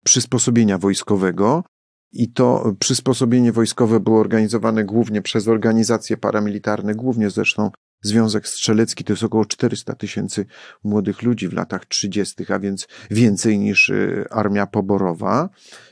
przysposobienia 0.04 0.78
wojskowego. 0.78 1.64
I 2.12 2.32
to 2.32 2.74
przysposobienie 2.78 3.52
wojskowe 3.52 4.00
było 4.00 4.20
organizowane 4.20 4.84
głównie 4.84 5.22
przez 5.22 5.48
organizacje 5.48 6.16
paramilitarne, 6.16 6.94
głównie 6.94 7.30
zresztą 7.30 7.70
Związek 8.02 8.48
Strzelecki 8.48 9.04
to 9.04 9.12
jest 9.12 9.22
około 9.22 9.44
400 9.44 9.94
tysięcy 9.94 10.46
młodych 10.84 11.22
ludzi 11.22 11.48
w 11.48 11.52
latach 11.52 11.86
30., 11.86 12.52
a 12.52 12.58
więc 12.58 12.88
więcej 13.10 13.58
niż 13.58 13.90
e, 13.90 14.24
armia 14.30 14.66
poborowa. 14.66 15.48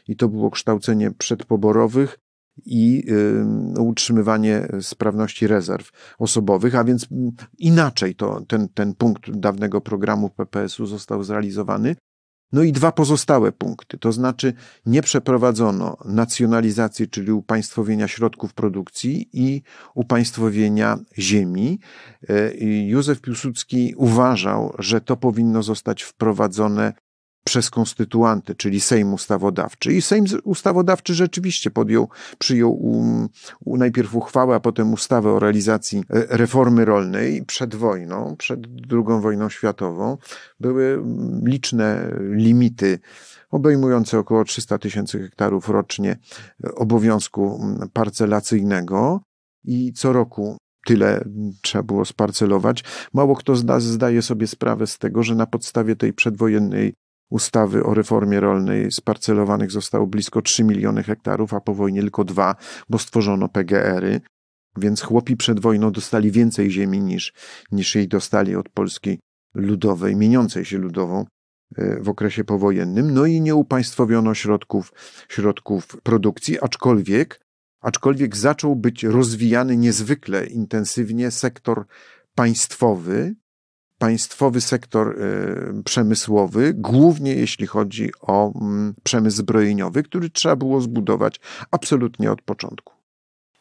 I 0.09 0.17
to 0.17 0.29
było 0.29 0.51
kształcenie 0.51 1.11
przedpoborowych 1.11 2.19
i 2.65 3.05
y, 3.77 3.81
utrzymywanie 3.81 4.69
sprawności 4.81 5.47
rezerw 5.47 5.91
osobowych, 6.19 6.75
a 6.75 6.85
więc 6.85 7.07
mm, 7.13 7.31
inaczej 7.59 8.15
to, 8.15 8.41
ten, 8.49 8.69
ten 8.69 8.95
punkt 8.95 9.31
dawnego 9.31 9.81
programu 9.81 10.31
PPS-u 10.31 10.87
został 10.87 11.23
zrealizowany. 11.23 11.97
No 12.53 12.63
i 12.63 12.73
dwa 12.73 12.93
pozostałe 12.93 13.53
punkty, 13.53 13.99
to 13.99 14.13
znaczy 14.13 14.53
nie 14.87 15.03
przeprowadzono 15.03 15.97
nacjonalizacji, 16.05 17.09
czyli 17.09 17.33
upaństwowienia 17.33 18.09
środków 18.09 18.55
produkcji 18.55 19.29
i 19.33 19.63
upaństwowienia 19.95 20.99
ziemi. 21.19 21.79
Y, 22.31 22.57
Józef 22.87 23.21
Piłsudski 23.21 23.95
uważał, 23.97 24.75
że 24.79 25.01
to 25.01 25.17
powinno 25.17 25.63
zostać 25.63 26.03
wprowadzone 26.03 26.93
przez 27.45 27.71
konstytuanty, 27.71 28.55
czyli 28.55 28.81
Sejm 28.81 29.15
Ustawodawczy. 29.15 29.93
I 29.93 30.03
Sejm 30.03 30.25
Ustawodawczy 30.45 31.15
rzeczywiście 31.15 31.71
podjął, 31.71 32.09
przyjął 32.39 32.73
um, 32.73 33.29
najpierw 33.67 34.15
uchwałę, 34.15 34.55
a 34.57 34.61
potem 34.61 34.93
ustawę 34.93 35.33
o 35.33 35.39
realizacji 35.39 35.99
e, 35.99 36.37
reformy 36.37 36.85
rolnej 36.85 37.45
przed 37.45 37.75
wojną, 37.75 38.37
przed 38.39 38.61
II 38.93 39.21
wojną 39.21 39.49
światową. 39.49 40.19
Były 40.61 41.03
liczne 41.45 42.11
limity 42.21 42.99
obejmujące 43.51 44.19
około 44.19 44.45
300 44.45 44.79
tysięcy 44.79 45.19
hektarów 45.19 45.69
rocznie 45.69 46.17
obowiązku 46.75 47.61
parcelacyjnego 47.93 49.21
i 49.65 49.93
co 49.93 50.13
roku 50.13 50.57
tyle 50.87 51.25
trzeba 51.63 51.83
było 51.83 52.05
sparcelować. 52.05 52.85
Mało 53.13 53.37
kto 53.37 53.57
z 53.57 53.65
nas 53.65 53.85
zdaje 53.85 54.23
sobie 54.23 54.47
sprawę 54.47 54.87
z 54.87 54.99
tego, 54.99 55.23
że 55.23 55.35
na 55.35 55.47
podstawie 55.47 55.97
tej 55.97 56.13
przedwojennej 56.13 56.95
ustawy 57.31 57.85
o 57.85 57.95
reformie 57.95 58.41
rolnej 58.41 58.93
sparcelowanych 58.93 59.71
zostało 59.71 60.07
blisko 60.07 60.43
3 60.43 60.65
miliony 60.65 61.03
hektarów, 61.03 61.55
a 61.55 61.61
po 61.61 61.75
wojnie 61.75 62.01
tylko 62.01 62.25
dwa, 62.25 62.55
bo 62.89 62.99
stworzono 62.99 63.49
PGR-y. 63.49 64.21
Więc 64.77 65.03
chłopi 65.03 65.37
przed 65.37 65.61
wojną 65.61 65.93
dostali 65.93 66.31
więcej 66.31 66.71
ziemi 66.71 67.01
niż, 67.01 67.33
niż 67.73 67.95
jej 67.95 68.09
dostali 68.09 68.57
od 68.57 68.69
Polski 68.69 69.19
ludowej, 69.55 70.17
mieniącej 70.17 70.65
się 70.65 70.79
ludową 70.79 71.25
e, 71.77 72.01
w 72.01 72.09
okresie 72.09 72.45
powojennym. 72.45 73.15
No 73.15 73.27
i 73.27 73.41
nie 73.41 73.55
upaństwowiono 73.55 74.35
środków, 74.35 74.93
środków 75.29 75.87
produkcji, 76.03 76.61
aczkolwiek, 76.61 77.41
aczkolwiek 77.81 78.37
zaczął 78.37 78.77
być 78.77 79.05
rozwijany 79.05 79.77
niezwykle 79.77 80.47
intensywnie 80.47 81.31
sektor 81.31 81.87
państwowy, 82.35 83.35
państwowy 84.01 84.61
sektor 84.61 85.19
y, 85.19 85.83
przemysłowy, 85.85 86.75
głównie 86.75 87.35
jeśli 87.35 87.67
chodzi 87.67 88.11
o 88.21 88.53
mm, 88.61 88.95
przemysł 89.03 89.37
zbrojeniowy, 89.37 90.03
który 90.03 90.31
trzeba 90.31 90.57
było 90.57 90.81
zbudować 90.81 91.41
absolutnie 91.71 92.33
od 92.33 92.43
początku. 92.43 92.93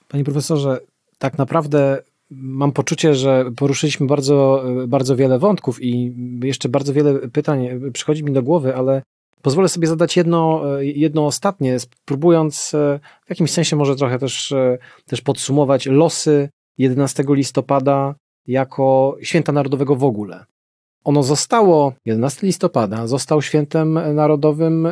Panie 0.08 0.24
profesorze, 0.24 0.80
tak 1.18 1.38
naprawdę 1.38 2.04
mam 2.30 2.72
poczucie, 2.72 3.16
że 3.16 3.52
poruszyliśmy 3.56 4.08
bardzo, 4.08 4.64
bardzo 4.88 5.16
wiele 5.16 5.40
wątków 5.40 5.84
i 5.84 6.16
jeszcze 6.44 6.70
bardzo 6.70 6.94
wiele 6.94 7.30
pytań 7.30 7.70
przychodzi 7.94 8.24
mi 8.24 8.32
do 8.32 8.44
głowy, 8.44 8.76
ale 8.76 9.02
pozwolę 9.42 9.70
sobie 9.70 9.88
zadać 9.88 10.18
jedno, 10.18 10.62
jedno 10.80 11.26
ostatnie, 11.26 11.80
spróbując 11.80 12.72
w 13.26 13.30
jakimś 13.30 13.52
sensie 13.52 13.76
może 13.76 13.96
trochę 13.96 14.20
też, 14.20 14.54
też 15.06 15.22
podsumować 15.22 15.86
losy 15.86 16.50
11 16.78 17.24
listopada 17.30 18.16
jako 18.48 19.18
święta 19.22 19.52
narodowego 19.52 19.96
w 19.96 20.04
ogóle. 20.04 20.46
Ono 21.04 21.24
zostało 21.24 21.94
11 22.06 22.48
listopada, 22.48 23.08
został 23.08 23.42
świętem 23.42 24.00
narodowym 24.16 24.86
e, 24.86 24.92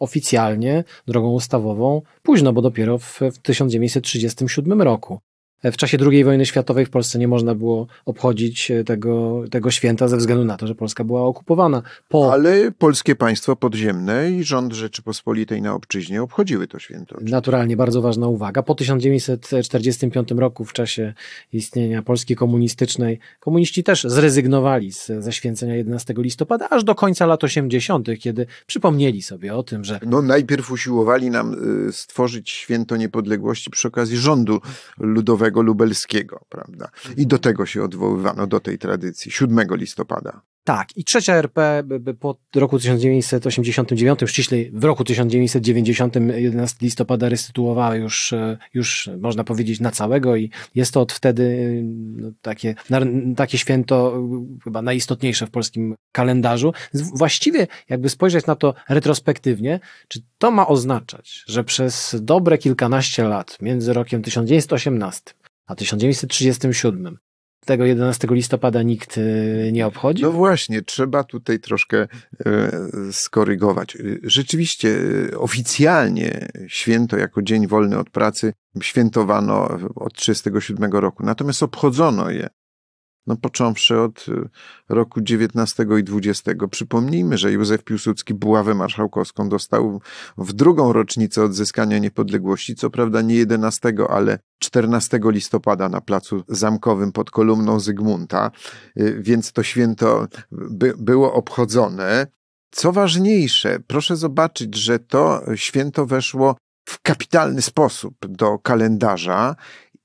oficjalnie, 0.00 0.84
drogą 1.06 1.32
ustawową, 1.32 2.02
późno, 2.22 2.52
bo 2.52 2.62
dopiero 2.62 2.98
w, 2.98 3.20
w 3.20 3.38
1937 3.38 4.82
roku. 4.82 5.20
W 5.64 5.76
czasie 5.76 5.98
II 6.10 6.24
wojny 6.24 6.46
światowej 6.46 6.86
w 6.86 6.90
Polsce 6.90 7.18
nie 7.18 7.28
można 7.28 7.54
było 7.54 7.86
obchodzić 8.06 8.70
e, 8.70 8.84
tego, 8.84 9.44
tego 9.50 9.70
święta 9.70 10.08
ze 10.08 10.16
względu 10.16 10.44
na 10.44 10.56
to, 10.56 10.66
że 10.66 10.74
Polska 10.74 11.04
była 11.04 11.22
okupowana. 11.22 11.82
Po... 12.08 12.32
Ale 12.32 12.72
polskie 12.78 13.16
państwo 13.16 13.56
podziemne 13.56 14.30
i 14.30 14.44
rząd 14.44 14.72
Rzeczypospolitej 14.72 15.62
na 15.62 15.74
obczyźnie 15.74 16.22
obchodziły 16.22 16.66
to 16.66 16.78
święto. 16.78 17.16
Naturalnie, 17.20 17.76
bardzo 17.76 18.02
ważna 18.02 18.28
uwaga. 18.28 18.62
Po 18.62 18.74
1945 18.74 20.30
roku, 20.30 20.64
w 20.64 20.72
czasie 20.72 21.14
istnienia 21.52 22.02
Polski 22.02 22.36
komunistycznej, 22.36 23.18
komuniści 23.40 23.84
też 23.84 24.04
zrezygnowali 24.04 24.92
z, 24.92 25.06
ze 25.06 25.32
święcenia 25.32 25.76
11 25.76 26.14
listopada, 26.16 26.68
aż 26.68 26.84
do 26.84 26.94
końca 26.94 27.26
lat 27.26 27.44
80., 27.44 28.08
kiedy 28.20 28.46
przypomnieli 28.66 29.22
sobie 29.22 29.54
o 29.54 29.62
tym, 29.62 29.84
że. 29.84 30.00
No, 30.06 30.22
najpierw 30.22 30.70
usiłowali 30.70 31.30
nam 31.30 31.54
y, 31.88 31.92
stworzyć 31.92 32.50
święto 32.50 32.96
niepodległości 32.96 33.70
przy 33.70 33.88
okazji 33.88 34.16
rządu 34.16 34.60
ludowego 34.98 35.51
lubelskiego, 35.60 36.40
prawda? 36.48 36.88
I 37.16 37.26
do 37.26 37.38
tego 37.38 37.66
się 37.66 37.82
odwoływano, 37.82 38.46
do 38.46 38.60
tej 38.60 38.78
tradycji, 38.78 39.30
7 39.30 39.66
listopada. 39.70 40.42
Tak, 40.64 40.96
i 40.96 41.04
trzecia 41.04 41.34
RP 41.34 41.82
po 42.20 42.36
roku 42.54 42.78
1989, 42.78 44.20
ściślej 44.26 44.70
w 44.74 44.84
roku 44.84 45.04
1990, 45.04 46.16
11 46.34 46.76
listopada 46.82 47.28
restytuowała 47.28 47.96
już, 47.96 48.34
już 48.74 49.10
można 49.20 49.44
powiedzieć 49.44 49.80
na 49.80 49.90
całego 49.90 50.36
i 50.36 50.50
jest 50.74 50.94
to 50.94 51.00
od 51.00 51.12
wtedy 51.12 51.80
no, 51.84 52.30
takie, 52.42 52.74
takie 53.36 53.58
święto 53.58 54.22
chyba 54.64 54.82
najistotniejsze 54.82 55.46
w 55.46 55.50
polskim 55.50 55.94
kalendarzu. 56.12 56.72
Właściwie 56.94 57.66
jakby 57.88 58.08
spojrzeć 58.08 58.46
na 58.46 58.56
to 58.56 58.74
retrospektywnie, 58.88 59.80
czy 60.08 60.20
to 60.38 60.50
ma 60.50 60.68
oznaczać, 60.68 61.44
że 61.46 61.64
przez 61.64 62.16
dobre 62.20 62.58
kilkanaście 62.58 63.24
lat 63.24 63.58
między 63.60 63.92
rokiem 63.92 64.22
1918 64.22 65.34
a 65.72 65.74
1937 65.74 67.18
tego 67.66 67.84
11 67.84 68.28
listopada 68.30 68.82
nikt 68.82 69.18
e, 69.18 69.72
nie 69.72 69.86
obchodzi? 69.86 70.22
No 70.22 70.32
właśnie, 70.32 70.82
trzeba 70.82 71.24
tutaj 71.24 71.60
troszkę 71.60 71.98
e, 71.98 72.08
skorygować. 73.12 73.98
Rzeczywiście 74.22 74.98
e, 75.32 75.38
oficjalnie 75.38 76.48
święto 76.68 77.16
jako 77.16 77.42
dzień 77.42 77.66
wolny 77.66 77.98
od 77.98 78.10
pracy 78.10 78.52
świętowano 78.82 79.64
od 79.94 80.14
1937 80.14 80.92
roku, 80.92 81.22
natomiast 81.22 81.62
obchodzono 81.62 82.30
je 82.30 82.48
no 83.26 83.36
począwszy 83.36 84.00
od 84.00 84.28
y, 84.28 84.48
roku 84.88 85.20
19 85.20 85.86
i 86.00 86.04
20. 86.04 86.52
Przypomnijmy, 86.70 87.38
że 87.38 87.52
Józef 87.52 87.84
Piłsudski 87.84 88.34
buławę 88.34 88.74
marszałkowską 88.74 89.48
dostał 89.48 90.00
w 90.38 90.52
drugą 90.52 90.92
rocznicę 90.92 91.42
odzyskania 91.42 91.98
niepodległości, 91.98 92.74
co 92.74 92.90
prawda 92.90 93.22
nie 93.22 93.34
11, 93.34 93.92
ale 94.08 94.38
14 94.58 95.20
listopada 95.24 95.88
na 95.88 96.00
placu 96.00 96.44
zamkowym 96.48 97.12
pod 97.12 97.30
kolumną 97.30 97.80
Zygmunta, 97.80 98.50
y, 99.00 99.22
więc 99.22 99.52
to 99.52 99.62
święto 99.62 100.28
by, 100.52 100.94
było 100.98 101.34
obchodzone. 101.34 102.26
Co 102.70 102.92
ważniejsze, 102.92 103.78
proszę 103.86 104.16
zobaczyć, 104.16 104.76
że 104.76 104.98
to 104.98 105.42
święto 105.54 106.06
weszło 106.06 106.56
w 106.88 107.02
kapitalny 107.02 107.62
sposób 107.62 108.14
do 108.28 108.58
kalendarza 108.58 109.56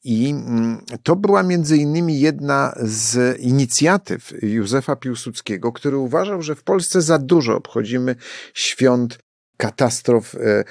i 0.08 0.30
mm, 0.30 0.86
to 1.04 1.16
była 1.16 1.44
między 1.44 1.78
innymi 1.78 2.20
jedna 2.20 2.76
z 2.82 3.40
inicjatyw 3.40 4.34
Józefa 4.42 4.96
Piłsudskiego, 4.96 5.72
który 5.72 5.98
uważał, 5.98 6.42
że 6.42 6.56
w 6.56 6.64
Polsce 6.64 7.02
za 7.02 7.20
dużo 7.20 7.58
obchodzimy 7.58 8.16
świąt, 8.54 9.20
katastrof, 9.58 10.36
e, 10.36 10.40
e, 10.40 10.64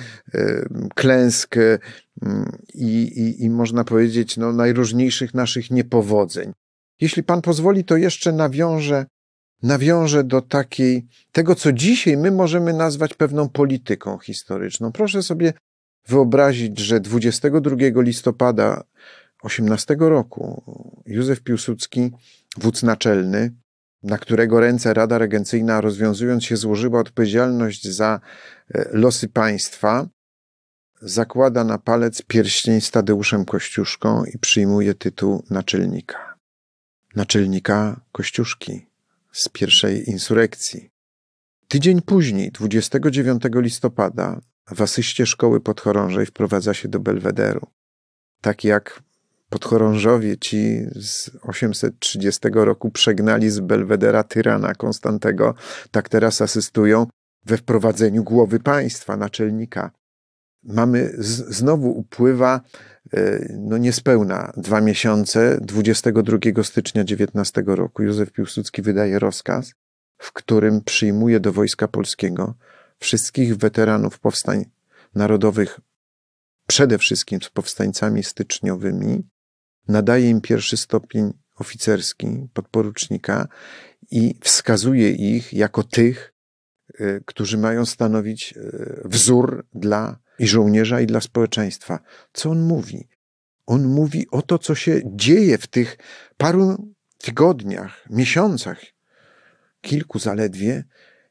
klęsk 0.95 1.57
e, 1.57 1.79
i, 2.75 3.03
i, 3.03 3.45
i 3.45 3.51
można 3.51 3.85
powiedzieć 3.85 4.37
no, 4.37 4.53
najróżniejszych 4.53 5.35
naszych 5.35 5.71
niepowodzeń. 5.71 6.53
Jeśli 7.01 7.23
pan 7.23 7.43
pozwoli, 7.43 7.85
to 7.85 7.97
jeszcze 7.97 8.33
nawiążę, 8.33 9.07
nawiążę 9.63 10.25
do 10.25 10.41
takiej, 10.43 11.07
tego 11.33 11.55
co 11.55 11.73
dzisiaj 11.73 12.17
my 12.17 12.31
możemy 12.31 12.73
nazwać 12.73 13.15
pewną 13.15 13.49
polityką 13.49 14.19
historyczną. 14.19 14.93
Proszę 14.93 15.23
sobie 15.23 15.53
wyobrazić, 16.09 16.79
że 16.79 17.01
22 17.01 17.77
listopada 18.03 18.85
18 19.47 19.97
roku 19.99 20.63
Józef 21.07 21.43
Piłsudski, 21.43 22.11
wódz 22.57 22.83
naczelny, 22.83 23.55
na 24.03 24.19
którego 24.19 24.61
ręce 24.61 24.95
Rada 24.95 25.19
Regencyjna 25.19 25.81
rozwiązując 25.81 26.45
się 26.45 26.57
złożyła 26.57 27.01
odpowiedzialność 27.01 27.89
za 27.89 28.21
e, 28.75 28.89
losy 28.93 29.29
państwa, 29.29 30.09
zakłada 31.03 31.65
na 31.65 31.79
palec 31.79 32.23
pierścień 32.23 32.81
z 32.81 32.91
Tadeuszem 32.91 33.45
Kościuszką 33.45 34.25
i 34.25 34.39
przyjmuje 34.39 34.95
tytuł 34.95 35.45
naczelnika. 35.51 36.39
Naczelnika 37.17 38.01
Kościuszki 38.13 38.87
z 39.33 39.49
pierwszej 39.49 40.11
insurekcji. 40.11 40.91
Tydzień 41.69 42.03
później, 42.03 42.53
29 42.53 43.43
listopada, 43.55 44.41
w 44.71 44.83
asyście 44.83 45.27
szkoły 45.27 45.61
podchorążej 45.61 46.27
wprowadza 46.27 46.75
się 46.75 46.89
do 46.89 47.01
Belwederu. 47.01 47.67
Tak 48.41 48.65
jak 48.65 49.06
podchorążowie 49.51 50.37
ci 50.37 50.81
z 50.95 51.31
830 51.43 52.49
roku 52.53 52.91
przegnali 52.91 53.51
z 53.51 53.61
Belwedera 53.61 54.25
tyrana 54.25 54.75
Konstantego, 54.75 55.55
tak 55.91 56.09
teraz 56.09 56.41
asystują 56.41 57.07
we 57.47 57.57
wprowadzeniu 57.57 58.25
głowy 58.25 58.61
państwa, 58.61 59.17
naczelnika. 59.17 59.91
Mamy, 60.63 61.13
z, 61.19 61.57
znowu 61.57 61.91
upływa 61.91 62.61
e, 63.13 63.47
no 63.59 63.79
niespełna 63.79 64.53
dwa 64.57 64.81
miesiące, 64.81 65.59
22 65.61 66.63
stycznia 66.63 67.05
19 67.05 67.63
roku. 67.67 68.03
Józef 68.03 68.33
Piłsudski 68.33 68.83
wydaje 68.83 69.19
rozkaz, 69.19 69.73
w 70.19 70.33
którym 70.33 70.81
przyjmuje 70.85 71.41
do 71.41 71.53
Wojska 71.53 71.89
Polskiego 71.89 72.55
wszystkich 72.99 73.57
weteranów 73.57 74.19
powstań 74.19 74.65
narodowych, 75.15 75.81
przede 76.67 76.99
wszystkim 76.99 77.43
z 77.43 77.51
powstańcami 77.51 78.23
styczniowymi, 78.23 79.29
nadaje 79.89 80.31
im 80.31 80.41
pierwszy 80.41 80.77
stopień 80.77 81.33
oficerski, 81.57 82.49
podporucznika 82.53 83.49
i 84.11 84.35
wskazuje 84.43 85.11
ich 85.11 85.53
jako 85.53 85.83
tych, 85.83 86.33
y, 87.01 87.23
którzy 87.27 87.59
mają 87.59 87.87
stanowić 87.87 88.55
y, 88.57 89.01
wzór 89.05 89.67
dla 89.75 90.19
i 90.39 90.47
żołnierza, 90.47 91.01
i 91.01 91.07
dla 91.07 91.21
społeczeństwa. 91.21 91.99
Co 92.33 92.51
on 92.51 92.63
mówi? 92.63 93.09
On 93.67 93.85
mówi 93.85 94.27
o 94.31 94.43
to, 94.43 94.59
co 94.59 94.75
się 94.75 95.01
dzieje 95.05 95.59
w 95.59 95.67
tych 95.67 95.99
paru 96.37 96.95
tygodniach, 97.19 98.05
miesiącach, 98.11 98.81
kilku 99.81 100.19
zaledwie, 100.19 100.85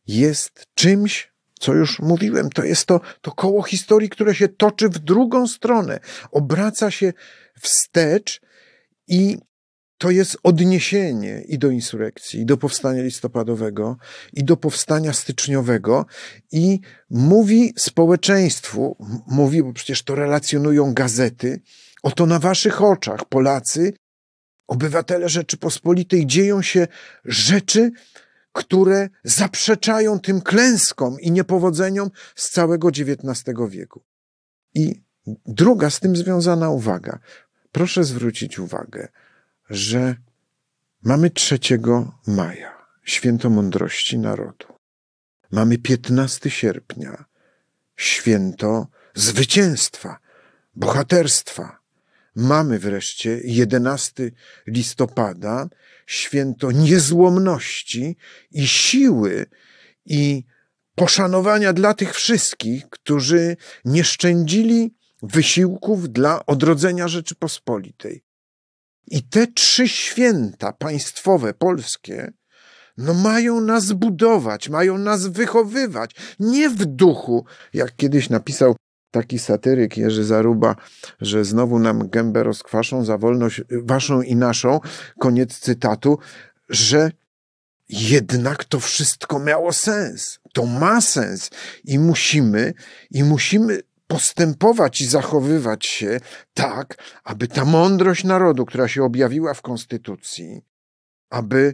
jest 0.08 0.66
czymś, 0.74 1.32
co 1.60 1.74
już 1.74 2.00
mówiłem, 2.00 2.50
to 2.50 2.64
jest 2.64 2.86
to, 2.86 3.02
to 3.22 3.32
koło 3.32 3.64
historii, 3.64 4.10
które 4.10 4.36
się 4.36 4.48
toczy 4.48 4.90
w 4.90 5.00
drugą 5.00 5.48
stronę, 5.48 6.00
obraca 6.32 6.92
się 6.92 7.14
wstecz 7.60 8.42
i 9.08 9.38
to 9.98 10.12
jest 10.12 10.38
odniesienie 10.44 11.42
i 11.48 11.60
do 11.60 11.70
insurekcji, 11.70 12.40
i 12.42 12.46
do 12.46 12.58
powstania 12.58 13.04
listopadowego, 13.04 13.98
i 14.34 14.44
do 14.44 14.58
powstania 14.58 15.14
styczniowego, 15.14 16.06
i 16.52 16.80
mówi 17.10 17.74
społeczeństwu, 17.78 18.98
mówi, 19.28 19.64
bo 19.64 19.74
przecież 19.74 20.04
to 20.04 20.16
relacjonują 20.16 20.94
gazety, 20.94 21.62
oto 22.04 22.26
na 22.26 22.40
waszych 22.40 22.82
oczach, 22.82 23.26
Polacy, 23.30 23.94
obywatele 24.68 25.30
Rzeczypospolitej, 25.30 26.26
dzieją 26.26 26.62
się 26.62 26.88
rzeczy, 27.26 27.92
które 28.52 29.10
zaprzeczają 29.24 30.20
tym 30.20 30.42
klęskom 30.42 31.20
i 31.20 31.32
niepowodzeniom 31.32 32.10
z 32.36 32.50
całego 32.50 32.88
XIX 32.88 33.56
wieku. 33.70 34.04
I 34.74 35.04
druga 35.46 35.90
z 35.90 36.00
tym 36.00 36.16
związana 36.16 36.70
uwaga. 36.70 37.20
Proszę 37.76 38.04
zwrócić 38.04 38.60
uwagę, 38.60 39.08
że 39.70 40.16
mamy 41.04 41.30
3 41.30 41.60
maja, 42.28 42.86
święto 43.04 43.50
mądrości 43.50 44.18
narodu. 44.18 44.68
Mamy 45.52 45.78
15 45.78 46.50
sierpnia, 46.50 47.26
święto 47.96 48.88
zwycięstwa, 49.16 50.20
bohaterstwa. 50.76 51.80
Mamy 52.36 52.80
wreszcie 52.80 53.40
11 53.44 54.32
listopada, 54.68 55.70
święto 56.06 56.72
niezłomności 56.72 58.18
i 58.52 58.68
siły 58.68 59.46
i 60.06 60.44
poszanowania 60.96 61.74
dla 61.74 61.94
tych 61.94 62.14
wszystkich, 62.14 62.90
którzy 62.90 63.58
nie 63.86 64.04
szczędzili 64.04 64.96
wysiłków 65.26 66.10
dla 66.10 66.46
odrodzenia 66.46 67.08
Rzeczypospolitej. 67.08 68.24
I 69.08 69.24
te 69.24 69.48
trzy 69.48 69.88
święta 69.88 70.74
państwowe 70.74 71.54
polskie, 71.54 72.34
no 72.98 73.14
mają 73.14 73.62
nas 73.62 73.92
budować, 73.92 74.70
mają 74.70 74.98
nas 74.98 75.28
wychowywać, 75.28 76.12
nie 76.40 76.70
w 76.70 76.86
duchu, 76.86 77.46
jak 77.74 77.96
kiedyś 77.96 78.30
napisał 78.30 78.76
taki 79.12 79.40
satyryk 79.40 79.98
Jerzy 79.98 80.24
Zaruba, 80.24 80.76
że 81.22 81.46
znowu 81.46 81.80
nam 81.80 82.10
gębę 82.10 82.44
rozkwaszą 82.44 83.06
za 83.06 83.18
wolność 83.18 83.62
waszą 83.72 84.22
i 84.22 84.36
naszą, 84.36 84.80
koniec 85.20 85.60
cytatu, 85.60 86.18
że 86.70 87.12
jednak 87.90 88.64
to 88.64 88.80
wszystko 88.80 89.40
miało 89.40 89.74
sens. 89.74 90.40
To 90.54 90.66
ma 90.66 91.02
sens 91.02 91.50
i 91.84 92.00
musimy, 92.00 92.74
i 93.12 93.24
musimy 93.24 93.80
postępować 94.16 95.02
i 95.02 95.06
zachowywać 95.06 95.86
się 95.86 96.20
tak, 96.54 96.98
aby 97.24 97.48
ta 97.48 97.66
mądrość 97.66 98.24
narodu, 98.24 98.66
która 98.66 98.88
się 98.88 99.04
objawiła 99.04 99.54
w 99.54 99.62
Konstytucji, 99.62 100.62
aby 101.30 101.74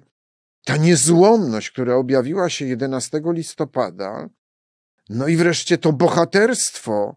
ta 0.65 0.77
niezłomność, 0.77 1.71
która 1.71 1.95
objawiła 1.95 2.49
się 2.49 2.65
11 2.65 3.21
listopada, 3.25 4.29
no 5.09 5.27
i 5.27 5.35
wreszcie 5.35 5.77
to 5.77 5.93
bohaterstwo 5.93 7.15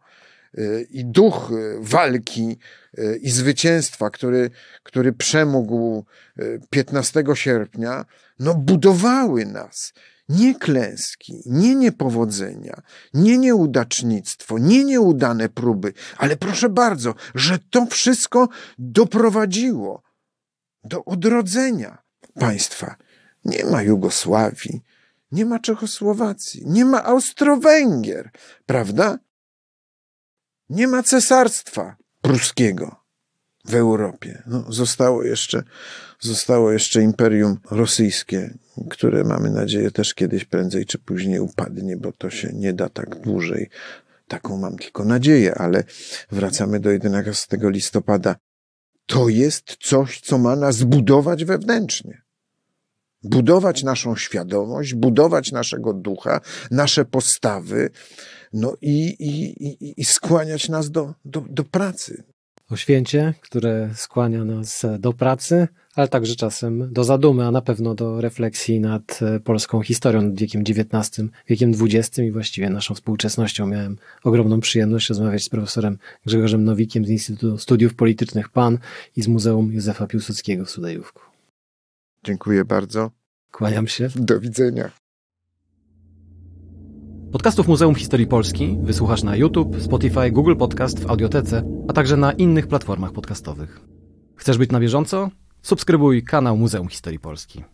y, 0.58 0.86
i 0.90 1.04
duch 1.04 1.50
walki 1.80 2.58
y, 2.98 3.18
i 3.22 3.30
zwycięstwa, 3.30 4.10
który, 4.10 4.50
który 4.82 5.12
przemógł 5.12 6.04
15 6.70 7.20
y, 7.20 7.36
sierpnia, 7.36 8.04
no 8.38 8.54
budowały 8.54 9.46
nas 9.46 9.92
nie 10.28 10.54
klęski, 10.54 11.42
nie 11.46 11.74
niepowodzenia, 11.74 12.82
nie 13.14 13.38
nieudacznictwo, 13.38 14.58
nie 14.58 14.84
nieudane 14.84 15.48
próby, 15.48 15.92
ale 16.16 16.36
proszę 16.36 16.68
bardzo, 16.68 17.14
że 17.34 17.58
to 17.70 17.86
wszystko 17.86 18.48
doprowadziło 18.78 20.02
do 20.84 21.04
odrodzenia 21.04 22.02
państwa. 22.34 22.96
Nie 23.44 23.64
ma 23.64 23.82
Jugosławii, 23.82 24.82
nie 25.32 25.44
ma 25.46 25.58
Czechosłowacji, 25.58 26.62
nie 26.66 26.84
ma 26.84 27.04
Austro-Węgier, 27.04 28.30
prawda? 28.66 29.18
Nie 30.68 30.88
ma 30.88 31.02
cesarstwa 31.02 31.96
pruskiego 32.20 33.03
w 33.64 33.74
Europie. 33.74 34.42
No, 34.46 34.64
zostało, 34.68 35.22
jeszcze, 35.22 35.62
zostało 36.20 36.72
jeszcze 36.72 37.02
Imperium 37.02 37.58
Rosyjskie, 37.70 38.58
które 38.90 39.24
mamy 39.24 39.50
nadzieję 39.50 39.90
też 39.90 40.14
kiedyś 40.14 40.44
prędzej 40.44 40.86
czy 40.86 40.98
później 40.98 41.40
upadnie, 41.40 41.96
bo 41.96 42.12
to 42.12 42.30
się 42.30 42.52
nie 42.52 42.72
da 42.72 42.88
tak 42.88 43.20
dłużej. 43.20 43.70
Taką 44.28 44.58
mam 44.58 44.76
tylko 44.76 45.04
nadzieję, 45.04 45.54
ale 45.54 45.84
wracamy 46.30 46.80
do 46.80 46.90
11 46.90 47.58
listopada. 47.62 48.36
To 49.06 49.28
jest 49.28 49.76
coś, 49.80 50.20
co 50.20 50.38
ma 50.38 50.56
nas 50.56 50.82
budować 50.82 51.44
wewnętrznie. 51.44 52.22
Budować 53.22 53.82
naszą 53.82 54.16
świadomość, 54.16 54.94
budować 54.94 55.52
naszego 55.52 55.92
ducha, 55.92 56.40
nasze 56.70 57.04
postawy, 57.04 57.90
no 58.52 58.76
i, 58.80 59.08
i, 59.08 59.64
i, 59.66 60.00
i 60.00 60.04
skłaniać 60.04 60.68
nas 60.68 60.90
do, 60.90 61.14
do, 61.24 61.40
do 61.40 61.64
pracy, 61.64 62.24
o 62.74 62.76
święcie, 62.76 63.34
które 63.40 63.90
skłania 63.94 64.44
nas 64.44 64.86
do 64.98 65.12
pracy, 65.12 65.68
ale 65.94 66.08
także 66.08 66.36
czasem 66.36 66.92
do 66.92 67.04
zadumy, 67.04 67.46
a 67.46 67.50
na 67.50 67.62
pewno 67.62 67.94
do 67.94 68.20
refleksji 68.20 68.80
nad 68.80 69.20
e, 69.22 69.40
polską 69.40 69.82
historią, 69.82 70.22
nad 70.22 70.40
wiekiem 70.40 70.62
XIX, 70.68 71.28
wiekiem 71.48 71.72
XX 71.80 72.18
i 72.18 72.32
właściwie 72.32 72.70
naszą 72.70 72.94
współczesnością. 72.94 73.66
Miałem 73.66 73.96
ogromną 74.24 74.60
przyjemność 74.60 75.08
rozmawiać 75.08 75.42
z 75.42 75.48
profesorem 75.48 75.98
Grzegorzem 76.26 76.64
Nowikiem 76.64 77.04
z 77.04 77.10
Instytutu 77.10 77.58
Studiów 77.58 77.94
Politycznych 77.94 78.48
PAN 78.48 78.78
i 79.16 79.22
z 79.22 79.28
Muzeum 79.28 79.72
Józefa 79.72 80.06
Piłsudskiego 80.06 80.64
w 80.64 80.70
Sudejówku. 80.70 81.22
Dziękuję 82.24 82.64
bardzo. 82.64 83.10
Kłaniam 83.50 83.88
się. 83.88 84.08
Do 84.16 84.40
widzenia. 84.40 85.03
Podcastów 87.35 87.68
Muzeum 87.68 87.95
Historii 87.95 88.26
Polski 88.26 88.78
wysłuchasz 88.82 89.22
na 89.22 89.37
YouTube, 89.37 89.80
Spotify, 89.80 90.30
Google 90.30 90.57
Podcast 90.57 91.01
w 91.01 91.11
Audiotece, 91.11 91.62
a 91.89 91.93
także 91.93 92.16
na 92.16 92.32
innych 92.32 92.66
platformach 92.66 93.12
podcastowych. 93.12 93.80
Chcesz 94.37 94.59
być 94.59 94.70
na 94.70 94.80
bieżąco? 94.80 95.30
Subskrybuj 95.62 96.22
kanał 96.22 96.57
Muzeum 96.57 96.89
Historii 96.89 97.18
Polski. 97.18 97.64